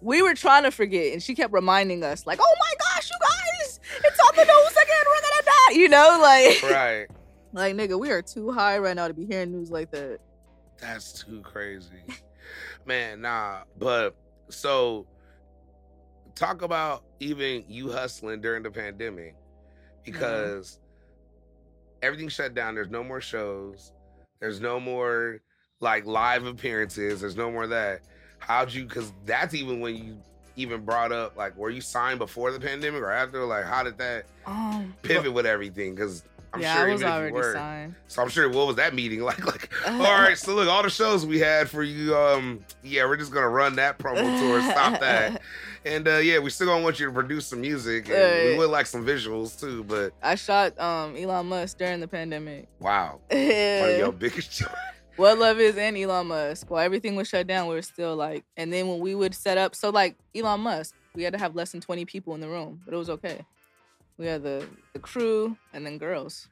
we 0.00 0.22
were 0.22 0.32
trying 0.34 0.62
to 0.62 0.70
forget, 0.70 1.12
and 1.12 1.22
she 1.22 1.34
kept 1.34 1.52
reminding 1.52 2.02
us, 2.04 2.26
like, 2.26 2.38
"Oh 2.42 2.54
my 2.58 2.72
gosh, 2.78 3.10
you 3.10 3.18
guys, 3.20 3.80
it's 4.02 4.18
on 4.20 4.36
the 4.36 4.44
news 4.44 4.72
again. 4.72 5.04
We're 5.06 5.20
gonna 5.20 5.44
die." 5.44 5.74
You 5.74 5.88
know, 5.90 6.18
like, 6.22 6.62
Right. 6.72 7.06
Like 7.54 7.74
nigga, 7.74 7.98
we 7.98 8.10
are 8.10 8.22
too 8.22 8.50
high 8.50 8.78
right 8.78 8.96
now 8.96 9.08
to 9.08 9.14
be 9.14 9.24
hearing 9.24 9.52
news 9.52 9.70
like 9.70 9.90
that. 9.92 10.18
That's 10.78 11.12
too 11.24 11.40
crazy. 11.40 12.02
Man, 12.86 13.20
nah. 13.22 13.60
But 13.78 14.14
so 14.48 15.06
talk 16.34 16.62
about 16.62 17.04
even 17.20 17.64
you 17.68 17.90
hustling 17.90 18.40
during 18.40 18.62
the 18.62 18.70
pandemic 18.70 19.36
because 20.04 20.78
everything 22.02 22.28
shut 22.28 22.54
down. 22.54 22.74
There's 22.74 22.90
no 22.90 23.02
more 23.04 23.20
shows. 23.20 23.92
There's 24.40 24.60
no 24.60 24.78
more 24.80 25.40
like 25.80 26.04
live 26.06 26.44
appearances. 26.44 27.20
There's 27.20 27.36
no 27.36 27.50
more 27.50 27.64
of 27.64 27.70
that. 27.70 28.00
How'd 28.38 28.72
you 28.72 28.86
cause 28.86 29.12
that's 29.24 29.54
even 29.54 29.80
when 29.80 29.96
you 29.96 30.18
even 30.56 30.84
brought 30.84 31.10
up 31.12 31.36
like 31.36 31.56
were 31.56 31.70
you 31.70 31.80
signed 31.80 32.18
before 32.18 32.52
the 32.52 32.60
pandemic 32.60 33.00
or 33.00 33.10
after? 33.10 33.44
Like 33.44 33.64
how 33.64 33.82
did 33.82 33.96
that 33.98 34.26
Um, 34.44 34.94
pivot 35.02 35.32
with 35.32 35.46
everything? 35.46 35.96
Cause 35.96 36.24
I'm 36.54 36.60
yeah, 36.60 36.76
sure 36.76 36.88
I 36.88 36.92
was 36.92 37.02
already 37.02 37.32
were. 37.32 37.52
signed. 37.52 37.94
So 38.06 38.22
I'm 38.22 38.28
sure 38.28 38.48
what 38.48 38.66
was 38.68 38.76
that 38.76 38.94
meeting 38.94 39.20
like? 39.24 39.44
Like, 39.44 39.70
all 39.86 39.98
right, 40.00 40.38
so 40.38 40.54
look, 40.54 40.68
all 40.68 40.82
the 40.82 40.90
shows 40.90 41.26
we 41.26 41.38
had 41.40 41.68
for 41.68 41.82
you, 41.82 42.16
um, 42.16 42.60
yeah, 42.82 43.04
we're 43.06 43.16
just 43.16 43.32
gonna 43.32 43.48
run 43.48 43.76
that 43.76 43.98
promo 43.98 44.38
tour, 44.38 44.60
stop 44.62 45.00
that. 45.00 45.42
And 45.84 46.06
uh 46.08 46.16
yeah, 46.18 46.38
we 46.38 46.50
still 46.50 46.68
gonna 46.68 46.82
want 46.82 46.98
you 47.00 47.06
to 47.06 47.12
produce 47.12 47.46
some 47.46 47.60
music 47.60 48.08
and 48.08 48.50
we 48.50 48.56
would 48.58 48.70
like 48.70 48.86
some 48.86 49.04
visuals 49.04 49.58
too, 49.60 49.84
but 49.84 50.12
I 50.22 50.34
shot 50.36 50.78
um 50.78 51.16
Elon 51.16 51.46
Musk 51.46 51.76
during 51.78 52.00
the 52.00 52.08
pandemic. 52.08 52.68
wow. 52.78 53.20
One 53.28 53.40
of 53.40 53.98
your 53.98 54.12
biggest. 54.12 54.62
What 55.16 55.38
Love 55.38 55.60
Is 55.60 55.76
and 55.76 55.96
Elon 55.96 56.26
Musk. 56.26 56.70
While 56.70 56.82
everything 56.82 57.14
was 57.14 57.28
shut 57.28 57.46
down, 57.46 57.68
we 57.68 57.74
were 57.74 57.82
still 57.82 58.16
like, 58.16 58.44
and 58.56 58.72
then 58.72 58.88
when 58.88 58.98
we 58.98 59.14
would 59.14 59.34
set 59.34 59.58
up, 59.58 59.74
so 59.76 59.90
like 59.90 60.16
Elon 60.34 60.60
Musk, 60.60 60.94
we 61.14 61.22
had 61.22 61.32
to 61.34 61.38
have 61.38 61.54
less 61.54 61.70
than 61.70 61.80
20 61.80 62.04
people 62.04 62.34
in 62.34 62.40
the 62.40 62.48
room, 62.48 62.80
but 62.84 62.94
it 62.94 62.96
was 62.96 63.10
okay. 63.10 63.44
We 64.18 64.26
had 64.26 64.42
the 64.42 64.66
the 64.92 65.00
crew 65.00 65.56
and 65.72 65.84
then 65.84 65.98
girls. 65.98 66.48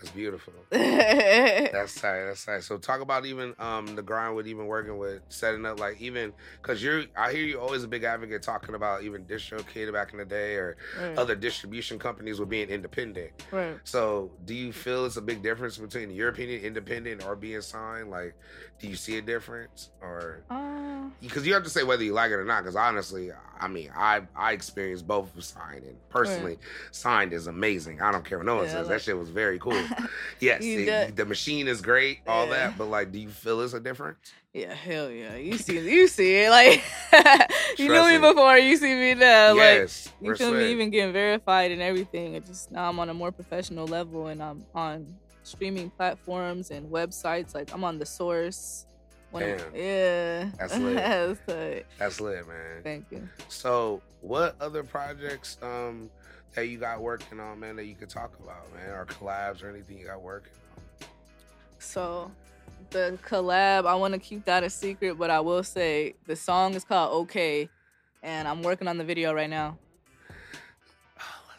That's 0.00 0.10
beautiful. 0.14 0.52
That's 0.70 1.94
tight. 2.00 2.24
That's 2.24 2.44
tight. 2.44 2.62
So 2.62 2.78
talk 2.78 3.00
about 3.00 3.26
even 3.26 3.54
um 3.58 3.94
the 3.96 4.02
grind 4.02 4.34
with 4.36 4.46
even 4.48 4.66
working 4.66 4.96
with 4.98 5.20
setting 5.28 5.66
up 5.66 5.78
like 5.78 6.00
even 6.00 6.32
because 6.60 6.82
you're 6.82 7.04
I 7.16 7.32
hear 7.32 7.44
you 7.44 7.60
always 7.60 7.84
a 7.84 7.88
big 7.88 8.04
advocate 8.04 8.42
talking 8.42 8.74
about 8.74 9.02
even 9.02 9.24
DistroKid 9.24 9.92
back 9.92 10.12
in 10.12 10.18
the 10.18 10.24
day 10.24 10.54
or 10.54 10.76
right, 10.98 11.18
other 11.18 11.34
distribution 11.34 11.98
companies 11.98 12.40
with 12.40 12.48
being 12.48 12.68
independent. 12.68 13.30
right. 13.52 13.76
So, 13.84 14.30
do 14.44 14.54
you 14.54 14.72
feel 14.72 15.04
it's 15.04 15.16
a 15.16 15.22
big 15.22 15.42
difference 15.42 15.76
between, 15.78 16.10
your 16.10 16.28
opinion, 16.28 16.62
independent 16.62 17.24
or 17.24 17.36
being 17.36 17.60
signed? 17.60 18.10
Like, 18.10 18.34
do 18.78 18.88
you 18.88 18.96
see 18.96 19.18
a 19.18 19.22
difference, 19.22 19.90
or 20.00 20.44
Uh, 20.50 21.08
because 21.20 21.46
you 21.46 21.52
have 21.54 21.64
to 21.64 21.70
say 21.70 21.82
whether 21.82 22.02
you 22.02 22.12
like 22.14 22.30
it 22.30 22.34
or 22.34 22.44
not? 22.44 22.62
Because 22.62 22.76
honestly, 22.76 23.30
I 23.58 23.68
mean, 23.68 23.90
I 23.94 24.22
I 24.34 24.52
experienced 24.52 25.06
both 25.06 25.34
of 25.36 25.52
and 25.74 25.96
personally, 26.08 26.58
signed 26.92 27.32
is 27.32 27.46
amazing. 27.46 28.00
I 28.00 28.12
don't 28.12 28.24
care 28.24 28.38
what 28.38 28.46
no 28.46 28.56
one 28.56 28.64
Yeah, 28.64 28.70
says. 28.72 28.88
like- 28.88 28.98
that 28.98 29.02
shit 29.02 29.18
was 29.18 29.28
very 29.28 29.58
cool. 29.58 29.82
yes, 30.40 30.60
it- 30.62 31.16
the 31.16 31.24
machine 31.24 31.68
is 31.68 31.80
great, 31.80 32.20
all 32.26 32.46
Yeah. 32.46 32.68
that, 32.68 32.78
but 32.78 32.86
like, 32.88 33.12
do 33.12 33.18
you 33.18 33.28
feel 33.30 33.60
it's 33.60 33.72
a 33.74 33.80
difference? 33.80 34.18
yeah, 34.52 34.74
hell 34.74 35.08
yeah. 35.10 35.36
You 35.36 35.56
see, 35.58 35.78
you 35.78 36.08
see 36.08 36.34
it. 36.42 36.50
Like 36.50 36.82
you 37.78 37.88
knew 37.88 38.08
me 38.08 38.18
before. 38.18 38.58
You 38.58 38.76
see 38.76 38.94
me 38.94 39.14
now. 39.14 39.54
Yes, 39.54 40.08
like, 40.20 40.28
You 40.28 40.34
feel 40.36 40.52
me? 40.54 40.70
Even 40.72 40.90
getting 40.90 41.12
verified 41.12 41.70
and 41.70 41.80
everything. 41.80 42.34
It 42.34 42.46
just 42.46 42.70
now 42.72 42.88
I'm 42.88 42.98
on 42.98 43.08
a 43.10 43.14
more 43.14 43.30
professional 43.30 43.86
level 43.86 44.26
and 44.26 44.42
I'm 44.42 44.64
on 44.74 45.06
streaming 45.44 45.90
platforms 45.90 46.70
and 46.72 46.90
websites. 46.90 47.54
Like 47.54 47.72
I'm 47.72 47.84
on 47.84 47.98
the 47.98 48.06
source. 48.06 48.86
Damn. 49.32 49.60
yeah. 49.76 50.50
That's 50.58 50.76
lit. 50.78 50.96
That's 50.96 51.40
tight. 51.46 51.86
That's 51.98 52.20
lit, 52.20 52.48
man. 52.48 52.82
Thank 52.82 53.06
you. 53.12 53.28
So, 53.48 54.02
what 54.20 54.56
other 54.60 54.82
projects 54.82 55.56
um 55.62 56.10
that 56.54 56.68
you 56.68 56.78
got 56.78 57.00
working 57.00 57.40
on, 57.40 57.60
man, 57.60 57.76
that 57.76 57.84
you 57.84 57.94
could 57.94 58.08
talk 58.08 58.32
about, 58.42 58.72
man, 58.74 58.90
or 58.90 59.06
collabs 59.06 59.62
or 59.62 59.70
anything 59.70 59.98
you 59.98 60.06
got 60.06 60.20
working 60.20 60.52
on? 60.76 61.08
So 61.78 62.30
the 62.90 63.18
collab, 63.26 63.86
I 63.86 63.94
want 63.94 64.14
to 64.14 64.20
keep 64.20 64.44
that 64.46 64.62
a 64.64 64.70
secret, 64.70 65.18
but 65.18 65.30
I 65.30 65.40
will 65.40 65.62
say 65.62 66.14
the 66.26 66.36
song 66.36 66.74
is 66.74 66.84
called 66.84 67.22
Okay, 67.22 67.68
and 68.22 68.46
I'm 68.48 68.62
working 68.62 68.88
on 68.88 68.98
the 68.98 69.04
video 69.04 69.32
right 69.32 69.50
now. 69.50 69.78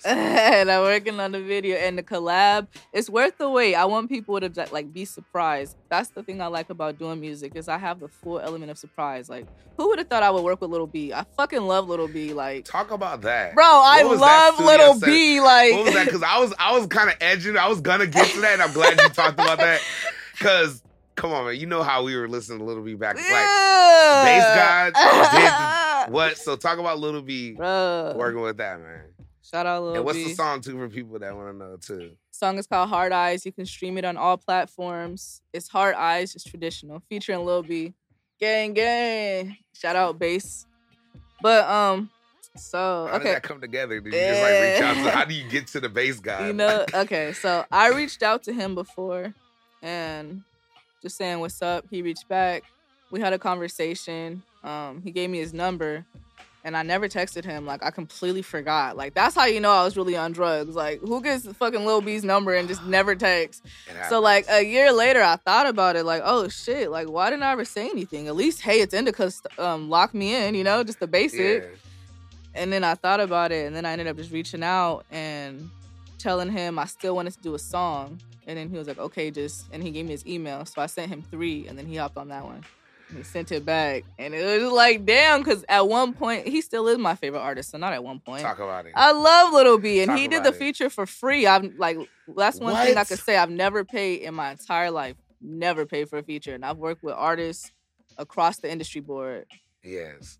and 0.05 0.71
I'm 0.71 0.81
working 0.81 1.19
on 1.19 1.31
the 1.31 1.41
video 1.41 1.77
and 1.77 1.97
the 1.97 2.03
collab. 2.03 2.67
It's 2.91 3.09
worth 3.09 3.37
the 3.37 3.49
wait. 3.49 3.75
I 3.75 3.85
want 3.85 4.09
people 4.09 4.39
to 4.39 4.67
like 4.71 4.91
be 4.91 5.05
surprised. 5.05 5.77
That's 5.89 6.09
the 6.09 6.23
thing 6.23 6.41
I 6.41 6.47
like 6.47 6.69
about 6.69 6.97
doing 6.97 7.19
music 7.19 7.55
is 7.55 7.67
I 7.67 7.77
have 7.77 7.99
the 7.99 8.07
full 8.07 8.39
element 8.39 8.71
of 8.71 8.77
surprise. 8.77 9.29
Like, 9.29 9.45
who 9.77 9.89
would 9.89 9.99
have 9.99 10.07
thought 10.07 10.23
I 10.23 10.31
would 10.31 10.43
work 10.43 10.61
with 10.61 10.71
Little 10.71 10.87
B? 10.87 11.13
I 11.13 11.25
fucking 11.37 11.61
love 11.61 11.87
Little 11.87 12.07
B. 12.07 12.33
Like, 12.33 12.65
Talk 12.65 12.91
about 12.91 13.21
that. 13.21 13.53
bro, 13.53 13.63
I 13.63 14.03
What 14.03 14.11
was 14.11 14.19
that 14.21 14.53
love 14.57 14.65
Little? 14.65 14.99
B. 14.99 15.39
Like, 15.39 15.73
What 15.73 15.85
was 15.85 15.93
that? 15.93 16.05
Because 16.05 16.23
I 16.23 16.39
was 16.39 16.53
I 16.57 16.77
was 16.77 16.87
kind 16.87 17.09
of 17.09 17.15
edging. 17.21 17.57
I 17.57 17.67
was 17.67 17.81
gonna 17.81 18.07
get 18.07 18.27
to 18.27 18.41
that, 18.41 18.53
and 18.53 18.61
I'm 18.61 18.73
glad 18.73 18.99
you 18.99 19.09
talked 19.09 19.33
about 19.33 19.59
that. 19.59 19.81
Because 20.33 20.81
come 21.15 21.31
on, 21.33 21.45
man, 21.45 21.59
you 21.59 21.67
know 21.67 21.83
how 21.83 22.03
we 22.03 22.15
were 22.15 22.27
listening 22.27 22.57
to 22.59 22.65
Little 22.65 22.81
B 22.81 22.95
back. 22.95 23.15
Like 23.15 23.25
yeah. 23.27 24.91
BasedGod 24.91 26.11
what? 26.11 26.37
So 26.37 26.55
talk 26.55 26.79
about 26.79 26.97
Little 26.99 27.21
B 27.21 27.51
Bro. 27.51 28.13
working 28.15 28.41
with 28.41 28.57
that, 28.57 28.79
man. 28.81 29.03
Shout 29.43 29.65
out 29.65 29.83
Lil 29.83 29.95
and 29.95 30.05
what's 30.05 30.17
B. 30.17 30.25
the 30.25 30.35
song 30.35 30.61
too 30.61 30.77
for 30.77 30.87
people 30.87 31.17
that 31.19 31.35
want 31.35 31.47
to 31.49 31.57
know 31.57 31.77
too? 31.77 32.11
Song 32.31 32.57
is 32.57 32.67
called 32.67 32.89
Hard 32.89 33.11
Eyes. 33.11 33.45
You 33.45 33.51
can 33.51 33.65
stream 33.65 33.97
it 33.97 34.05
on 34.05 34.17
all 34.17 34.37
platforms. 34.37 35.41
It's 35.51 35.67
Hard 35.67 35.95
Eyes, 35.95 36.33
just 36.33 36.47
traditional, 36.47 37.01
featuring 37.09 37.45
Lil 37.45 37.63
B. 37.63 37.93
Gang 38.39 38.73
gang. 38.73 39.57
Shout 39.73 39.95
out 39.95 40.19
bass. 40.19 40.65
But 41.41 41.67
um, 41.67 42.09
so 42.55 43.07
How 43.09 43.17
did 43.17 43.21
okay. 43.21 43.33
that 43.33 43.43
come 43.43 43.61
together? 43.61 43.99
Did 43.99 44.13
you 44.13 44.19
just 44.19 44.41
like 44.41 44.51
reach 44.51 44.81
out 44.81 44.93
to? 45.05 45.11
How 45.17 45.25
do 45.25 45.33
you 45.33 45.49
get 45.49 45.67
to 45.67 45.79
the 45.79 45.89
bass 45.89 46.19
guy? 46.19 46.47
You 46.47 46.53
know, 46.53 46.85
okay, 46.93 47.33
so 47.33 47.65
I 47.71 47.89
reached 47.89 48.23
out 48.23 48.43
to 48.43 48.53
him 48.53 48.75
before 48.75 49.33
and 49.81 50.43
just 51.01 51.17
saying 51.17 51.39
what's 51.39 51.61
up. 51.61 51.85
He 51.89 52.01
reached 52.01 52.27
back. 52.27 52.63
We 53.09 53.19
had 53.19 53.33
a 53.33 53.39
conversation. 53.39 54.43
Um, 54.63 55.01
he 55.01 55.11
gave 55.11 55.29
me 55.29 55.39
his 55.39 55.53
number. 55.53 56.05
And 56.63 56.77
I 56.77 56.83
never 56.83 57.07
texted 57.07 57.43
him. 57.43 57.65
Like 57.65 57.83
I 57.83 57.91
completely 57.91 58.41
forgot. 58.41 58.95
Like 58.95 59.13
that's 59.13 59.35
how 59.35 59.45
you 59.45 59.59
know 59.59 59.71
I 59.71 59.83
was 59.83 59.97
really 59.97 60.15
on 60.15 60.31
drugs. 60.31 60.75
Like 60.75 60.99
who 61.01 61.21
gets 61.21 61.47
fucking 61.53 61.85
Lil 61.85 62.01
B's 62.01 62.23
number 62.23 62.53
and 62.55 62.67
just 62.67 62.83
never 62.85 63.15
texts? 63.15 63.61
So 64.09 64.19
like 64.19 64.45
a 64.49 64.63
year 64.63 64.91
later, 64.91 65.21
I 65.21 65.35
thought 65.37 65.67
about 65.67 65.95
it. 65.95 66.03
Like 66.03 66.21
oh 66.25 66.47
shit, 66.47 66.91
like 66.91 67.09
why 67.09 67.29
didn't 67.29 67.43
I 67.43 67.51
ever 67.51 67.65
say 67.65 67.89
anything? 67.89 68.27
At 68.27 68.35
least 68.35 68.61
hey, 68.61 68.81
it's 68.81 68.93
Indica. 68.93 69.31
Um, 69.57 69.89
lock 69.89 70.13
me 70.13 70.35
in. 70.35 70.55
You 70.55 70.63
know, 70.63 70.83
just 70.83 70.99
the 70.99 71.07
basic. 71.07 71.63
yeah. 71.63 71.69
And 72.53 72.71
then 72.73 72.83
I 72.83 72.95
thought 72.95 73.21
about 73.21 73.53
it, 73.53 73.65
and 73.65 73.75
then 73.75 73.85
I 73.85 73.93
ended 73.93 74.07
up 74.07 74.17
just 74.17 74.31
reaching 74.31 74.61
out 74.61 75.05
and 75.09 75.69
telling 76.19 76.49
him 76.49 76.77
I 76.77 76.85
still 76.85 77.15
wanted 77.15 77.33
to 77.33 77.41
do 77.41 77.55
a 77.55 77.59
song. 77.59 78.19
And 78.45 78.57
then 78.57 78.69
he 78.69 78.77
was 78.77 78.87
like, 78.87 78.97
okay, 78.97 79.31
just, 79.31 79.67
and 79.71 79.81
he 79.81 79.91
gave 79.91 80.05
me 80.05 80.11
his 80.11 80.25
email. 80.27 80.65
So 80.65 80.81
I 80.81 80.87
sent 80.87 81.09
him 81.09 81.21
three, 81.21 81.67
and 81.67 81.77
then 81.77 81.85
he 81.85 81.95
hopped 81.95 82.17
on 82.17 82.27
that 82.29 82.43
one. 82.43 82.65
He 83.15 83.23
sent 83.23 83.51
it 83.51 83.65
back. 83.65 84.03
And 84.17 84.33
it 84.33 84.61
was 84.61 84.71
like, 84.71 85.05
damn, 85.05 85.39
because 85.41 85.65
at 85.67 85.87
one 85.87 86.13
point, 86.13 86.47
he 86.47 86.61
still 86.61 86.87
is 86.87 86.97
my 86.97 87.15
favorite 87.15 87.39
artist. 87.41 87.71
So 87.71 87.77
not 87.77 87.93
at 87.93 88.03
one 88.03 88.19
point. 88.19 88.41
Talk 88.41 88.59
about 88.59 88.85
it. 88.85 88.93
I 88.95 89.11
love 89.11 89.53
Lil 89.53 89.77
B, 89.77 89.99
and 90.01 90.09
Talk 90.09 90.17
he 90.17 90.27
did 90.27 90.43
the 90.43 90.49
it. 90.49 90.55
feature 90.55 90.89
for 90.89 91.05
free. 91.05 91.45
I'm 91.45 91.75
like, 91.77 91.97
that's 92.35 92.59
one 92.59 92.73
thing 92.75 92.95
I 92.95 93.01
What? 93.01 93.07
could 93.09 93.19
say. 93.19 93.37
I've 93.37 93.49
never 93.49 93.83
paid 93.83 94.21
in 94.21 94.33
my 94.33 94.51
entire 94.51 94.91
life, 94.91 95.15
never 95.41 95.85
paid 95.85 96.09
for 96.09 96.19
a 96.19 96.23
feature. 96.23 96.55
And 96.55 96.63
I've 96.65 96.77
worked 96.77 97.03
with 97.03 97.15
artists 97.15 97.71
across 98.17 98.57
the 98.59 98.71
industry 98.71 99.01
board. 99.01 99.45
yes. 99.83 100.39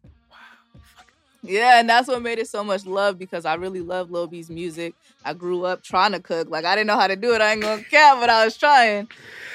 Yeah, 1.44 1.80
and 1.80 1.90
that's 1.90 2.08
what 2.08 2.22
made 2.22 2.38
it 2.40 2.48
so 2.48 2.64
much 2.64 2.86
love 2.86 3.18
because 3.18 3.46
I 3.46 3.56
really 3.56 3.82
love 3.82 4.12
Lil 4.12 4.28
B's 4.28 4.50
music. 4.50 4.94
I 5.26 5.34
grew 5.34 5.66
up 5.66 5.82
trying 5.84 6.12
to 6.12 6.20
cook. 6.20 6.50
Like 6.50 6.66
I 6.66 6.76
didn't 6.76 6.88
know 6.88 7.00
how 7.00 7.08
to 7.08 7.16
do 7.16 7.34
it. 7.34 7.42
I 7.42 7.54
ain't 7.54 7.62
gonna 7.62 7.84
cap, 7.84 8.18
but 8.20 8.30
I 8.30 8.46
was 8.46 8.58
trying. 8.58 9.08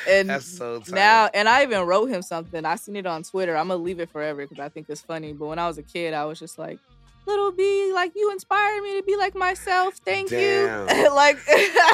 And 0.09 0.31
That's 0.31 0.47
so 0.47 0.79
tight. 0.81 0.93
now, 0.93 1.29
and 1.35 1.49
I 1.49 1.63
even 1.63 1.83
wrote 1.87 2.07
him 2.07 2.23
something. 2.23 2.65
I 2.65 2.77
seen 2.77 2.97
it 2.97 3.07
on 3.07 3.23
Twitter. 3.23 3.57
I'm 3.57 3.69
gonna 3.69 3.83
leave 3.83 4.01
it 4.01 4.11
forever 4.11 4.43
because 4.43 4.59
I 4.59 4.69
think 4.69 4.87
it's 4.89 5.01
funny. 5.03 5.33
But 5.33 5.47
when 5.47 5.59
I 5.59 5.67
was 5.69 5.79
a 5.79 5.83
kid, 5.83 6.15
I 6.15 6.25
was 6.25 6.39
just 6.39 6.59
like, 6.59 6.79
"Lil 7.27 7.53
B, 7.53 7.93
like 7.95 8.13
you 8.15 8.31
inspired 8.33 8.83
me 8.83 8.97
to 9.01 9.03
be 9.05 9.17
like 9.17 9.35
myself. 9.35 9.95
Thank 10.05 10.31
Damn. 10.31 10.89
you." 10.97 11.11
like, 11.15 11.39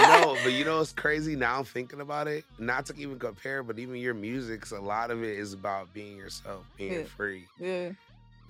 no, 0.08 0.38
but 0.42 0.52
you 0.52 0.64
know 0.64 0.78
what's 0.78 0.92
crazy 0.92 1.36
now 1.36 1.58
I'm 1.58 1.64
thinking 1.64 2.00
about 2.00 2.28
it? 2.28 2.44
Not 2.58 2.86
to 2.86 2.94
even 2.96 3.18
compare, 3.18 3.62
but 3.62 3.78
even 3.78 3.96
your 3.96 4.14
music's 4.14 4.72
a 4.72 4.80
lot 4.80 5.10
of 5.10 5.22
it 5.22 5.38
is 5.38 5.52
about 5.52 5.92
being 5.94 6.16
yourself, 6.16 6.64
being 6.76 6.92
Yeah. 6.92 7.04
free, 7.04 7.46
yeah, 7.58 7.90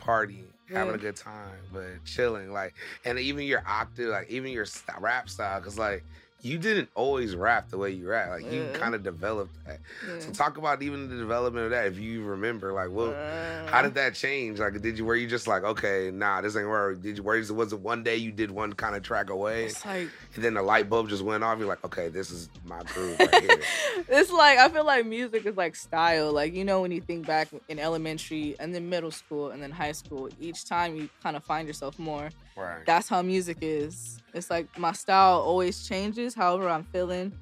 partying, 0.03 0.47
having 0.69 0.89
Yeah. 0.89 0.95
a 0.95 0.99
good 0.99 1.17
time, 1.17 1.57
but 1.73 2.05
chilling. 2.05 2.53
Like, 2.53 2.75
and 3.05 3.19
even 3.19 3.45
your 3.45 3.63
octave, 3.67 4.09
like 4.09 4.29
even 4.31 4.51
your 4.51 4.67
rap 5.01 5.29
style, 5.29 5.61
because 5.61 5.79
like 5.79 6.05
you 6.43 6.59
didn't 6.59 6.89
always 6.97 7.37
rap 7.37 7.71
the 7.71 7.79
way 7.79 7.91
you 7.91 8.09
rap. 8.09 8.31
Like 8.31 8.51
you 8.51 8.65
Yeah. 8.65 8.73
kind 8.73 8.95
of 8.97 9.03
developed 9.03 9.55
that. 9.65 9.79
yeah. 10.07 10.19
So 10.19 10.33
talk 10.33 10.59
about 10.59 10.83
even 10.83 11.09
the 11.09 11.17
development 11.17 11.67
of 11.67 11.71
that, 11.71 11.87
if 11.87 11.99
you 11.99 12.23
remember. 12.25 12.73
Like, 12.73 12.91
well, 12.91 13.13
Uh, 13.13 13.67
how 13.71 13.81
did 13.83 13.95
that 13.95 14.15
change? 14.15 14.59
Like, 14.59 14.81
did 14.83 14.99
you 14.99 15.05
were 15.05 15.15
you 15.15 15.29
just 15.29 15.47
like, 15.47 15.63
okay, 15.63 16.11
nah, 16.11 16.41
this 16.41 16.57
ain't 16.57 16.69
where? 16.69 16.95
Did 16.95 17.17
you? 17.19 17.23
Where 17.23 17.37
it 17.37 17.49
was 17.51 17.73
it 17.73 17.81
one 17.81 18.03
day 18.03 18.17
you 18.17 18.33
did 18.33 18.51
one 18.51 18.73
kind 18.73 18.97
of 18.97 19.03
track 19.03 19.31
away, 19.31 19.67
It's 19.67 19.85
like 19.87 20.09
and 20.35 20.45
then 20.45 20.55
the 20.55 20.63
light 20.63 20.89
bulb 20.91 21.09
just 21.09 21.23
went 21.23 21.45
off? 21.45 21.59
You're 21.59 21.69
like, 21.69 21.85
okay, 21.85 22.09
this 22.09 22.31
is 22.31 22.49
my 22.65 22.83
groove 22.83 23.19
right 23.21 23.41
here. 23.41 23.61
it's 24.09 24.33
like 24.33 24.59
I 24.59 24.69
feel 24.69 24.85
like 24.85 25.07
music 25.07 25.47
is 25.47 25.57
like 25.57 25.77
style. 25.77 26.33
Like 26.33 26.55
you 26.55 26.65
know 26.65 26.81
when 26.83 26.91
you 26.91 27.01
think 27.01 27.27
back 27.27 27.49
in 27.69 27.79
elementary 27.79 28.57
and 28.59 28.75
then 28.75 28.89
middle 28.89 29.11
school 29.13 29.51
and 29.51 29.63
then 29.63 29.71
high 29.71 29.93
school, 29.93 30.29
each 30.41 30.65
time 30.65 30.97
you 30.97 31.09
kind 31.23 31.37
of 31.37 31.45
find 31.45 31.69
yourself 31.69 31.99
more. 31.99 32.31
Right. 32.57 32.85
That's 32.87 33.09
how 33.09 33.23
music 33.23 33.59
is. 33.61 34.21
It's 34.35 34.51
like 34.51 34.77
my 34.79 34.93
style 34.93 35.41
always 35.41 35.87
changes 35.87 36.35
however 36.35 36.69
I'm 36.69 36.85
feeling 36.85 37.33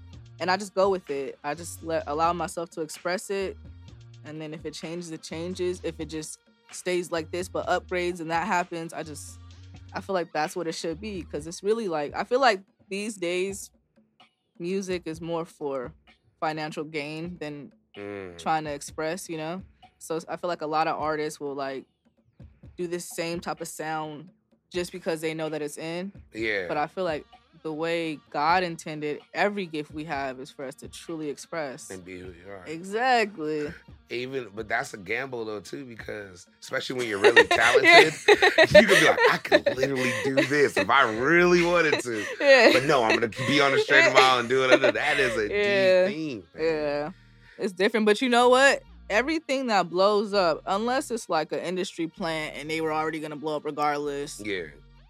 and 0.40 0.50
I 0.50 0.56
just 0.56 0.74
go 0.74 0.88
with 0.90 1.08
it. 1.10 1.38
I 1.44 1.54
just 1.54 1.82
let 1.82 2.04
allow 2.06 2.32
myself 2.32 2.70
to 2.70 2.80
express 2.80 3.30
it 3.30 3.56
and 4.24 4.40
then 4.40 4.52
if 4.54 4.64
it 4.64 4.74
changes 4.74 5.10
it 5.10 5.22
changes. 5.22 5.80
If 5.84 6.00
it 6.00 6.08
just 6.08 6.38
stays 6.72 7.10
like 7.10 7.30
this 7.30 7.48
but 7.48 7.66
upgrades 7.66 8.20
and 8.20 8.30
that 8.30 8.46
happens, 8.46 8.92
I 8.92 9.02
just 9.02 9.38
I 9.92 10.00
feel 10.00 10.14
like 10.14 10.32
that's 10.32 10.54
what 10.56 10.66
it 10.66 10.74
should 10.74 11.00
be 11.00 11.22
cuz 11.22 11.46
it's 11.46 11.62
really 11.62 11.88
like 11.88 12.14
I 12.14 12.24
feel 12.24 12.40
like 12.40 12.62
these 12.88 13.16
days 13.16 13.70
music 14.58 15.02
is 15.06 15.20
more 15.20 15.44
for 15.44 15.92
financial 16.40 16.84
gain 16.84 17.38
than 17.38 17.72
Mm. 17.96 18.38
trying 18.38 18.64
to 18.64 18.70
express, 18.70 19.28
you 19.28 19.36
know? 19.36 19.62
So 19.98 20.20
I 20.28 20.36
feel 20.36 20.48
like 20.48 20.62
a 20.62 20.66
lot 20.66 20.86
of 20.86 20.98
artists 20.98 21.40
will 21.40 21.54
like 21.54 21.84
do 22.76 22.86
this 22.86 23.04
same 23.04 23.40
type 23.40 23.60
of 23.60 23.68
sound 23.68 24.30
just 24.70 24.92
because 24.92 25.20
they 25.20 25.34
know 25.34 25.48
that 25.48 25.62
it's 25.62 25.78
in. 25.78 26.12
Yeah. 26.32 26.66
But 26.68 26.76
I 26.76 26.86
feel 26.86 27.04
like 27.04 27.26
the 27.62 27.72
way 27.72 28.18
God 28.30 28.62
intended 28.62 29.20
every 29.34 29.66
gift 29.66 29.92
we 29.92 30.04
have 30.04 30.40
is 30.40 30.50
for 30.50 30.64
us 30.64 30.74
to 30.76 30.88
truly 30.88 31.28
express. 31.28 31.90
and 31.90 32.02
be 32.04 32.18
who 32.18 32.26
you 32.26 32.50
are. 32.50 32.64
Exactly. 32.66 33.70
Even, 34.12 34.48
but 34.56 34.66
that's 34.68 34.92
a 34.92 34.96
gamble 34.96 35.44
though 35.44 35.60
too, 35.60 35.84
because 35.84 36.46
especially 36.60 36.96
when 36.96 37.06
you're 37.08 37.18
really 37.20 37.44
talented, 37.46 38.12
you 38.26 38.34
could 38.36 38.88
be 38.88 39.06
like, 39.06 39.18
I 39.30 39.38
could 39.42 39.76
literally 39.76 40.12
do 40.24 40.34
this 40.34 40.76
if 40.76 40.88
I 40.90 41.08
really 41.12 41.62
wanted 41.64 42.00
to. 42.00 42.24
yeah. 42.40 42.70
But 42.72 42.84
no, 42.84 43.04
I'm 43.04 43.14
gonna 43.14 43.28
be 43.28 43.60
on 43.60 43.70
the 43.72 43.78
straight 43.78 44.12
mile 44.12 44.38
and 44.40 44.48
do 44.48 44.64
it. 44.64 44.80
That 44.94 45.20
is 45.20 45.36
a 45.36 45.48
Yeah. 45.48 46.06
deep 46.08 46.16
theme. 46.16 46.42
man. 46.54 46.64
Yeah. 46.64 47.10
It's 47.58 47.72
different. 47.74 48.06
But 48.06 48.20
you 48.22 48.28
know 48.30 48.48
what? 48.48 48.82
Everything 49.10 49.66
that 49.66 49.90
blows 49.90 50.32
up, 50.32 50.62
unless 50.66 51.10
it's 51.10 51.28
like 51.28 51.50
an 51.50 51.58
industry 51.58 52.06
plant 52.06 52.54
and 52.56 52.70
they 52.70 52.80
were 52.80 52.92
already 52.92 53.18
gonna 53.18 53.34
blow 53.36 53.56
up 53.56 53.64
regardless, 53.64 54.40
Yeah. 54.40 54.66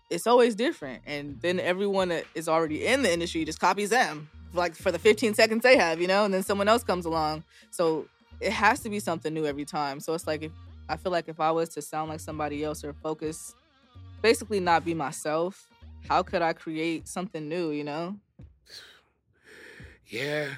it's 0.08 0.26
always 0.26 0.54
different. 0.54 1.02
And 1.06 1.38
then 1.42 1.60
everyone 1.60 2.08
that 2.08 2.24
is 2.34 2.48
already 2.48 2.86
in 2.86 3.02
the 3.02 3.12
industry 3.12 3.44
just 3.44 3.60
copies 3.60 3.90
them, 3.90 4.30
like 4.54 4.74
for 4.74 4.90
the 4.90 4.98
15 4.98 5.34
seconds 5.34 5.62
they 5.62 5.76
have, 5.76 6.00
you 6.00 6.06
know, 6.08 6.24
and 6.24 6.32
then 6.32 6.42
someone 6.42 6.66
else 6.66 6.82
comes 6.82 7.04
along. 7.04 7.44
So 7.70 8.06
it 8.40 8.52
has 8.52 8.80
to 8.80 8.88
be 8.88 9.00
something 9.00 9.34
new 9.34 9.44
every 9.44 9.66
time. 9.66 10.00
So 10.00 10.14
it's 10.14 10.26
like 10.26 10.42
if 10.44 10.52
I 10.88 10.96
feel 10.96 11.12
like 11.12 11.28
if 11.28 11.38
I 11.38 11.50
was 11.50 11.68
to 11.70 11.82
sound 11.82 12.08
like 12.08 12.20
somebody 12.20 12.64
else 12.64 12.82
or 12.82 12.94
focus, 12.94 13.54
basically 14.22 14.60
not 14.60 14.82
be 14.82 14.94
myself, 14.94 15.68
how 16.08 16.22
could 16.22 16.40
I 16.40 16.54
create 16.54 17.06
something 17.06 17.46
new, 17.48 17.70
you 17.70 17.84
know? 17.84 18.16
Yeah. 20.06 20.48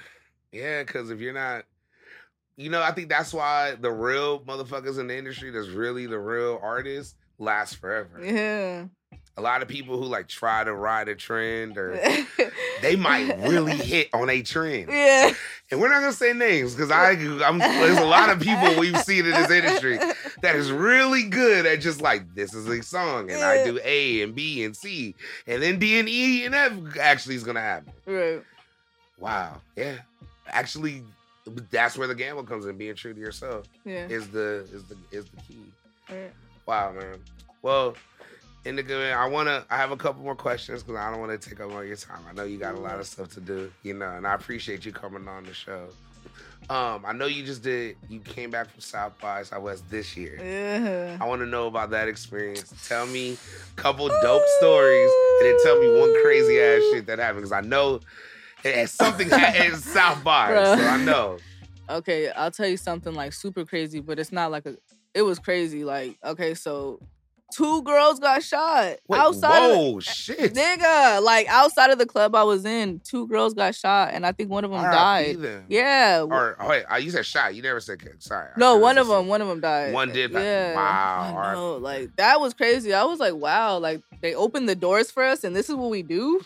Yeah. 0.52 0.83
Because 0.85 1.11
if 1.11 1.20
you're 1.20 1.35
not, 1.35 1.64
you 2.57 2.71
know, 2.71 2.83
I 2.83 2.93
think 2.93 3.09
that's 3.09 3.33
why 3.33 3.77
the 3.81 3.91
real 3.91 4.41
motherfuckers 4.41 4.99
in 4.99 5.07
the 5.07 5.17
industry 5.17 5.51
that's 5.51 5.69
really 5.69 6.07
the 6.07 6.19
real 6.19 6.59
artists 6.62 7.15
last 7.38 7.77
forever. 7.77 8.21
Yeah. 8.23 8.87
A 9.38 9.41
lot 9.41 9.62
of 9.62 9.69
people 9.69 9.97
who 9.97 10.05
like 10.05 10.29
try 10.29 10.62
to 10.62 10.75
ride 10.75 11.09
a 11.09 11.15
trend 11.15 11.79
or 11.79 11.99
they 12.83 12.97
might 12.97 13.38
really 13.49 13.77
hit 13.77 14.11
on 14.12 14.29
a 14.29 14.43
trend. 14.43 14.91
yeah. 14.91 15.33
And 15.71 15.81
we're 15.81 15.88
not 15.88 16.01
gonna 16.01 16.12
say 16.12 16.35
names 16.35 16.75
because 16.75 16.91
I 16.91 17.12
I'm 17.12 17.59
there's 17.59 17.97
a 17.97 18.05
lot 18.05 18.29
of 18.29 18.41
people 18.41 18.79
we've 18.79 18.99
seen 19.01 19.25
in 19.25 19.31
this 19.31 19.51
industry 19.51 19.99
that 20.43 20.55
is 20.55 20.71
really 20.71 21.25
good 21.25 21.65
at 21.65 21.81
just 21.81 22.03
like 22.03 22.35
this 22.35 22.53
is 22.53 22.69
a 22.69 22.83
song 22.83 23.31
and 23.31 23.43
I 23.43 23.65
do 23.65 23.81
A 23.83 24.21
and 24.21 24.35
B 24.35 24.65
and 24.65 24.77
C 24.77 25.15
and 25.47 25.62
then 25.62 25.79
D 25.79 25.99
and 25.99 26.11
E 26.11 26.45
and 26.45 26.55
F 26.55 26.73
actually 27.01 27.37
is 27.37 27.45
gonna 27.45 27.61
happen. 27.62 27.91
Right. 28.05 28.43
Wow. 29.19 29.62
Yeah. 29.77 29.97
Actually 30.49 31.05
that's 31.70 31.96
where 31.98 32.07
the 32.09 32.14
gamble 32.14 32.44
comes 32.44 32.66
in, 32.66 32.76
being 32.76 32.94
true 32.94 33.12
to 33.14 33.20
yourself 33.20 33.66
Yeah. 33.85 34.07
is 34.09 34.28
the 34.28 34.66
is 34.72 34.85
the 34.85 34.96
is 35.11 35.24
the 35.26 35.37
key. 35.42 35.64
Right. 36.11 36.33
Wow, 36.66 36.92
man. 36.92 37.18
Well, 37.62 37.96
in 38.64 38.78
Indica, 38.78 38.92
man, 38.94 39.16
I 39.18 39.26
wanna 39.26 39.64
I 39.70 39.76
have 39.76 39.90
a 39.90 39.96
couple 39.96 40.22
more 40.22 40.37
questions 40.37 40.83
because 40.83 40.96
I 41.00 41.11
don't 41.11 41.20
want 41.20 41.40
to 41.40 41.48
take 41.50 41.61
up 41.61 41.72
all 41.72 41.83
your 41.85 41.96
time. 41.96 42.20
I 42.28 42.33
know 42.33 42.44
you 42.44 42.59
got 42.59 42.74
a 42.74 42.81
lot 42.81 43.00
of 43.00 43.07
stuff 43.07 43.31
to 43.35 43.40
do, 43.40 43.72
you 43.83 43.94
know, 43.94 44.11
and 44.11 44.26
I 44.26 44.35
appreciate 44.35 44.85
you 44.85 44.92
coming 44.92 45.26
on 45.26 45.44
the 45.44 45.52
show. 45.55 45.88
Um, 46.70 47.05
I 47.05 47.12
know 47.12 47.26
you 47.26 47.44
just 47.44 47.64
did 47.64 47.96
you 48.09 48.20
came 48.20 48.50
back 48.52 48.70
from 48.70 48.81
South 48.81 49.18
by 49.20 49.42
Southwest 49.42 49.83
this 49.90 50.16
year. 50.16 50.38
Yeah. 50.40 51.16
I 51.20 51.26
want 51.26 51.40
to 51.42 51.46
know 51.46 51.66
about 51.66 51.90
that 51.90 52.07
experience. 52.07 52.72
Tell 52.87 53.05
me 53.07 53.33
a 53.33 53.81
couple 53.81 54.07
dope 54.07 54.42
stories, 54.59 55.11
and 55.40 55.48
then 55.48 55.57
tell 55.64 55.81
me 55.81 55.98
one 55.98 56.14
crazy 56.22 56.61
ass 56.61 56.81
shit 56.92 57.07
that 57.07 57.18
happened. 57.18 57.38
Because 57.38 57.50
I 57.52 57.62
know 57.62 57.98
it, 58.64 58.88
something 58.90 59.29
ha- 59.29 59.53
is 59.57 59.85
South 59.85 60.22
by, 60.25 60.51
Bruh. 60.51 60.77
so 60.77 60.87
I 60.87 60.96
know. 60.98 61.38
okay, 61.88 62.31
I'll 62.31 62.51
tell 62.51 62.68
you 62.68 62.77
something 62.77 63.14
like 63.14 63.33
super 63.33 63.64
crazy, 63.64 64.01
but 64.01 64.18
it's 64.18 64.33
not 64.33 64.51
like 64.51 64.66
a. 64.66 64.77
It 65.14 65.22
was 65.22 65.38
crazy. 65.38 65.85
Like, 65.85 66.16
okay, 66.25 66.55
so 66.55 66.98
two 67.53 67.83
girls 67.83 68.18
got 68.18 68.42
shot 68.42 68.96
Wait, 69.09 69.18
outside. 69.18 69.77
whoa, 69.77 69.98
of 69.98 70.05
shit. 70.05 70.55
the, 70.55 70.61
nigga, 70.61 71.22
like 71.22 71.46
outside 71.48 71.90
of 71.90 71.98
the 71.98 72.07
club 72.07 72.35
I 72.35 72.42
was 72.42 72.64
in, 72.64 73.01
two 73.01 73.27
girls 73.29 73.55
got 73.55 73.75
shot, 73.75 74.11
and 74.12 74.27
I 74.27 74.33
think 74.33 74.51
one 74.51 74.64
of 74.64 74.70
them 74.70 74.83
died. 74.83 75.40
then. 75.40 75.64
Yeah. 75.68 76.22
Or 76.22 76.57
oh, 76.59 76.68
wait, 76.68 76.85
uh, 76.90 76.96
you 76.96 77.11
said 77.11 77.27
shot. 77.27 77.55
You 77.55 77.62
never 77.62 77.81
said. 77.81 78.01
Sorry. 78.18 78.48
No, 78.57 78.77
one 78.77 78.98
of 78.98 79.07
them, 79.07 79.29
one 79.29 79.40
of 79.40 79.48
them 79.48 79.61
died. 79.61 79.92
One 79.92 80.13
did. 80.13 80.33
Yeah. 80.33 80.75
Wow, 80.75 81.37
I 81.37 81.54
know, 81.54 81.77
like 81.77 82.17
that 82.17 82.40
was 82.40 82.54
crazy. 82.54 82.94
I 82.94 83.04
was 83.04 83.21
like, 83.21 83.35
wow, 83.35 83.79
like 83.79 84.02
they 84.21 84.35
opened 84.35 84.69
the 84.69 84.75
doors 84.75 85.10
for 85.10 85.23
us, 85.23 85.44
and 85.44 85.54
this 85.54 85.69
is 85.69 85.77
what 85.77 85.90
we 85.90 86.02
do. 86.02 86.40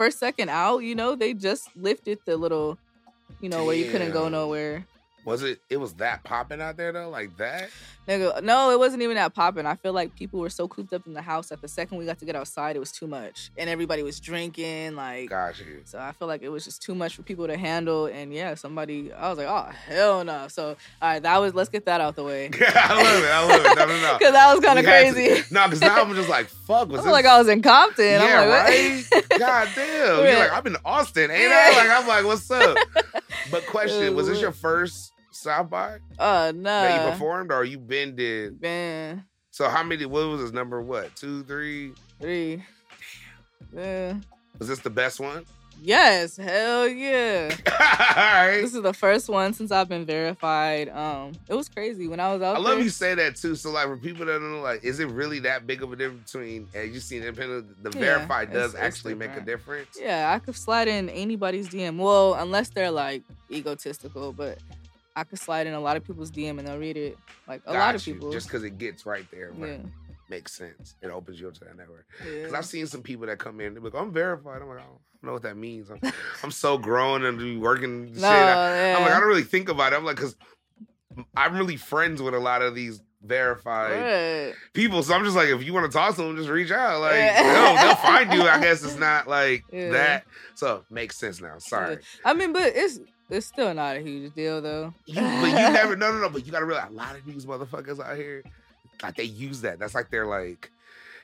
First 0.00 0.18
second 0.18 0.48
out, 0.48 0.78
you 0.78 0.94
know, 0.94 1.14
they 1.14 1.34
just 1.34 1.76
lifted 1.76 2.20
the 2.24 2.38
little, 2.38 2.78
you 3.42 3.50
know, 3.50 3.66
where 3.66 3.76
you 3.76 3.90
couldn't 3.90 4.12
go 4.12 4.30
nowhere. 4.30 4.86
Was 5.24 5.42
it? 5.42 5.60
It 5.68 5.76
was 5.76 5.94
that 5.94 6.24
popping 6.24 6.60
out 6.60 6.76
there 6.76 6.92
though, 6.92 7.10
like 7.10 7.36
that. 7.36 7.68
Nigga, 8.08 8.42
no, 8.42 8.70
it 8.70 8.78
wasn't 8.78 9.02
even 9.02 9.14
that 9.16 9.34
popping. 9.34 9.66
I 9.66 9.76
feel 9.76 9.92
like 9.92 10.16
people 10.16 10.40
were 10.40 10.48
so 10.50 10.66
cooped 10.66 10.92
up 10.92 11.06
in 11.06 11.12
the 11.12 11.22
house 11.22 11.50
that 11.50 11.60
the 11.60 11.68
second 11.68 11.98
we 11.98 12.06
got 12.06 12.18
to 12.18 12.24
get 12.24 12.34
outside, 12.34 12.74
it 12.74 12.78
was 12.80 12.90
too 12.90 13.06
much, 13.06 13.50
and 13.58 13.68
everybody 13.70 14.02
was 14.02 14.18
drinking. 14.18 14.96
Like, 14.96 15.28
Got 15.28 15.60
you. 15.60 15.82
so 15.84 15.98
I 15.98 16.12
feel 16.12 16.26
like 16.26 16.42
it 16.42 16.48
was 16.48 16.64
just 16.64 16.82
too 16.82 16.94
much 16.94 17.14
for 17.14 17.22
people 17.22 17.46
to 17.46 17.56
handle. 17.56 18.06
And 18.06 18.32
yeah, 18.32 18.54
somebody, 18.54 19.12
I 19.12 19.28
was 19.28 19.38
like, 19.38 19.46
oh 19.46 19.70
hell 19.86 20.24
no. 20.24 20.48
So 20.48 20.68
all 20.70 20.76
right, 21.02 21.22
that 21.22 21.38
was 21.38 21.54
let's 21.54 21.68
get 21.68 21.84
that 21.84 22.00
out 22.00 22.16
the 22.16 22.24
way 22.24 22.46
I 22.60 23.02
love 23.02 23.24
it. 23.24 23.30
I 23.30 23.46
love 23.46 23.60
it. 23.66 23.78
No, 23.78 23.86
no, 23.86 24.00
no. 24.00 24.14
because 24.18 24.32
that 24.32 24.54
was 24.54 24.64
kind 24.64 24.78
of 24.78 24.84
had 24.86 25.06
to- 25.06 25.12
crazy. 25.12 25.44
No, 25.52 25.64
because 25.66 25.80
now 25.82 26.00
I'm 26.02 26.14
just 26.14 26.28
like, 26.28 26.46
fuck. 26.46 26.88
I 26.88 26.90
Was 26.90 27.02
felt 27.02 27.04
this? 27.04 27.12
like 27.12 27.26
I 27.26 27.38
was 27.38 27.48
in 27.48 27.60
Compton. 27.62 28.04
yeah, 28.06 28.40
I'm 28.40 28.48
like, 28.48 28.68
right. 28.68 29.04
what? 29.10 29.38
God 29.38 29.68
damn. 29.74 30.24
You're 30.24 30.38
like, 30.38 30.52
I'm 30.52 30.66
in 30.66 30.76
Austin, 30.84 31.30
ain't 31.30 31.42
Yeah. 31.50 31.70
I? 31.74 31.76
Like, 31.76 31.90
I'm 31.90 32.08
like, 32.08 32.24
what's 32.24 32.50
up? 32.50 32.76
But 33.50 33.66
question: 33.66 34.14
Was 34.14 34.26
this 34.28 34.40
your 34.40 34.52
first 34.52 35.09
South 35.40 35.70
by 35.70 35.98
uh 36.18 36.52
no. 36.54 36.62
that 36.62 37.04
you 37.04 37.10
performed, 37.12 37.50
or 37.52 37.64
you 37.64 37.78
been 37.78 38.14
did? 38.14 38.60
Man, 38.60 39.24
So 39.50 39.68
how 39.68 39.82
many? 39.82 40.04
What 40.06 40.28
was 40.28 40.40
his 40.40 40.52
number? 40.52 40.80
What 40.82 41.14
two, 41.16 41.42
three? 41.44 41.92
three. 42.20 42.62
Yeah. 43.74 44.14
Was 44.58 44.68
this 44.68 44.80
the 44.80 44.90
best 44.90 45.20
one? 45.20 45.44
Yes, 45.82 46.36
hell 46.36 46.86
yeah. 46.86 47.48
All 47.70 48.46
right. 48.46 48.60
This 48.60 48.74
is 48.74 48.82
the 48.82 48.92
first 48.92 49.30
one 49.30 49.54
since 49.54 49.72
I've 49.72 49.88
been 49.88 50.04
verified. 50.04 50.90
Um, 50.90 51.32
it 51.48 51.54
was 51.54 51.70
crazy 51.70 52.06
when 52.06 52.20
I 52.20 52.34
was 52.34 52.42
out 52.42 52.56
I 52.56 52.58
love 52.58 52.74
there. 52.74 52.82
you 52.82 52.90
say 52.90 53.14
that 53.14 53.36
too. 53.36 53.54
So 53.54 53.70
like 53.70 53.86
for 53.86 53.96
people 53.96 54.26
that 54.26 54.32
don't 54.32 54.52
know, 54.52 54.60
like, 54.60 54.84
is 54.84 55.00
it 55.00 55.06
really 55.08 55.38
that 55.40 55.66
big 55.66 55.82
of 55.82 55.90
a 55.90 55.96
difference 55.96 56.30
between 56.32 56.68
as 56.74 56.90
you 56.90 57.00
see 57.00 57.16
independent? 57.16 57.82
The 57.82 57.98
Yeah, 57.98 58.04
verified 58.04 58.52
does 58.52 58.74
it's 58.74 58.82
actually 58.82 59.14
make 59.14 59.34
a 59.34 59.40
difference. 59.40 59.96
Yeah, 59.98 60.30
I 60.34 60.38
could 60.40 60.54
slide 60.56 60.88
in 60.88 61.08
anybody's 61.08 61.68
DM. 61.70 61.96
Well, 61.96 62.34
unless 62.34 62.68
they're 62.68 62.90
like 62.90 63.22
egotistical, 63.50 64.34
but 64.34 64.58
I 65.16 65.24
could 65.24 65.38
slide 65.38 65.66
in 65.66 65.74
a 65.74 65.80
lot 65.80 65.96
of 65.96 66.04
people's 66.04 66.30
DM 66.30 66.58
and 66.58 66.66
they'll 66.66 66.78
read 66.78 66.96
it. 66.96 67.18
Like 67.48 67.62
a 67.66 67.72
lot 67.72 67.94
of 67.94 68.06
you. 68.06 68.14
people. 68.14 68.32
just 68.32 68.46
because 68.46 68.64
it 68.64 68.78
gets 68.78 69.04
right 69.06 69.26
there, 69.30 69.52
yeah. 69.58 69.78
makes 70.28 70.52
sense. 70.52 70.94
It 71.02 71.08
opens 71.10 71.40
you 71.40 71.48
up 71.48 71.54
to 71.54 71.64
that 71.64 71.76
network. 71.76 72.06
Because 72.18 72.52
yeah. 72.52 72.58
I've 72.58 72.64
seen 72.66 72.86
some 72.86 73.02
people 73.02 73.26
that 73.26 73.38
come 73.38 73.60
in, 73.60 73.74
they're 73.74 73.82
like, 73.82 73.94
I'm 73.94 74.12
verified. 74.12 74.62
I'm 74.62 74.68
like, 74.68 74.78
I 74.78 74.82
don't 74.82 74.98
know 75.22 75.32
what 75.32 75.42
that 75.42 75.56
means. 75.56 75.90
I'm, 75.90 76.00
I'm 76.42 76.50
so 76.50 76.78
grown 76.78 77.24
and 77.24 77.60
working 77.60 78.08
shit. 78.12 78.22
No, 78.22 78.28
I, 78.28 78.70
am 78.70 79.02
like. 79.02 79.12
I 79.12 79.20
don't 79.20 79.28
really 79.28 79.42
think 79.42 79.68
about 79.68 79.92
it. 79.92 79.96
I'm 79.96 80.04
like, 80.04 80.16
because 80.16 80.36
I'm 81.36 81.56
really 81.56 81.76
friends 81.76 82.22
with 82.22 82.34
a 82.34 82.38
lot 82.38 82.62
of 82.62 82.74
these 82.74 83.02
verified 83.22 84.00
Right. 84.48 84.54
people. 84.72 85.02
So 85.02 85.12
I'm 85.14 85.24
just 85.24 85.36
like, 85.36 85.48
if 85.48 85.62
you 85.62 85.74
want 85.74 85.90
to 85.90 85.96
talk 85.96 86.14
to 86.16 86.22
them, 86.22 86.36
just 86.36 86.48
reach 86.48 86.70
out. 86.70 87.00
Like, 87.00 87.16
Yeah. 87.16 87.42
they'll, 87.42 87.86
they'll 87.86 87.96
find 87.96 88.32
you. 88.32 88.42
I 88.42 88.60
guess 88.60 88.82
it's 88.82 88.96
not 88.98 89.28
like 89.28 89.64
Yeah. 89.72 89.90
that. 89.90 90.24
So 90.54 90.84
makes 90.90 91.16
sense 91.18 91.40
now. 91.40 91.58
Sorry. 91.58 91.98
I 92.24 92.32
mean, 92.32 92.52
but 92.52 92.72
it's 92.74 92.98
it's 93.30 93.46
still 93.46 93.72
not 93.74 93.96
a 93.96 94.00
huge 94.00 94.34
deal 94.34 94.60
though. 94.60 94.94
You, 95.06 95.20
but 95.20 95.46
you 95.46 95.52
never, 95.52 95.96
no, 95.96 96.12
no, 96.12 96.20
no. 96.20 96.28
But 96.28 96.46
you 96.46 96.52
got 96.52 96.60
to 96.60 96.66
realize 96.66 96.90
a 96.90 96.94
lot 96.94 97.16
of 97.16 97.24
these 97.24 97.46
motherfuckers 97.46 98.00
out 98.00 98.16
here, 98.16 98.44
like, 99.02 99.16
they 99.16 99.24
use 99.24 99.60
that. 99.62 99.78
That's 99.78 99.94
like, 99.94 100.10
they're 100.10 100.26
like, 100.26 100.70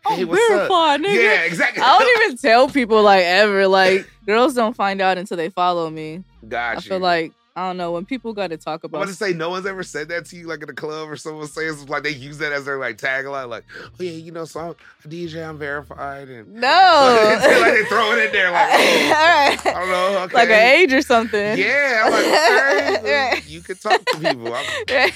oh, 0.07 0.15
hey, 0.15 0.23
I'm 0.23 0.29
what's 0.29 0.51
up? 0.51 0.71
nigga. 1.01 1.15
Yeah, 1.15 1.43
exactly. 1.43 1.83
I 1.83 1.99
don't 1.99 2.25
even 2.25 2.37
tell 2.39 2.69
people 2.69 3.03
like 3.03 3.25
ever. 3.25 3.67
Like 3.69 4.09
girls 4.25 4.55
don't 4.55 4.75
find 4.75 5.01
out 5.01 5.19
until 5.19 5.37
they 5.37 5.51
follow 5.51 5.91
me. 5.91 6.25
Got 6.49 6.79
I 6.79 6.81
feel 6.81 6.99
like 6.99 7.33
I 7.57 7.67
don't 7.67 7.79
know 7.79 7.91
when 7.93 8.05
people 8.05 8.35
got 8.35 8.49
to 8.49 8.59
talk 8.59 8.85
about. 8.85 8.99
About. 8.99 9.05
about 9.05 9.09
to 9.09 9.15
say, 9.17 9.33
no 9.33 9.49
one's 9.49 9.65
ever 9.65 9.83
said 9.83 10.09
that 10.11 10.27
to 10.27 10.37
you, 10.37 10.47
like 10.47 10.63
in 10.63 10.69
a 10.69 10.75
club 10.75 11.09
or 11.11 11.17
someone 11.17 11.47
says 11.47 11.89
like 11.89 12.03
they 12.03 12.11
use 12.11 12.37
that 12.39 12.53
as 12.53 12.67
their 12.67 12.77
like 12.79 12.99
tagline, 12.99 13.49
like, 13.49 13.65
oh 13.83 13.91
yeah, 13.99 14.11
you 14.11 14.31
know, 14.31 14.45
so 14.45 14.61
I'm 14.61 14.69
a 14.71 15.09
DJ, 15.09 15.49
I'm 15.49 15.57
verified, 15.59 16.29
and 16.29 16.53
no, 16.53 16.61
like 17.41 17.73
they 17.73 17.85
throw 17.87 18.13
it 18.13 18.27
in 18.27 18.33
there, 18.33 18.51
like, 18.53 18.69
oh, 18.71 19.61
I 19.65 19.73
don't 19.73 19.89
know, 19.89 20.19
okay, 20.25 20.35
like 20.35 20.49
an 20.51 20.63
age 20.77 20.93
or 20.93 21.01
something. 21.01 21.59
yeah, 21.59 22.03
I'm 22.05 22.13
like, 22.13 22.25
all 22.27 23.03
right, 23.03 23.33
Right. 23.33 23.49
you 23.49 23.63
can 23.63 23.77
talk 23.77 24.05
to 24.05 24.19
people. 24.19 24.53
Right. 24.53 25.15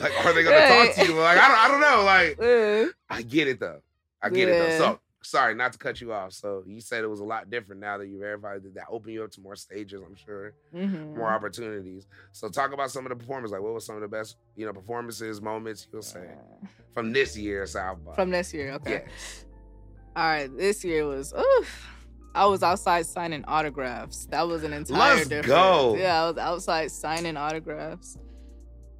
like, 0.00 0.24
are 0.26 0.32
they 0.32 0.42
gonna 0.42 0.68
talk 0.86 0.94
to 0.96 1.06
you? 1.12 1.18
Like, 1.20 1.38
I 1.38 1.48
don't, 1.48 1.58
I 1.58 1.68
don't 1.68 1.80
know. 1.80 2.04
Like, 2.04 2.38
Uh, 2.40 2.92
I 3.14 3.22
get 3.22 3.48
it 3.48 3.60
though, 3.60 3.82
I 4.22 4.30
get 4.30 4.48
it 4.48 4.52
though. 4.52 4.78
So. 4.78 4.98
Sorry, 5.24 5.54
not 5.54 5.72
to 5.72 5.78
cut 5.78 6.00
you 6.00 6.12
off. 6.12 6.32
So 6.32 6.64
you 6.66 6.80
said 6.80 7.04
it 7.04 7.06
was 7.06 7.20
a 7.20 7.24
lot 7.24 7.48
different 7.48 7.80
now 7.80 7.96
that 7.98 8.08
you 8.08 8.18
verified. 8.18 8.62
Did 8.64 8.74
that 8.74 8.86
open 8.90 9.12
you 9.12 9.22
up 9.22 9.30
to 9.32 9.40
more 9.40 9.54
stages? 9.56 10.02
I'm 10.04 10.16
sure. 10.16 10.52
mhm. 10.74 11.16
more 11.16 11.28
opportunities. 11.32 12.06
So 12.32 12.48
talk 12.48 12.72
about 12.72 12.90
some 12.90 13.06
of 13.06 13.10
the 13.10 13.16
performances. 13.16 13.52
Like 13.52 13.62
what 13.62 13.72
was 13.74 13.86
some 13.86 13.94
of 13.94 14.02
the 14.02 14.08
best, 14.08 14.36
you 14.56 14.66
know, 14.66 14.72
performances, 14.72 15.40
moments 15.40 15.86
you'll 15.92 16.02
say 16.02 16.28
from 16.92 17.12
this 17.12 17.36
year 17.36 17.64
South 17.66 18.04
by? 18.04 18.14
From 18.14 18.30
this 18.30 18.52
year, 18.52 18.72
okay. 18.72 19.04
yes. 19.06 19.44
All 20.16 20.24
right, 20.24 20.54
this 20.56 20.84
year 20.84 21.06
was. 21.06 21.32
Oof. 21.32 21.88
I 22.34 22.46
was 22.46 22.62
outside 22.62 23.04
signing 23.06 23.44
autographs. 23.46 24.26
That 24.26 24.48
was 24.48 24.64
an 24.64 24.72
entire 24.72 25.16
Let's 25.16 25.28
difference. 25.28 25.46
go. 25.48 25.96
Yeah, 25.96 26.22
I 26.24 26.28
was 26.28 26.38
outside 26.38 26.90
signing 26.90 27.36
autographs. 27.36 28.16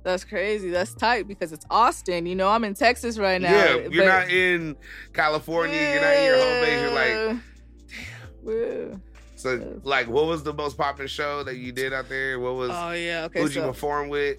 That's 0.03 0.24
crazy. 0.24 0.70
That's 0.70 0.92
tight 0.94 1.28
because 1.28 1.53
it's 1.53 1.64
Austin. 1.70 2.26
You 2.26 2.34
know, 2.34 2.48
I'm 2.48 2.64
in 2.64 2.74
Texas 2.74 3.18
right 3.18 3.40
now. 3.40 3.50
yeah, 3.53 3.74
you're 3.88 4.05
but- 4.05 4.20
not 4.20 4.30
in 4.30 4.76
California. 5.12 5.76
You're 5.76 6.00
not 6.00 6.14
in 6.14 6.24
your 6.24 6.36
home 6.38 6.61
base. 6.61 6.80
You're 6.80 7.36
like, 7.36 8.90
Yeah. 8.92 8.96
so 9.36 9.80
like, 9.84 10.09
what 10.09 10.26
was 10.26 10.42
the 10.42 10.53
most 10.53 10.76
popular 10.76 11.09
show 11.09 11.42
that 11.44 11.57
you 11.57 11.72
did 11.72 11.92
out 11.92 12.09
there? 12.09 12.40
What 12.40 12.55
was 12.55 12.70
Oh 12.72 12.92
yeah. 12.92 13.24
Okay. 13.26 13.40
who'd 13.40 13.55
you 13.55 13.62
perform 13.62 14.09
with? 14.09 14.38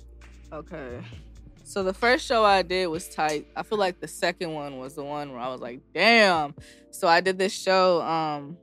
Okay. 0.52 1.00
So 1.64 1.82
the 1.84 1.94
first 1.94 2.26
show 2.26 2.44
I 2.44 2.62
did 2.62 2.88
was 2.88 3.08
tight. 3.08 3.48
I 3.56 3.64
feel 3.64 3.78
like 3.78 4.00
the 4.00 4.08
second 4.08 4.54
one 4.54 4.78
was 4.78 4.96
the 4.96 5.04
one 5.04 5.32
where 5.32 5.40
I 5.42 5.48
was 5.48 5.62
like, 5.62 5.80
damn. 5.94 6.54
So 6.92 7.08
I 7.08 7.22
did 7.22 7.38
this 7.40 7.54
show. 7.54 8.02
Um, 8.02 8.58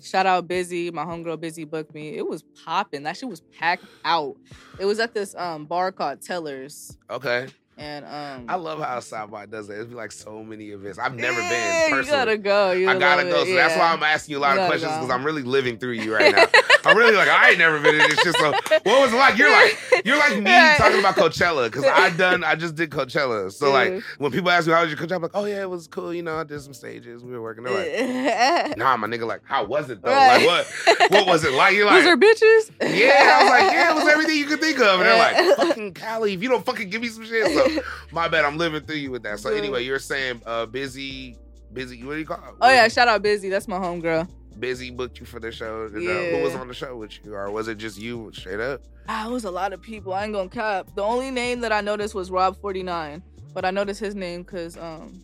shout 0.00 0.26
out 0.26 0.48
Busy, 0.48 0.90
my 0.90 1.04
homegirl 1.04 1.40
Busy 1.40 1.64
booked 1.64 1.94
me. 1.94 2.16
It 2.16 2.26
was 2.26 2.42
popping. 2.64 3.02
That 3.02 3.16
shit 3.16 3.28
was 3.28 3.40
packed 3.40 3.84
out. 4.04 4.36
It 4.78 4.84
was 4.84 5.00
at 5.00 5.14
this 5.14 5.34
um 5.34 5.66
bar 5.66 5.92
called 5.92 6.20
Tellers. 6.22 6.96
Okay, 7.10 7.48
And 7.82 8.04
um 8.04 8.46
I 8.48 8.54
love 8.54 8.78
how 8.80 9.00
South 9.00 9.30
by 9.30 9.46
does 9.46 9.66
that. 9.68 9.80
It's 9.80 9.88
be 9.88 9.94
like 9.96 10.12
so 10.12 10.44
many 10.44 10.66
events. 10.70 10.98
I've 10.98 11.16
never 11.16 11.40
yeah, 11.40 11.88
been 11.90 11.96
You 11.98 12.04
gotta 12.10 12.38
go. 12.38 12.70
You 12.70 12.88
I 12.88 12.96
gotta 12.98 13.24
go. 13.24 13.42
it, 13.42 13.46
So 13.48 13.54
that's 13.54 13.76
why. 13.76 13.92
I'm 13.92 14.02
asking 14.02 14.32
you 14.34 14.38
a 14.38 14.40
lot 14.42 14.54
You 14.54 14.60
of 14.62 14.68
questions 14.68 14.92
because 14.92 15.10
I'm 15.10 15.24
really 15.24 15.42
living 15.42 15.78
through 15.78 15.92
you 15.92 16.14
right 16.14 16.32
now. 16.34 16.46
I'm 16.84 16.96
really 16.96 17.14
like 17.16 17.28
I 17.28 17.50
ain't 17.50 17.58
never 17.58 17.80
been 17.80 17.94
in 17.94 18.08
this 18.08 18.20
shit. 18.20 18.34
So 18.36 18.52
what 18.52 18.84
was 18.86 19.12
it 19.12 19.16
like? 19.16 19.36
You're 19.36 19.50
like 19.50 19.78
you're 20.04 20.18
like 20.18 20.36
me 20.40 20.50
Right. 20.50 20.76
talking 20.78 20.98
about 21.00 21.16
Coachella 21.16 21.66
because 21.66 21.84
I 21.84 22.10
done 22.16 22.44
I 22.44 22.54
just 22.54 22.74
did 22.76 22.90
Coachella. 22.90 23.50
So 23.52 23.70
like 23.72 24.00
when 24.18 24.30
people 24.30 24.50
ask 24.50 24.66
me 24.68 24.72
how 24.74 24.82
was 24.82 24.90
your 24.90 24.98
Coachella, 25.00 25.16
I'm 25.16 25.22
like, 25.22 25.30
oh 25.34 25.44
yeah, 25.44 25.62
it 25.62 25.70
was 25.70 25.88
cool. 25.88 26.14
You 26.14 26.22
know, 26.22 26.36
I 26.36 26.44
did 26.44 26.60
some 26.60 26.74
stages. 26.74 27.24
We 27.24 27.32
were 27.32 27.42
working. 27.42 27.64
They're 27.64 28.68
like, 28.68 28.78
nah, 28.78 28.96
my 28.96 29.06
nigga, 29.08 29.26
like 29.26 29.40
how 29.44 29.64
was 29.64 29.90
it 29.90 30.02
though? 30.02 30.10
Right. 30.10 30.46
Like 30.46 30.46
what 30.46 31.10
what 31.10 31.26
was 31.26 31.44
it 31.44 31.52
like? 31.52 31.74
You're 31.74 31.86
was 31.86 32.04
like. 32.04 32.04
there 32.04 32.16
bitches? 32.16 32.70
yeah, 32.80 33.38
I 33.38 33.42
was 33.42 33.50
like, 33.50 33.72
yeah, 33.72 33.90
it 33.90 33.94
was 33.94 34.08
everything 34.12 34.36
you 34.36 34.46
could 34.46 34.60
think 34.60 34.78
of. 34.80 35.00
And 35.00 35.02
they're 35.02 35.18
like, 35.18 35.56
fucking 35.56 35.94
Cali, 35.94 36.34
if 36.34 36.42
you 36.42 36.48
don't 36.48 36.64
fucking 36.64 36.90
give 36.90 37.00
me 37.02 37.08
some 37.08 37.24
shit. 37.24 37.46
So 37.52 37.71
my 38.12 38.28
bad, 38.28 38.44
I'm 38.44 38.58
living 38.58 38.82
through 38.82 38.96
you 38.96 39.10
with 39.10 39.22
that. 39.24 39.40
So 39.40 39.50
Yeah. 39.50 39.58
anyway, 39.58 39.84
you're 39.84 39.98
saying 39.98 40.42
uh 40.46 40.66
busy, 40.66 41.36
busy, 41.72 42.02
what 42.04 42.14
do 42.14 42.18
you 42.18 42.26
call 42.26 42.36
it? 42.38 42.54
Oh 42.60 42.70
yeah, 42.70 42.88
shout 42.88 43.08
out 43.08 43.22
Busy. 43.22 43.48
That's 43.48 43.68
my 43.68 43.78
homegirl. 43.78 44.28
Busy 44.58 44.90
booked 44.90 45.18
you 45.18 45.26
for 45.26 45.40
the 45.40 45.50
show. 45.50 45.86
And, 45.86 46.06
uh, 46.06 46.36
who 46.36 46.42
was 46.42 46.54
on 46.54 46.68
the 46.68 46.74
show 46.74 46.96
with 46.96 47.12
you? 47.24 47.34
Or 47.34 47.50
was 47.50 47.68
it 47.68 47.78
just 47.78 47.98
you 47.98 48.30
straight 48.34 48.60
up? 48.60 48.82
Ah, 49.08 49.26
it 49.26 49.32
was 49.32 49.44
a 49.44 49.50
lot 49.50 49.72
of 49.72 49.80
people. 49.80 50.12
I 50.12 50.24
ain't 50.24 50.32
gonna 50.32 50.48
cap. 50.48 50.88
The 50.94 51.02
only 51.02 51.30
name 51.30 51.60
that 51.60 51.72
I 51.72 51.80
noticed 51.80 52.14
was 52.14 52.30
Rob 52.30 52.56
49, 52.60 53.22
but 53.54 53.64
I 53.64 53.70
noticed 53.70 53.98
his 54.00 54.14
name 54.14 54.42
because 54.42 54.76
um 54.76 55.22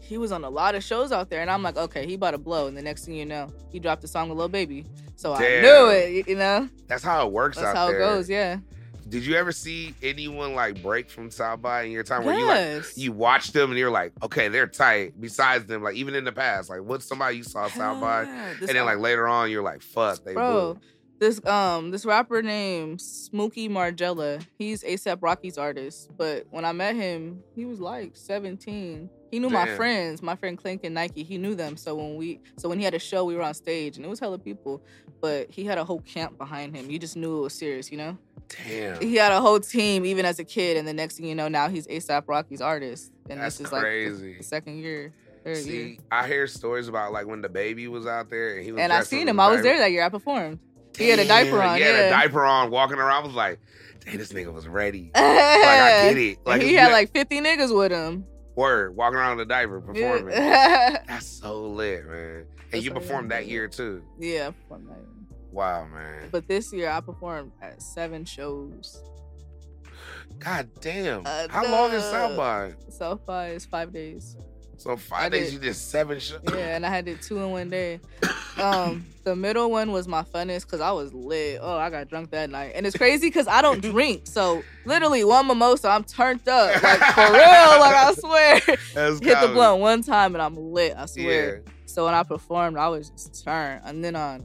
he 0.00 0.18
was 0.18 0.32
on 0.32 0.42
a 0.44 0.50
lot 0.50 0.74
of 0.74 0.82
shows 0.82 1.12
out 1.12 1.30
there, 1.30 1.40
and 1.40 1.50
I'm 1.50 1.62
like, 1.62 1.76
okay, 1.76 2.06
he 2.06 2.14
about 2.14 2.32
to 2.32 2.38
blow. 2.38 2.66
And 2.66 2.76
the 2.76 2.82
next 2.82 3.04
thing 3.04 3.14
you 3.14 3.24
know, 3.24 3.50
he 3.70 3.78
dropped 3.78 4.02
a 4.04 4.08
song 4.08 4.28
with 4.28 4.36
Lil 4.38 4.48
Baby. 4.48 4.84
So 5.16 5.32
I 5.32 5.38
knew 5.60 5.88
it. 5.90 6.28
You 6.28 6.34
know, 6.34 6.68
That's 6.88 7.04
how 7.04 7.26
it 7.26 7.32
works 7.32 7.58
out 7.58 7.62
that's 7.62 7.78
how 7.78 7.86
there. 7.88 7.96
it 8.00 8.00
goes. 8.00 8.28
Yeah. 8.28 8.58
Did 9.12 9.26
you 9.26 9.34
ever 9.34 9.52
see 9.52 9.94
anyone 10.02 10.54
like 10.54 10.82
break 10.82 11.10
from 11.10 11.30
South 11.30 11.60
by 11.60 11.82
in 11.82 11.90
your 11.92 12.02
time 12.02 12.24
where 12.24 12.38
you 12.38 12.46
like 12.46 12.84
you 12.96 13.12
watched 13.12 13.52
them 13.52 13.68
and 13.70 13.78
you're 13.78 13.90
like, 13.90 14.12
okay, 14.22 14.48
they're 14.48 14.66
tight. 14.66 15.20
Besides 15.20 15.66
them, 15.66 15.82
like 15.82 15.96
even 15.96 16.14
in 16.14 16.24
the 16.24 16.32
past, 16.32 16.70
like 16.70 16.80
what's 16.80 17.04
somebody 17.04 17.36
you 17.36 17.42
saw 17.42 17.68
South 17.68 18.00
by, 18.00 18.22
Yeah, 18.22 18.54
and 18.60 18.68
then 18.70 18.86
like 18.86 18.98
later 19.00 19.28
on, 19.28 19.50
you're 19.50 19.62
like, 19.62 19.82
fuck, 19.82 20.24
they 20.24 20.32
bro 20.32 20.72
blew. 20.72 20.80
this 21.18 21.44
um 21.44 21.90
this 21.90 22.06
rapper 22.06 22.40
named 22.40 23.02
smokey 23.02 23.68
margella 23.68 24.42
he's 24.56 24.82
asap 24.82 25.18
rocky's 25.20 25.56
artist 25.58 26.10
but 26.16 26.46
when 26.50 26.64
i 26.64 26.72
met 26.72 26.96
him 26.96 27.40
he 27.54 27.64
was 27.64 27.78
like 27.80 28.16
17 28.16 29.08
he 29.30 29.38
knew 29.38 29.48
my 29.50 29.66
friends 29.76 30.22
my 30.22 30.34
friend 30.34 30.56
clink 30.58 30.84
and 30.84 30.94
nike 30.94 31.22
he 31.22 31.36
knew 31.38 31.54
them. 31.54 31.76
So 31.76 31.94
when 31.94 32.16
we 32.16 32.40
so 32.56 32.68
when 32.68 32.78
he 32.78 32.84
had 32.84 32.94
a 32.94 32.98
show 32.98 33.24
we 33.24 33.34
were 33.36 33.42
on 33.42 33.54
stage 33.54 33.96
and 33.96 34.06
it 34.06 34.08
was 34.08 34.20
hella 34.20 34.38
people 34.38 34.82
but 35.20 35.50
he 35.50 35.64
had 35.64 35.76
a 35.78 35.84
whole 35.84 36.00
camp 36.00 36.36
behind 36.38 36.74
him. 36.74 36.90
You 36.90 36.98
just 36.98 37.16
knew 37.16 37.38
it 37.38 37.42
was 37.42 37.54
serious 37.54 37.92
you 37.92 37.98
know 37.98 38.16
Damn, 38.48 39.00
he 39.00 39.16
had 39.16 39.32
a 39.32 39.40
whole 39.40 39.60
team 39.60 40.04
even 40.04 40.24
as 40.26 40.38
a 40.38 40.44
kid 40.44 40.76
and 40.76 40.86
the 40.86 40.92
next 40.92 41.16
thing 41.16 41.26
you 41.26 41.34
know 41.34 41.48
now 41.48 41.68
he's 41.68 41.86
asap 41.86 42.24
rocky's 42.26 42.60
artist 42.60 43.10
and 43.30 43.40
that's 43.40 43.56
this 43.58 43.68
is 43.68 43.72
like 43.72 43.82
crazy. 43.82 44.32
the, 44.32 44.38
the 44.38 44.44
second 44.44 44.78
year 44.78 45.12
third 45.42 45.58
year 45.64 45.96
I 46.10 46.26
hear 46.26 46.46
stories 46.46 46.86
about 46.88 47.12
like 47.12 47.26
when 47.26 47.40
the 47.40 47.48
baby 47.48 47.88
was 47.88 48.06
out 48.06 48.28
there 48.28 48.56
and 48.56 48.64
he 48.64 48.72
was. 48.72 48.80
and 48.80 48.92
i 48.92 49.02
seen 49.02 49.26
him 49.26 49.40
I 49.40 49.48
was 49.48 49.62
there 49.62 49.78
that 49.78 49.90
year 49.90 50.04
i 50.04 50.08
performed 50.10 50.58
He 50.98 51.08
had 51.08 51.18
a 51.18 51.26
diaper 51.26 51.62
on, 51.62 51.76
He 51.78 51.82
had 51.82 51.94
a 52.06 52.10
diaper 52.10 52.44
on, 52.44 52.70
walking 52.70 52.98
around. 52.98 53.22
I 53.22 53.26
was 53.26 53.34
like, 53.34 53.58
"Dang, 54.04 54.18
this 54.18 54.32
nigga 54.32 54.52
was 54.52 54.68
ready." 54.68 55.10
Like 55.16 55.24
I 55.24 56.08
get 56.08 56.18
it. 56.18 56.38
Like 56.44 56.60
he 56.62 56.74
had 56.74 56.92
like 56.92 57.10
50 57.14 57.40
niggas 57.40 57.74
with 57.74 57.90
him. 57.92 58.26
word 58.56 58.94
walking 58.94 59.16
around 59.16 59.38
with 59.38 59.46
a 59.46 59.48
diaper 59.48 59.80
performing. 59.80 60.34
Yeah. 60.34 60.98
That's 61.08 61.26
so 61.26 61.62
lit, 61.62 62.04
man. 62.06 62.36
And 62.36 62.46
That's 62.72 62.84
you 62.84 62.90
performed 62.92 63.30
that 63.30 63.46
year 63.46 63.68
too. 63.68 64.02
yeah. 64.18 64.50
from 64.68 64.84
that. 64.88 64.98
Wow, 65.52 65.86
man. 65.86 66.28
But 66.32 66.48
this 66.48 66.72
year 66.72 66.90
I 66.90 67.00
performed 67.00 67.52
at 67.60 67.82
seven 67.82 68.24
shows. 68.24 69.02
God 70.38 70.68
damn. 70.80 71.26
I 71.26 71.46
How 71.50 71.70
long 71.70 71.92
is. 71.92 72.02
South 72.02 72.36
by? 72.36 72.72
South 72.88 73.24
by 73.26 73.50
is 73.50 73.64
five 73.64 73.92
days. 73.92 74.36
So 74.78 74.92
I 74.92 74.96
five 74.96 75.30
days 75.32 75.44
did- 75.46 75.52
you 75.54 75.58
did 75.60 75.74
seven 75.76 76.18
shows. 76.18 76.40
Yeah, 76.48 76.74
and 76.74 76.84
I 76.84 76.88
had 76.88 77.06
it 77.06 77.22
two 77.22 77.38
in 77.38 77.50
one 77.52 77.70
day. 77.70 78.00
Um, 78.58 79.04
the 79.24 79.36
middle 79.36 79.70
one 79.70 79.92
was 79.92 80.08
my 80.08 80.22
funnest 80.22 80.62
because 80.62 80.80
I 80.80 80.90
was 80.90 81.12
lit. 81.14 81.60
Oh, 81.62 81.76
I 81.76 81.88
got 81.90 82.08
drunk 82.08 82.30
that 82.32 82.50
night, 82.50 82.72
and 82.74 82.86
it's 82.86 82.96
crazy 82.96 83.28
because 83.28 83.46
I 83.46 83.62
don't 83.62 83.80
drink. 83.92 84.22
So 84.24 84.62
literally, 84.84 85.22
one 85.24 85.46
mimosa, 85.46 85.88
I'm 85.88 86.02
turned 86.04 86.46
up, 86.48 86.70
like 86.82 86.98
for 86.98 87.20
real. 87.20 87.30
Like 87.32 87.94
I 87.94 88.14
swear, 88.18 88.58
hit 89.20 89.20
the 89.40 89.50
blunt 89.52 89.80
one 89.80 90.02
time 90.02 90.34
and 90.34 90.42
I'm 90.42 90.56
lit. 90.56 90.94
I 90.96 91.06
swear. 91.06 91.62
Yeah. 91.64 91.72
So 91.86 92.06
when 92.06 92.14
I 92.14 92.22
performed, 92.24 92.76
I 92.78 92.88
was 92.88 93.10
just 93.10 93.44
turned. 93.44 93.82
And 93.84 94.02
then 94.02 94.16
on 94.16 94.44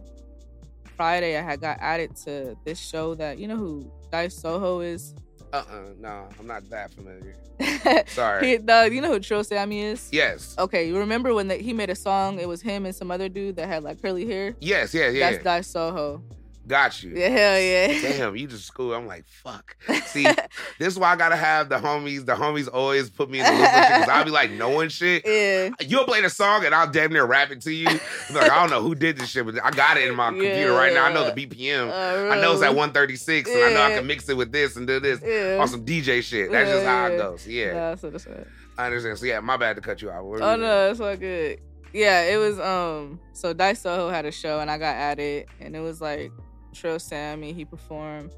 Friday, 0.97 1.37
I 1.37 1.41
had 1.41 1.61
got 1.61 1.77
added 1.79 2.15
to 2.25 2.57
this 2.65 2.79
show 2.79 3.15
that 3.15 3.37
you 3.37 3.47
know 3.47 3.55
who 3.55 3.89
Dice 4.11 4.35
Soho 4.35 4.81
is. 4.81 5.13
Uh-uh. 5.53 5.93
No, 5.99 6.27
I'm 6.39 6.47
not 6.47 6.69
that 6.69 6.91
familiar. 6.91 7.35
he, 7.59 8.01
Sorry. 8.07 8.57
the, 8.57 8.89
you 8.91 8.99
know 8.99 9.13
who 9.13 9.19
Trill 9.19 9.43
Sammy 9.43 9.81
is? 9.81 10.09
Yes. 10.11 10.55
Okay, 10.59 10.87
you 10.87 10.97
remember 10.97 11.33
when 11.33 11.47
they, 11.47 11.61
he 11.61 11.71
made 11.71 11.89
a 11.89 11.95
song? 11.95 12.39
It 12.39 12.47
was 12.47 12.61
him 12.61 12.85
and 12.85 12.93
some 12.93 13.11
other 13.11 13.29
dude 13.29 13.55
that 13.55 13.67
had 13.67 13.83
like 13.83 14.01
curly 14.01 14.25
hair. 14.25 14.55
Yes, 14.59 14.93
yeah, 14.93 15.09
yeah. 15.09 15.31
That's 15.31 15.43
Dice 15.43 15.67
Soho. 15.67 16.21
Got 16.67 17.01
you. 17.01 17.11
Yeah, 17.15 17.29
hell 17.29 17.59
yeah. 17.59 18.01
Damn, 18.01 18.35
you 18.35 18.45
just 18.47 18.65
school. 18.65 18.93
I'm 18.93 19.07
like, 19.07 19.25
fuck. 19.27 19.77
See, 20.07 20.23
this 20.79 20.89
is 20.93 20.99
why 20.99 21.13
I 21.13 21.15
gotta 21.15 21.37
have 21.37 21.69
the 21.69 21.77
homies. 21.77 22.25
The 22.25 22.35
homies 22.35 22.67
always 22.71 23.09
put 23.09 23.29
me 23.29 23.39
in 23.39 23.45
the 23.45 23.51
loop 23.51 23.61
because 23.61 24.09
I'll 24.09 24.25
be 24.25 24.31
like 24.31 24.51
knowing 24.51 24.89
shit. 24.89 25.23
yeah. 25.25 25.69
You'll 25.79 26.03
play 26.03 26.21
the 26.21 26.29
song 26.29 26.65
and 26.65 26.75
I'll 26.75 26.89
damn 26.91 27.13
near 27.13 27.25
rap 27.25 27.51
it 27.51 27.61
to 27.61 27.71
you. 27.71 27.87
I'm 27.87 28.35
like, 28.35 28.51
I 28.51 28.59
don't 28.59 28.69
know 28.69 28.81
who 28.81 28.95
did 28.95 29.17
this 29.17 29.29
shit, 29.29 29.45
but 29.45 29.63
I 29.63 29.71
got 29.71 29.95
it 29.97 30.07
in 30.09 30.15
my 30.15 30.29
computer 30.29 30.73
right 30.73 30.93
now. 30.93 31.05
I 31.05 31.13
know 31.13 31.31
the 31.33 31.45
BPM. 31.47 31.89
Uh, 31.89 32.33
I 32.33 32.41
know 32.41 32.51
it's 32.51 32.61
at 32.61 32.67
really. 32.67 32.77
136, 32.77 33.49
and 33.49 33.63
I 33.63 33.73
know 33.73 33.81
I 33.83 33.91
can 33.97 34.05
mix 34.05 34.27
it 34.27 34.35
with 34.35 34.51
this 34.51 34.75
and 34.75 34.85
do 34.85 34.99
this 34.99 35.21
Yeah. 35.25 35.59
on 35.61 35.67
some 35.69 35.85
DJ 35.85 36.21
shit. 36.21 36.51
That's 36.51 36.69
just 36.69 36.85
how 36.85 37.05
it 37.07 37.11
Yeah. 37.13 37.17
goes. 37.17 37.47
Yeah, 37.47 37.73
That's 37.73 38.03
what 38.03 38.13
it's 38.15 38.25
at. 38.27 38.47
I 38.77 38.87
understand. 38.87 39.17
So 39.19 39.25
yeah, 39.25 39.39
my 39.39 39.55
bad 39.57 39.77
to 39.77 39.81
cut 39.81 40.01
you 40.01 40.11
out. 40.11 40.25
What 40.25 40.41
Oh 40.41 40.55
you 40.55 40.61
no, 40.61 40.91
it's 40.91 40.99
all 40.99 41.15
good. 41.15 41.59
Yeah, 41.93 42.23
it 42.23 42.37
was 42.37 42.59
um 42.59 43.19
so 43.31 43.53
Dice 43.53 43.79
Soho 43.81 44.09
had 44.09 44.25
a 44.25 44.31
show 44.31 44.59
and 44.59 44.69
I 44.69 44.77
got 44.77 44.93
added 44.95 45.45
and 45.61 45.75
it 45.75 45.79
was 45.79 46.01
like 46.01 46.31
Trill 46.77 46.99
Sammy, 46.99 47.53
he 47.53 47.65
performed. 47.65 48.31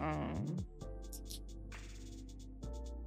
Um 0.00 0.58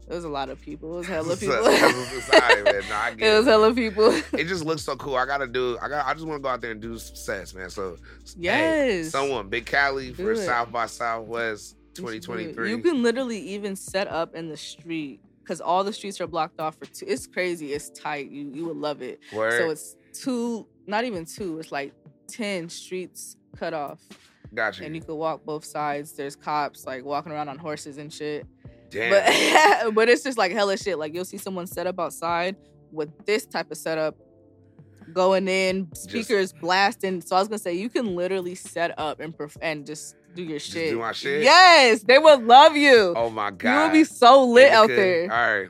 it 0.07 0.15
was 0.15 0.23
a 0.23 0.29
lot 0.29 0.49
of 0.49 0.59
people. 0.59 0.95
It 0.95 0.97
was 0.97 1.07
hella 1.07 1.37
people. 1.37 1.63
That's 1.63 2.31
man. 2.63 2.89
No, 2.89 2.95
I 2.95 3.13
get 3.13 3.31
it 3.31 3.37
was 3.37 3.45
hella 3.45 3.71
people. 3.75 4.09
It 4.33 4.45
just 4.47 4.65
looks 4.65 4.81
so 4.81 4.95
cool. 4.95 5.15
I 5.15 5.27
gotta 5.27 5.45
do. 5.45 5.77
I 5.79 5.87
got. 5.87 6.07
I 6.07 6.13
just 6.15 6.25
want 6.25 6.39
to 6.39 6.41
go 6.41 6.49
out 6.49 6.61
there 6.61 6.71
and 6.71 6.81
do 6.81 6.97
sets, 6.97 7.53
man. 7.53 7.69
So 7.69 7.97
Yes. 8.35 8.59
hey, 8.59 9.03
someone 9.03 9.49
Big 9.49 9.67
Cali 9.67 10.11
for 10.13 10.31
it. 10.31 10.37
South 10.37 10.71
by 10.71 10.87
Southwest 10.87 11.75
You 11.95 11.95
should 11.95 12.03
do 12.05 12.07
it. 12.07 12.21
2023. 12.21 12.69
You 12.71 12.79
can 12.79 13.03
literally 13.03 13.37
even 13.39 13.75
set 13.75 14.07
up 14.07 14.33
in 14.33 14.49
the 14.49 14.57
street 14.57 15.21
because 15.43 15.61
all 15.61 15.83
the 15.83 15.93
streets 15.93 16.19
are 16.19 16.27
blocked 16.27 16.59
off 16.59 16.75
for 16.79 16.85
two. 16.87 17.05
It's 17.07 17.27
crazy. 17.27 17.73
It's 17.73 17.91
tight. 17.91 18.31
You 18.31 18.49
you 18.51 18.65
would 18.65 18.77
love 18.77 19.03
it. 19.03 19.19
Word. 19.31 19.59
So 19.61 19.69
it's 19.69 19.95
two, 20.13 20.65
not 20.87 21.03
even 21.03 21.25
two. 21.25 21.59
It's 21.59 21.71
like 21.71 21.93
ten 22.27 22.67
streets 22.67 23.37
cut 23.55 23.75
off, 23.75 23.99
got 24.53 24.79
you. 24.79 24.85
and 24.85 24.95
you 24.95 25.01
could 25.01 25.15
walk 25.15 25.43
both 25.45 25.65
sides. 25.65 26.13
There's 26.13 26.35
cops 26.35 26.85
like 26.85 27.03
walking 27.05 27.31
around 27.31 27.49
on 27.49 27.57
horses 27.57 27.97
and 27.97 28.11
shit. 28.11 28.45
Damn. 28.89 29.11
But 29.85 29.93
but 29.95 30.09
it's 30.09 30.23
just 30.23 30.37
like 30.37 30.51
hella 30.51 30.77
shit. 30.77 30.97
Like 30.97 31.13
you'll 31.13 31.25
see 31.25 31.37
someone 31.37 31.67
set 31.67 31.87
up 31.87 31.99
outside 31.99 32.55
with 32.91 33.09
this 33.25 33.45
type 33.45 33.69
of 33.71 33.77
setup. 33.77 34.15
Going 35.13 35.47
in, 35.47 35.87
speakers 35.95 36.53
blasting. 36.53 37.21
So 37.21 37.35
I 37.35 37.39
was 37.39 37.47
gonna 37.47 37.57
say 37.57 37.73
you 37.73 37.89
can 37.89 38.15
literally 38.15 38.53
set 38.53 38.93
up 38.99 39.19
and 39.19 39.35
perf- 39.35 39.57
and 39.59 39.83
just 39.83 40.15
do 40.35 40.43
your 40.43 40.59
Just 40.59 40.71
shit. 40.71 40.91
do 40.91 40.99
my 40.99 41.13
shit? 41.13 41.41
Yes, 41.41 42.03
they 42.03 42.19
would 42.19 42.43
love 42.43 42.75
you. 42.77 43.15
oh 43.17 43.31
my 43.31 43.49
god. 43.49 43.75
you 43.75 43.83
would 43.87 43.93
be 43.93 44.03
so 44.03 44.45
lit 44.45 44.71
out 44.71 44.87
there. 44.87 45.23
All 45.23 45.29
right. 45.61 45.69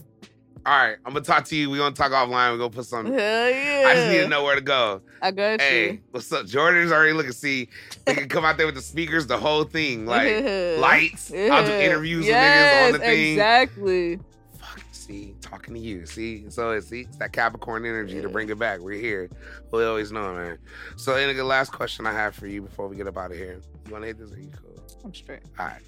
All 0.66 0.78
right. 0.78 0.98
I'm 1.06 1.14
gonna 1.14 1.26
talk 1.26 1.46
to 1.46 1.56
you. 1.56 1.70
We're 1.70 1.78
gonna 1.78 1.96
talk 1.96 2.12
offline. 2.12 2.52
We're 2.52 2.58
gonna 2.58 2.70
put 2.70 2.86
some. 2.86 3.06
Hell 3.06 3.50
yeah. 3.50 3.84
I 3.88 3.96
just 3.96 4.08
need 4.10 4.18
to 4.20 4.28
know 4.28 4.44
where 4.44 4.56
to 4.56 4.62
go. 4.62 5.02
I 5.22 5.32
got 5.32 5.54
you. 5.54 5.58
Hey, 5.66 5.92
you. 5.92 6.00
what's 6.12 6.32
up? 6.32 6.46
Jordan's 6.46 6.92
already 6.92 7.14
looking. 7.14 7.32
See, 7.32 7.70
they 8.06 8.16
can 8.16 8.30
come 8.30 8.46
out 8.46 8.58
there 8.58 8.66
with 8.66 8.76
the 8.76 8.82
speakers, 8.82 9.28
the 9.28 9.38
whole 9.38 9.64
thing, 9.64 10.06
like 10.06 10.44
lights. 10.80 11.32
I'll 11.32 11.66
do 11.66 11.72
interviews 11.72 12.26
yes, 12.26 12.92
with 12.92 13.02
niggas 13.02 13.06
on 13.06 13.10
the 13.10 13.16
thing. 13.16 13.32
Exactly. 13.34 14.20
Fuck, 14.60 14.84
see, 14.92 15.36
talking 15.42 15.74
to 15.76 15.80
you. 15.80 16.06
See, 16.06 16.50
so 16.50 16.72
it's, 16.72 16.88
see, 16.88 17.02
it's 17.02 17.18
that 17.18 17.32
Capricorn 17.32 17.86
energy 17.86 18.22
to 18.22 18.30
bring 18.30 18.50
it 18.50 18.60
back. 18.60 18.80
We're 18.80 19.00
here. 19.00 19.30
We 19.72 19.84
always 19.86 20.12
know, 20.12 20.34
man. 20.34 20.58
So, 20.98 21.16
and 21.16 21.38
the 21.38 21.44
last 21.44 21.72
question 21.72 22.06
I 22.06 22.12
have 22.12 22.36
for 22.36 22.48
you 22.48 22.62
before 22.62 22.88
we 22.88 22.96
get 22.96 23.08
up 23.08 23.18
out 23.18 23.32
of 23.32 23.38
here. 23.38 23.62
You 23.86 23.94
want 23.94 24.04
to 24.04 24.08
hit 24.08 24.20
this? 24.20 24.32
Or 24.34 24.40
you 24.40 24.52
cool? 24.62 24.84
I'm 25.06 25.14
straight. 25.14 25.42
All 25.58 25.68
right. 25.68 25.82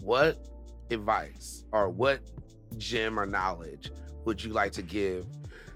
What 0.00 0.38
advice 0.90 1.64
or 1.72 1.88
what 1.88 2.20
gem 2.78 3.18
or 3.18 3.26
knowledge 3.26 3.90
would 4.24 4.42
you 4.42 4.52
like 4.52 4.72
to 4.72 4.82
give 4.82 5.26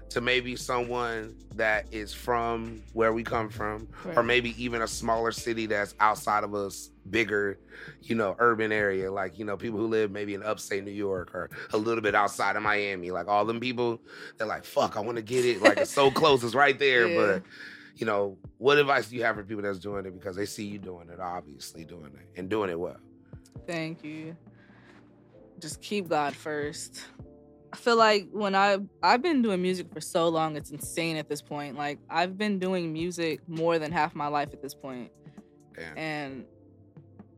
to 0.09 0.21
maybe 0.21 0.55
someone 0.55 1.35
that 1.55 1.85
is 1.91 2.13
from 2.13 2.81
where 2.93 3.11
we 3.11 3.23
come 3.23 3.49
from, 3.49 3.87
or 4.15 4.23
maybe 4.23 4.61
even 4.63 4.81
a 4.81 4.87
smaller 4.87 5.31
city 5.31 5.65
that's 5.65 5.95
outside 5.99 6.43
of 6.43 6.55
us, 6.55 6.91
bigger, 7.09 7.59
you 8.01 8.15
know, 8.15 8.35
urban 8.39 8.71
area, 8.71 9.11
like, 9.11 9.37
you 9.37 9.43
know, 9.43 9.57
people 9.57 9.79
who 9.79 9.87
live 9.87 10.11
maybe 10.11 10.33
in 10.33 10.43
upstate 10.43 10.83
New 10.85 10.91
York 10.91 11.33
or 11.35 11.49
a 11.73 11.77
little 11.77 12.01
bit 12.01 12.15
outside 12.15 12.55
of 12.55 12.63
Miami, 12.63 13.11
like 13.11 13.27
all 13.27 13.43
them 13.43 13.59
people, 13.59 13.99
they're 14.37 14.47
like, 14.47 14.63
fuck, 14.63 14.95
I 14.95 15.01
want 15.01 15.17
to 15.17 15.21
get 15.21 15.45
it. 15.45 15.61
Like, 15.61 15.77
it's 15.77 15.91
so 15.91 16.09
close, 16.11 16.43
it's 16.43 16.55
right 16.55 16.77
there. 16.79 17.07
Yeah. 17.07 17.17
But, 17.17 17.43
you 17.95 18.05
know, 18.05 18.37
what 18.59 18.77
advice 18.77 19.09
do 19.09 19.15
you 19.15 19.23
have 19.23 19.35
for 19.35 19.43
people 19.43 19.63
that's 19.63 19.79
doing 19.79 20.05
it? 20.05 20.13
Because 20.13 20.35
they 20.35 20.45
see 20.45 20.65
you 20.65 20.79
doing 20.79 21.09
it, 21.09 21.19
obviously 21.19 21.83
doing 21.83 22.13
it 22.13 22.39
and 22.39 22.49
doing 22.49 22.69
it 22.69 22.79
well. 22.79 22.97
Thank 23.65 24.03
you. 24.03 24.37
Just 25.59 25.81
keep 25.81 26.07
God 26.07 26.33
first. 26.33 27.01
I 27.73 27.75
feel 27.75 27.97
like 27.97 28.29
when 28.31 28.55
I 28.55 28.77
I've 29.03 29.21
been 29.21 29.41
doing 29.41 29.61
music 29.61 29.87
for 29.93 30.01
so 30.01 30.29
long, 30.29 30.55
it's 30.55 30.71
insane 30.71 31.17
at 31.17 31.27
this 31.27 31.41
point. 31.41 31.75
Like 31.77 31.99
I've 32.09 32.37
been 32.37 32.59
doing 32.59 32.93
music 32.93 33.41
more 33.47 33.77
than 33.79 33.91
half 33.91 34.15
my 34.15 34.27
life 34.27 34.49
at 34.53 34.61
this 34.61 34.73
point. 34.73 35.11
Damn. 35.75 35.97
And 35.97 36.45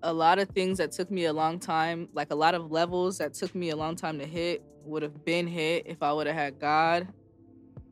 a 0.04 0.14
lot 0.14 0.40
of 0.40 0.50
things 0.50 0.78
that 0.78 0.92
took 0.92 1.12
me 1.12 1.26
a 1.26 1.34
long 1.34 1.60
time, 1.60 2.08
like 2.14 2.32
a 2.32 2.36
lot 2.36 2.56
of 2.56 2.72
levels 2.72 3.18
that 3.18 3.34
took 3.34 3.54
me 3.56 3.70
a 3.72 3.76
long 3.76 3.96
time 3.96 4.20
to 4.20 4.26
hit, 4.26 4.64
would 4.86 5.02
have 5.04 5.26
been 5.26 5.48
hit 5.48 5.84
if 5.88 6.02
I 6.02 6.14
would 6.14 6.28
have 6.28 6.36
had 6.36 6.60
God. 6.60 7.08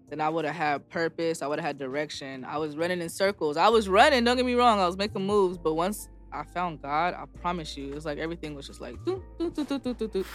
Then 0.09 0.21
I 0.21 0.29
would 0.29 0.45
have 0.45 0.55
had 0.55 0.89
purpose. 0.89 1.41
I 1.41 1.47
would 1.47 1.59
have 1.59 1.65
had 1.65 1.77
direction. 1.77 2.45
I 2.45 2.57
was 2.57 2.77
running 2.77 3.01
in 3.01 3.09
circles. 3.09 3.57
I 3.57 3.67
was 3.67 3.89
running. 3.89 4.23
Don't 4.23 4.38
get 4.38 4.45
me 4.45 4.53
wrong. 4.53 4.79
I 4.79 4.85
was 4.85 4.95
making 4.95 5.25
moves, 5.25 5.57
but 5.57 5.73
once 5.73 6.07
I 6.31 6.43
found 6.43 6.81
God, 6.81 7.13
I 7.13 7.25
promise 7.41 7.75
you, 7.75 7.89
it 7.89 7.95
was 7.95 8.05
like 8.05 8.17
everything 8.17 8.55
was 8.55 8.67
just 8.67 8.79
like, 8.79 8.95
doo, 9.03 9.21
doo, 9.38 9.49
doo, 9.51 10.25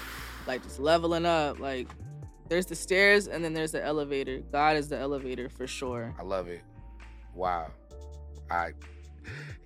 like 0.47 0.63
just 0.63 0.79
leveling 0.79 1.27
up. 1.27 1.59
Like 1.59 1.89
there's 2.49 2.67
the 2.67 2.75
stairs 2.75 3.29
and 3.29 3.45
then 3.45 3.55
there's 3.55 3.73
the 3.73 3.83
elevator. 3.85 4.41
God 4.53 4.77
is 4.77 4.89
the 4.89 4.99
elevator 4.99 5.49
for 5.49 5.67
sure. 5.67 6.15
I 6.19 6.23
love 6.23 6.49
it. 6.49 6.63
Wow. 7.35 7.71
I 8.51 8.73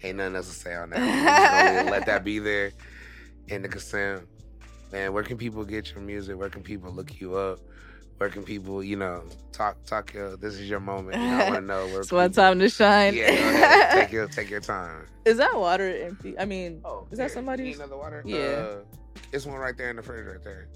ain't 0.03 0.19
nothing 0.19 0.37
else 0.37 0.49
to 0.49 0.55
say 0.55 0.75
on 0.75 0.91
that. 0.91 0.99
I'm 1.01 1.67
just 1.75 1.79
gonna 1.87 1.91
let 1.91 2.07
that 2.07 2.25
be 2.25 2.39
there 2.39 2.73
in 3.49 3.63
the 3.63 3.69
consent. 3.69 4.27
Man, 4.93 5.13
where 5.13 5.25
can 5.25 5.37
people 5.37 5.65
get 5.65 5.91
your 5.93 6.01
music? 6.01 6.39
Where 6.39 6.49
can 6.51 6.63
people 6.63 6.93
look 6.93 7.21
you 7.21 7.35
up? 7.37 7.59
Where 8.19 8.31
can 8.31 8.45
people, 8.45 8.83
you 8.83 8.97
know, 8.97 9.25
talk 9.53 9.83
talk 9.85 10.15
your 10.15 10.37
this 10.37 10.55
is 10.55 10.71
your 10.71 10.81
moment. 10.81 11.17
You 11.17 11.23
know, 11.29 11.37
I 11.39 11.45
wanna 11.49 11.61
know 11.63 11.87
where 11.87 12.01
It's 12.01 12.09
people- 12.11 12.31
time 12.31 12.59
to 12.61 12.69
shine. 12.69 13.15
Yeah. 13.15 13.91
Take 13.95 14.13
your 14.19 14.29
take 14.29 14.49
your 14.49 14.61
time. 14.61 15.07
is 15.25 15.39
that 15.39 15.55
water 15.57 15.85
empty? 16.05 16.39
I 16.39 16.45
mean, 16.45 16.81
Oh, 16.85 17.07
is 17.11 17.19
that 17.19 17.31
somebody's? 17.33 17.77
Another 17.77 17.97
water? 17.97 18.23
Yeah. 18.25 18.39
Uh, 18.39 18.77
it's 19.33 19.47
one 19.47 19.57
right 19.59 19.77
there 19.77 19.91
in 19.91 19.97
the 19.97 20.03
fridge 20.03 20.27
right 20.27 20.43
there. 20.43 20.69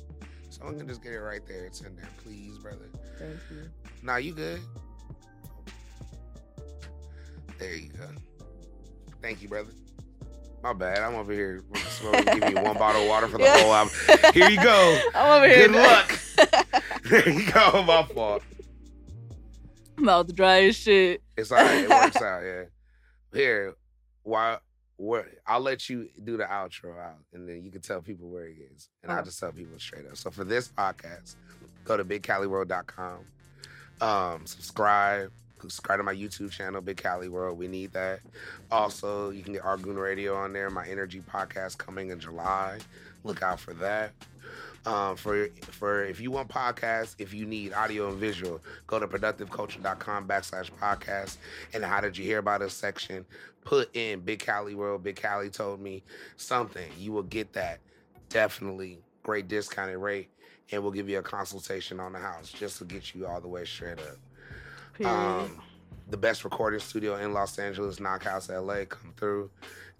Someone 0.51 0.79
can 0.79 0.89
just 0.89 1.03
get 1.03 1.13
it 1.13 1.21
right 1.21 1.41
there. 1.47 1.65
It's 1.65 1.81
in 1.81 1.95
there, 1.97 2.09
please, 2.25 2.59
brother. 2.59 2.89
Thank 3.19 3.39
you. 3.51 3.71
Nah, 4.03 4.17
you 4.17 4.33
good. 4.35 4.61
There 7.59 7.75
you 7.75 7.91
go. 7.91 8.07
Thank 9.23 9.43
you, 9.43 9.49
brother. 9.49 9.71
My 10.63 10.73
bad. 10.73 10.99
I'm 10.99 11.15
over 11.15 11.33
here 11.33 11.63
smoking. 11.91 12.25
Give 12.25 12.55
me 12.55 12.61
one 12.61 12.77
bottle 12.77 13.03
of 13.03 13.09
water 13.09 13.29
for 13.29 13.39
the 13.39 13.45
Yeah. 13.45 13.63
whole 13.63 13.73
album. 13.75 13.95
Here 14.35 14.51
you 14.51 14.63
go. 14.63 15.01
I'm 15.15 15.39
over 15.39 15.49
here. 15.49 15.69
Good 15.69 15.77
luck. 15.77 16.19
There 17.05 17.29
you 17.29 17.51
go. 17.51 17.83
My 17.83 18.05
fault. 18.05 18.43
Mouth 19.97 20.33
dry 20.35 20.65
as 20.65 20.77
shit. 20.77 21.23
It's 21.37 21.51
all 21.51 21.59
right. 21.59 21.83
It 21.85 21.89
works 21.89 22.17
out. 22.23 22.43
Yeah. 22.45 22.65
Here, 23.33 23.75
why? 24.23 24.59
Where? 25.03 25.27
I'll 25.47 25.61
let 25.61 25.89
you 25.89 26.11
do 26.25 26.37
the 26.37 26.45
outro 26.45 26.99
out, 27.03 27.21
and 27.33 27.49
then 27.49 27.63
you 27.65 27.71
can 27.71 27.81
tell 27.81 28.03
people 28.03 28.29
where 28.29 28.45
it 28.45 28.57
is, 28.75 28.91
and 29.03 29.11
I'll 29.11 29.21
Oh. 29.21 29.25
just 29.25 29.41
tell 29.41 29.51
people 29.51 29.79
straight 29.79 30.07
up. 30.07 30.17
So 30.19 30.31
for 30.31 30.45
this 30.45 30.69
podcast, 30.69 31.37
go 31.85 31.97
to 31.97 32.05
bigcaliworld.com, 32.05 33.25
um, 34.01 34.47
subscribe, 34.47 35.33
Subscribe 35.63 35.99
to 35.99 36.03
my 36.05 36.15
YouTube 36.15 36.51
channel, 36.51 36.81
Big 36.81 36.97
Cali 36.97 37.29
World. 37.29 37.59
We 37.59 37.69
need 37.69 37.93
that. 37.93 38.21
Also, 38.71 39.29
you 39.29 39.43
can 39.43 39.53
get 39.53 39.63
Argoon 39.63 39.99
Radio 39.99 40.35
on 40.35 40.55
there. 40.55 40.71
My 40.71 40.87
Energy 40.87 41.21
podcast 41.21 41.77
coming 41.77 42.09
in 42.09 42.19
July. 42.19 42.79
Look 43.25 43.43
out 43.43 43.61
for 43.61 43.75
that. 43.75 44.13
Um, 44.87 45.17
for 45.17 45.49
for 45.63 46.05
if 46.05 46.21
you 46.21 46.31
want 46.31 46.49
podcasts, 46.49 47.15
if 47.19 47.35
you 47.35 47.45
need 47.45 47.75
audio 47.75 48.09
and 48.09 48.19
visual, 48.19 48.61
go 48.87 48.99
to 48.99 49.07
productiveculture.com 49.07 50.27
backslash 50.27 50.71
podcast. 50.81 51.37
And 51.75 51.85
how 51.85 52.01
did 52.01 52.17
you 52.17 52.25
hear 52.25 52.39
about 52.39 52.63
us 52.63 52.73
section? 52.73 53.27
Put 53.63 53.95
in 53.95 54.21
Big 54.21 54.39
Cali 54.39 54.75
World. 54.75 55.03
Big 55.03 55.17
Cali 55.17 55.51
told 55.51 55.81
me 55.81 56.03
something. 56.37 56.91
You 56.99 57.13
will 57.13 57.25
get 57.25 57.53
that. 57.53 57.81
Definitely 58.31 59.01
great 59.23 59.49
discounted 59.49 59.99
rate. 59.99 60.31
And 60.73 60.83
we'll 60.83 60.93
give 60.93 61.09
you 61.09 61.19
a 61.19 61.23
consultation 61.23 62.01
on 62.01 62.13
the 62.13 62.19
house 62.19 62.51
just 62.51 62.79
to 62.79 62.85
get 62.85 63.15
you 63.15 63.27
all 63.27 63.41
the 63.41 63.49
way 63.49 63.65
straight 63.65 63.99
up. 63.99 64.17
Um, 65.05 65.61
the 66.09 66.17
best 66.17 66.45
recording 66.45 66.81
studio 66.81 67.17
in 67.17 67.33
Los 67.33 67.59
Angeles, 67.59 67.99
Knockhouse 67.99 68.49
LA, 68.49 68.85
come 68.85 69.13
through. 69.17 69.51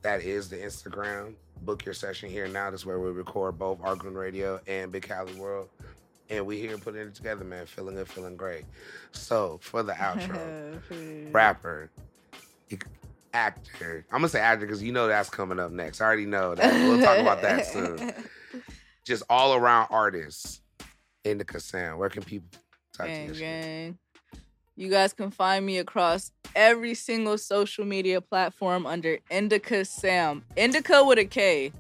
That 0.03 0.23
is 0.23 0.49
the 0.49 0.57
Instagram. 0.57 1.35
Book 1.63 1.85
your 1.85 1.95
session 1.95 2.31
here 2.31 2.49
now. 2.49 2.71
This 2.71 2.81
is 2.81 2.87
where 2.87 2.99
we 2.99 3.11
record 3.11 3.59
both 3.59 3.81
Argoon 3.81 4.15
Radio 4.15 4.61
and 4.67 4.91
Big 4.91 5.03
Cali 5.03 5.35
World. 5.35 5.69
And 6.31 6.47
we 6.47 6.59
here 6.61 6.79
putting 6.79 7.03
it 7.03 7.15
together, 7.15 7.45
man. 7.45 7.67
Feeling 7.67 7.97
good, 7.97 8.09
feeling 8.09 8.37
great. 8.37 8.65
So 9.13 9.59
for 9.63 9.83
the 9.83 9.93
outro, 9.95 10.81
rapper, 11.33 11.91
actor. 13.35 14.05
I'm 14.11 14.19
gonna 14.19 14.29
say 14.29 14.41
actor 14.41 14.67
because 14.67 14.83
you 14.83 14.93
know 14.93 15.07
that's 15.09 15.29
coming 15.31 15.59
up 15.59 15.71
next. 15.71 16.01
I 16.01 16.07
already 16.07 16.27
know 16.27 16.55
that. 16.55 16.73
We'll 16.73 17.01
talk 17.01 17.19
about 17.19 17.43
that 17.43 17.67
soon. 17.67 18.13
Just 19.05 19.23
all 19.29 19.55
around 19.55 19.89
artists. 19.91 20.61
in 21.25 21.39
the 21.39 21.61
Sam. 21.61 21.99
Where 21.99 22.09
can 22.09 22.23
people 22.23 22.49
talk 22.97 23.07
to 23.07 23.13
Gang, 23.13 23.29
you? 23.35 23.99
You 24.81 24.89
guys 24.89 25.13
can 25.13 25.31
find 25.31 25.67
me 25.67 25.77
across 25.77 26.33
every 26.57 26.95
single 26.95 27.37
social 27.37 27.85
media 27.85 28.23
platform 28.23 28.87
under 28.87 29.19
Indica 29.31 29.85
Sam. 29.85 30.43
Indica 30.57 31.05
with 31.05 31.19
a 31.19 31.27
K. 31.27 31.71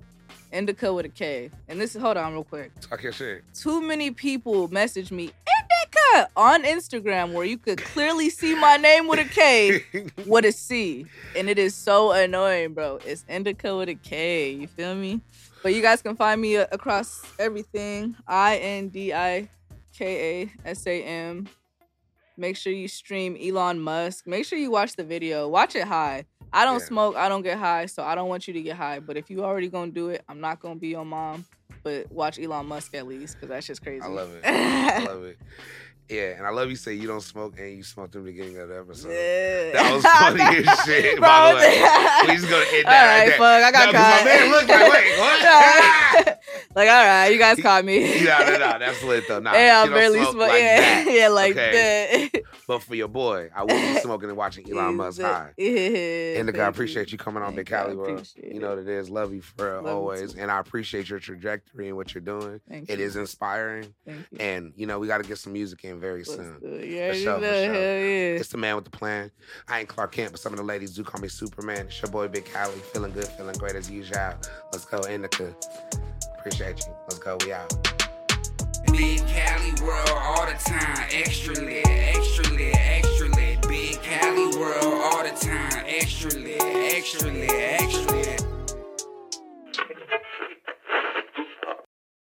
Indica 0.52 0.92
with 0.92 1.06
a 1.06 1.08
K. 1.08 1.48
And 1.66 1.80
this 1.80 1.96
is 1.96 2.02
hold 2.02 2.18
on 2.18 2.34
real 2.34 2.44
quick. 2.44 2.78
Talk 2.78 3.02
your 3.02 3.12
shit. 3.12 3.42
Too 3.54 3.80
many 3.80 4.10
people 4.10 4.68
message 4.68 5.10
me 5.10 5.30
Indica 5.32 6.30
on 6.36 6.62
Instagram 6.64 7.32
where 7.32 7.46
you 7.46 7.56
could 7.56 7.82
clearly 7.82 8.28
see 8.28 8.54
my 8.54 8.76
name 8.76 9.08
with 9.08 9.20
a 9.20 9.24
K 9.24 9.82
with 10.26 10.44
a 10.44 10.52
C. 10.52 11.06
And 11.34 11.48
it 11.48 11.58
is 11.58 11.74
so 11.74 12.12
annoying, 12.12 12.74
bro. 12.74 12.98
It's 13.06 13.24
Indica 13.30 13.78
with 13.78 13.88
a 13.88 13.94
K. 13.94 14.50
You 14.50 14.66
feel 14.66 14.94
me? 14.94 15.22
But 15.62 15.72
you 15.72 15.80
guys 15.80 16.02
can 16.02 16.16
find 16.16 16.38
me 16.38 16.56
across 16.56 17.24
everything. 17.38 18.14
I 18.28 18.58
N 18.58 18.88
D 18.90 19.14
I 19.14 19.48
K 19.96 20.42
A 20.42 20.68
S 20.68 20.86
A 20.86 21.02
M. 21.02 21.48
Make 22.40 22.56
sure 22.56 22.72
you 22.72 22.88
stream 22.88 23.36
Elon 23.38 23.78
Musk. 23.80 24.26
Make 24.26 24.46
sure 24.46 24.58
you 24.58 24.70
watch 24.70 24.96
the 24.96 25.04
video. 25.04 25.46
Watch 25.46 25.76
it 25.76 25.86
high. 25.86 26.24
I 26.54 26.64
don't 26.64 26.80
Yeah. 26.80 26.86
smoke. 26.86 27.14
I 27.14 27.28
don't 27.28 27.42
get 27.42 27.58
high, 27.58 27.84
so 27.84 28.02
I 28.02 28.14
don't 28.14 28.30
want 28.30 28.48
you 28.48 28.54
to 28.54 28.62
get 28.62 28.76
high. 28.76 28.98
But 28.98 29.18
if 29.18 29.28
you 29.28 29.44
already 29.44 29.68
gonna 29.68 29.92
do 29.92 30.08
it, 30.08 30.24
I'm 30.26 30.40
not 30.40 30.58
gonna 30.58 30.76
be 30.76 30.88
your 30.88 31.04
mom. 31.04 31.44
But 31.82 32.10
watch 32.10 32.38
Elon 32.38 32.64
Musk 32.64 32.94
at 32.94 33.06
least, 33.06 33.34
because 33.36 33.50
that's 33.50 33.66
just 33.66 33.82
crazy. 33.82 34.02
I 34.02 34.08
love 34.08 34.34
it. 34.34 34.40
I 34.46 35.04
love 35.04 35.24
it. 35.24 35.38
Yeah, 36.10 36.36
and 36.36 36.46
I 36.46 36.50
love 36.50 36.68
you 36.70 36.76
say 36.76 36.94
you 36.94 37.06
don't 37.06 37.20
smoke 37.20 37.58
and 37.58 37.76
you 37.76 37.82
smoked 37.84 38.14
in 38.16 38.24
the 38.24 38.30
beginning 38.32 38.58
of 38.58 38.68
the 38.68 38.78
episode. 38.80 39.10
Yeah. 39.10 39.72
That 39.74 39.94
was 39.94 40.04
funny 40.04 40.66
as 40.68 40.80
shit, 40.84 41.18
Bro, 41.18 41.28
by 41.28 41.50
the 41.52 41.56
way. 41.58 42.26
We 42.28 42.36
just 42.40 42.50
gonna 42.50 42.64
end 42.74 42.84
All 42.86 42.90
that 42.90 43.06
right, 43.06 43.28
right 43.28 43.38
fuck. 43.38 43.62
I 43.64 43.70
got 43.72 43.92
No, 43.92 43.98
caught. 43.98 44.24
my 44.24 44.24
man 44.24 44.50
looked 44.50 44.68
like, 44.68 44.92
wait, 44.92 45.18
what? 45.20 46.40
like, 46.74 46.88
all 46.88 47.04
right, 47.04 47.28
you 47.28 47.38
guys 47.38 47.60
caught 47.60 47.84
me. 47.84 48.24
no, 48.24 48.38
no, 48.40 48.52
no, 48.58 48.78
that's 48.78 49.02
lit 49.04 49.24
though. 49.28 49.38
Nah, 49.40 49.52
yeah, 49.54 49.84
I 49.86 49.88
barely 49.88 50.18
smoke 50.18 50.32
smoke. 50.32 50.48
like 50.48 50.60
yeah, 50.60 50.80
that. 51.04 51.06
yeah, 51.14 51.28
like 51.28 51.52
Okay. 51.52 52.30
that. 52.32 52.42
But 52.66 52.82
for 52.82 52.94
your 52.94 53.08
boy, 53.08 53.50
I 53.54 53.62
wouldn't 53.62 53.94
be 53.94 54.00
smoking 54.00 54.28
and 54.28 54.38
watching 54.38 54.70
Elon 54.70 54.96
Musk 54.96 55.20
high. 55.20 55.52
Yeah, 55.56 56.38
And 56.38 56.48
the 56.48 56.52
guy 56.52 56.58
thank 56.64 56.74
appreciate 56.74 57.12
you 57.12 57.18
coming 57.18 57.42
on 57.42 57.54
Big. 57.54 57.66
Cali 57.66 57.94
World. 57.96 58.28
You 58.36 58.60
know 58.60 58.70
what 58.70 58.78
it 58.78 58.88
is. 58.88 59.10
Love 59.10 59.32
you 59.32 59.42
for 59.42 59.76
Love 59.76 59.86
always. 59.86 60.34
And 60.34 60.50
I 60.50 60.58
appreciate 60.60 61.08
your 61.08 61.18
trajectory 61.18 61.88
and 61.88 61.96
what 61.96 62.14
you're 62.14 62.20
doing. 62.20 62.60
Thank 62.68 62.88
It 62.90 62.98
you. 62.98 63.04
is 63.04 63.16
inspiring. 63.16 63.92
Thank 64.06 64.26
you. 64.30 64.38
And 64.38 64.72
you 64.76 64.86
know, 64.86 64.98
we 64.98 65.06
gotta 65.08 65.24
get 65.24 65.38
some 65.38 65.52
music 65.52 65.84
in 65.84 65.99
very 66.00 66.18
Let's 66.20 66.34
soon. 66.34 66.58
do. 66.60 66.68
Yeah, 66.84 67.12
For 67.12 67.18
sure, 67.18 67.34
for 67.38 67.44
sure. 67.44 67.52
yeah. 67.52 68.38
It's 68.40 68.48
the 68.48 68.58
man 68.58 68.74
with 68.76 68.84
the 68.84 68.90
plan. 68.90 69.30
I 69.68 69.80
ain't 69.80 69.88
Clark 69.88 70.12
Kent, 70.12 70.32
but 70.32 70.40
some 70.40 70.52
of 70.52 70.58
the 70.58 70.64
ladies 70.64 70.92
do 70.94 71.04
call 71.04 71.20
me 71.20 71.28
Superman. 71.28 71.86
It's 71.86 72.00
your 72.02 72.10
boy 72.10 72.28
Big 72.28 72.44
Cali. 72.46 72.74
Feeling 72.92 73.12
good, 73.12 73.28
feeling 73.28 73.56
great 73.58 73.76
as 73.76 73.90
usual. 73.90 74.34
Let's 74.72 74.84
go, 74.84 75.00
Indica. 75.08 75.54
Appreciate 76.38 76.80
you. 76.86 76.92
Let's 77.02 77.18
go. 77.18 77.36
We 77.44 77.52
out. 77.52 77.72
Big 78.92 79.20
Cali 79.26 79.72
world 79.86 80.08
all 80.10 80.46
the 80.46 80.54
time, 80.64 81.06
extra 81.12 81.54
lit, 81.54 81.86
extra 81.86 82.52
lit, 82.54 82.74
extra 82.74 83.28
lit. 83.28 83.68
Big 83.68 84.00
Cali 84.02 84.56
world 84.58 84.82
all 84.84 85.22
the 85.22 85.30
time, 85.40 85.84
Extra 85.86 86.30
lit, 86.40 86.60
extra 86.60 87.30
lit, 87.30 87.50
extra 87.50 88.12
lit, 88.16 88.44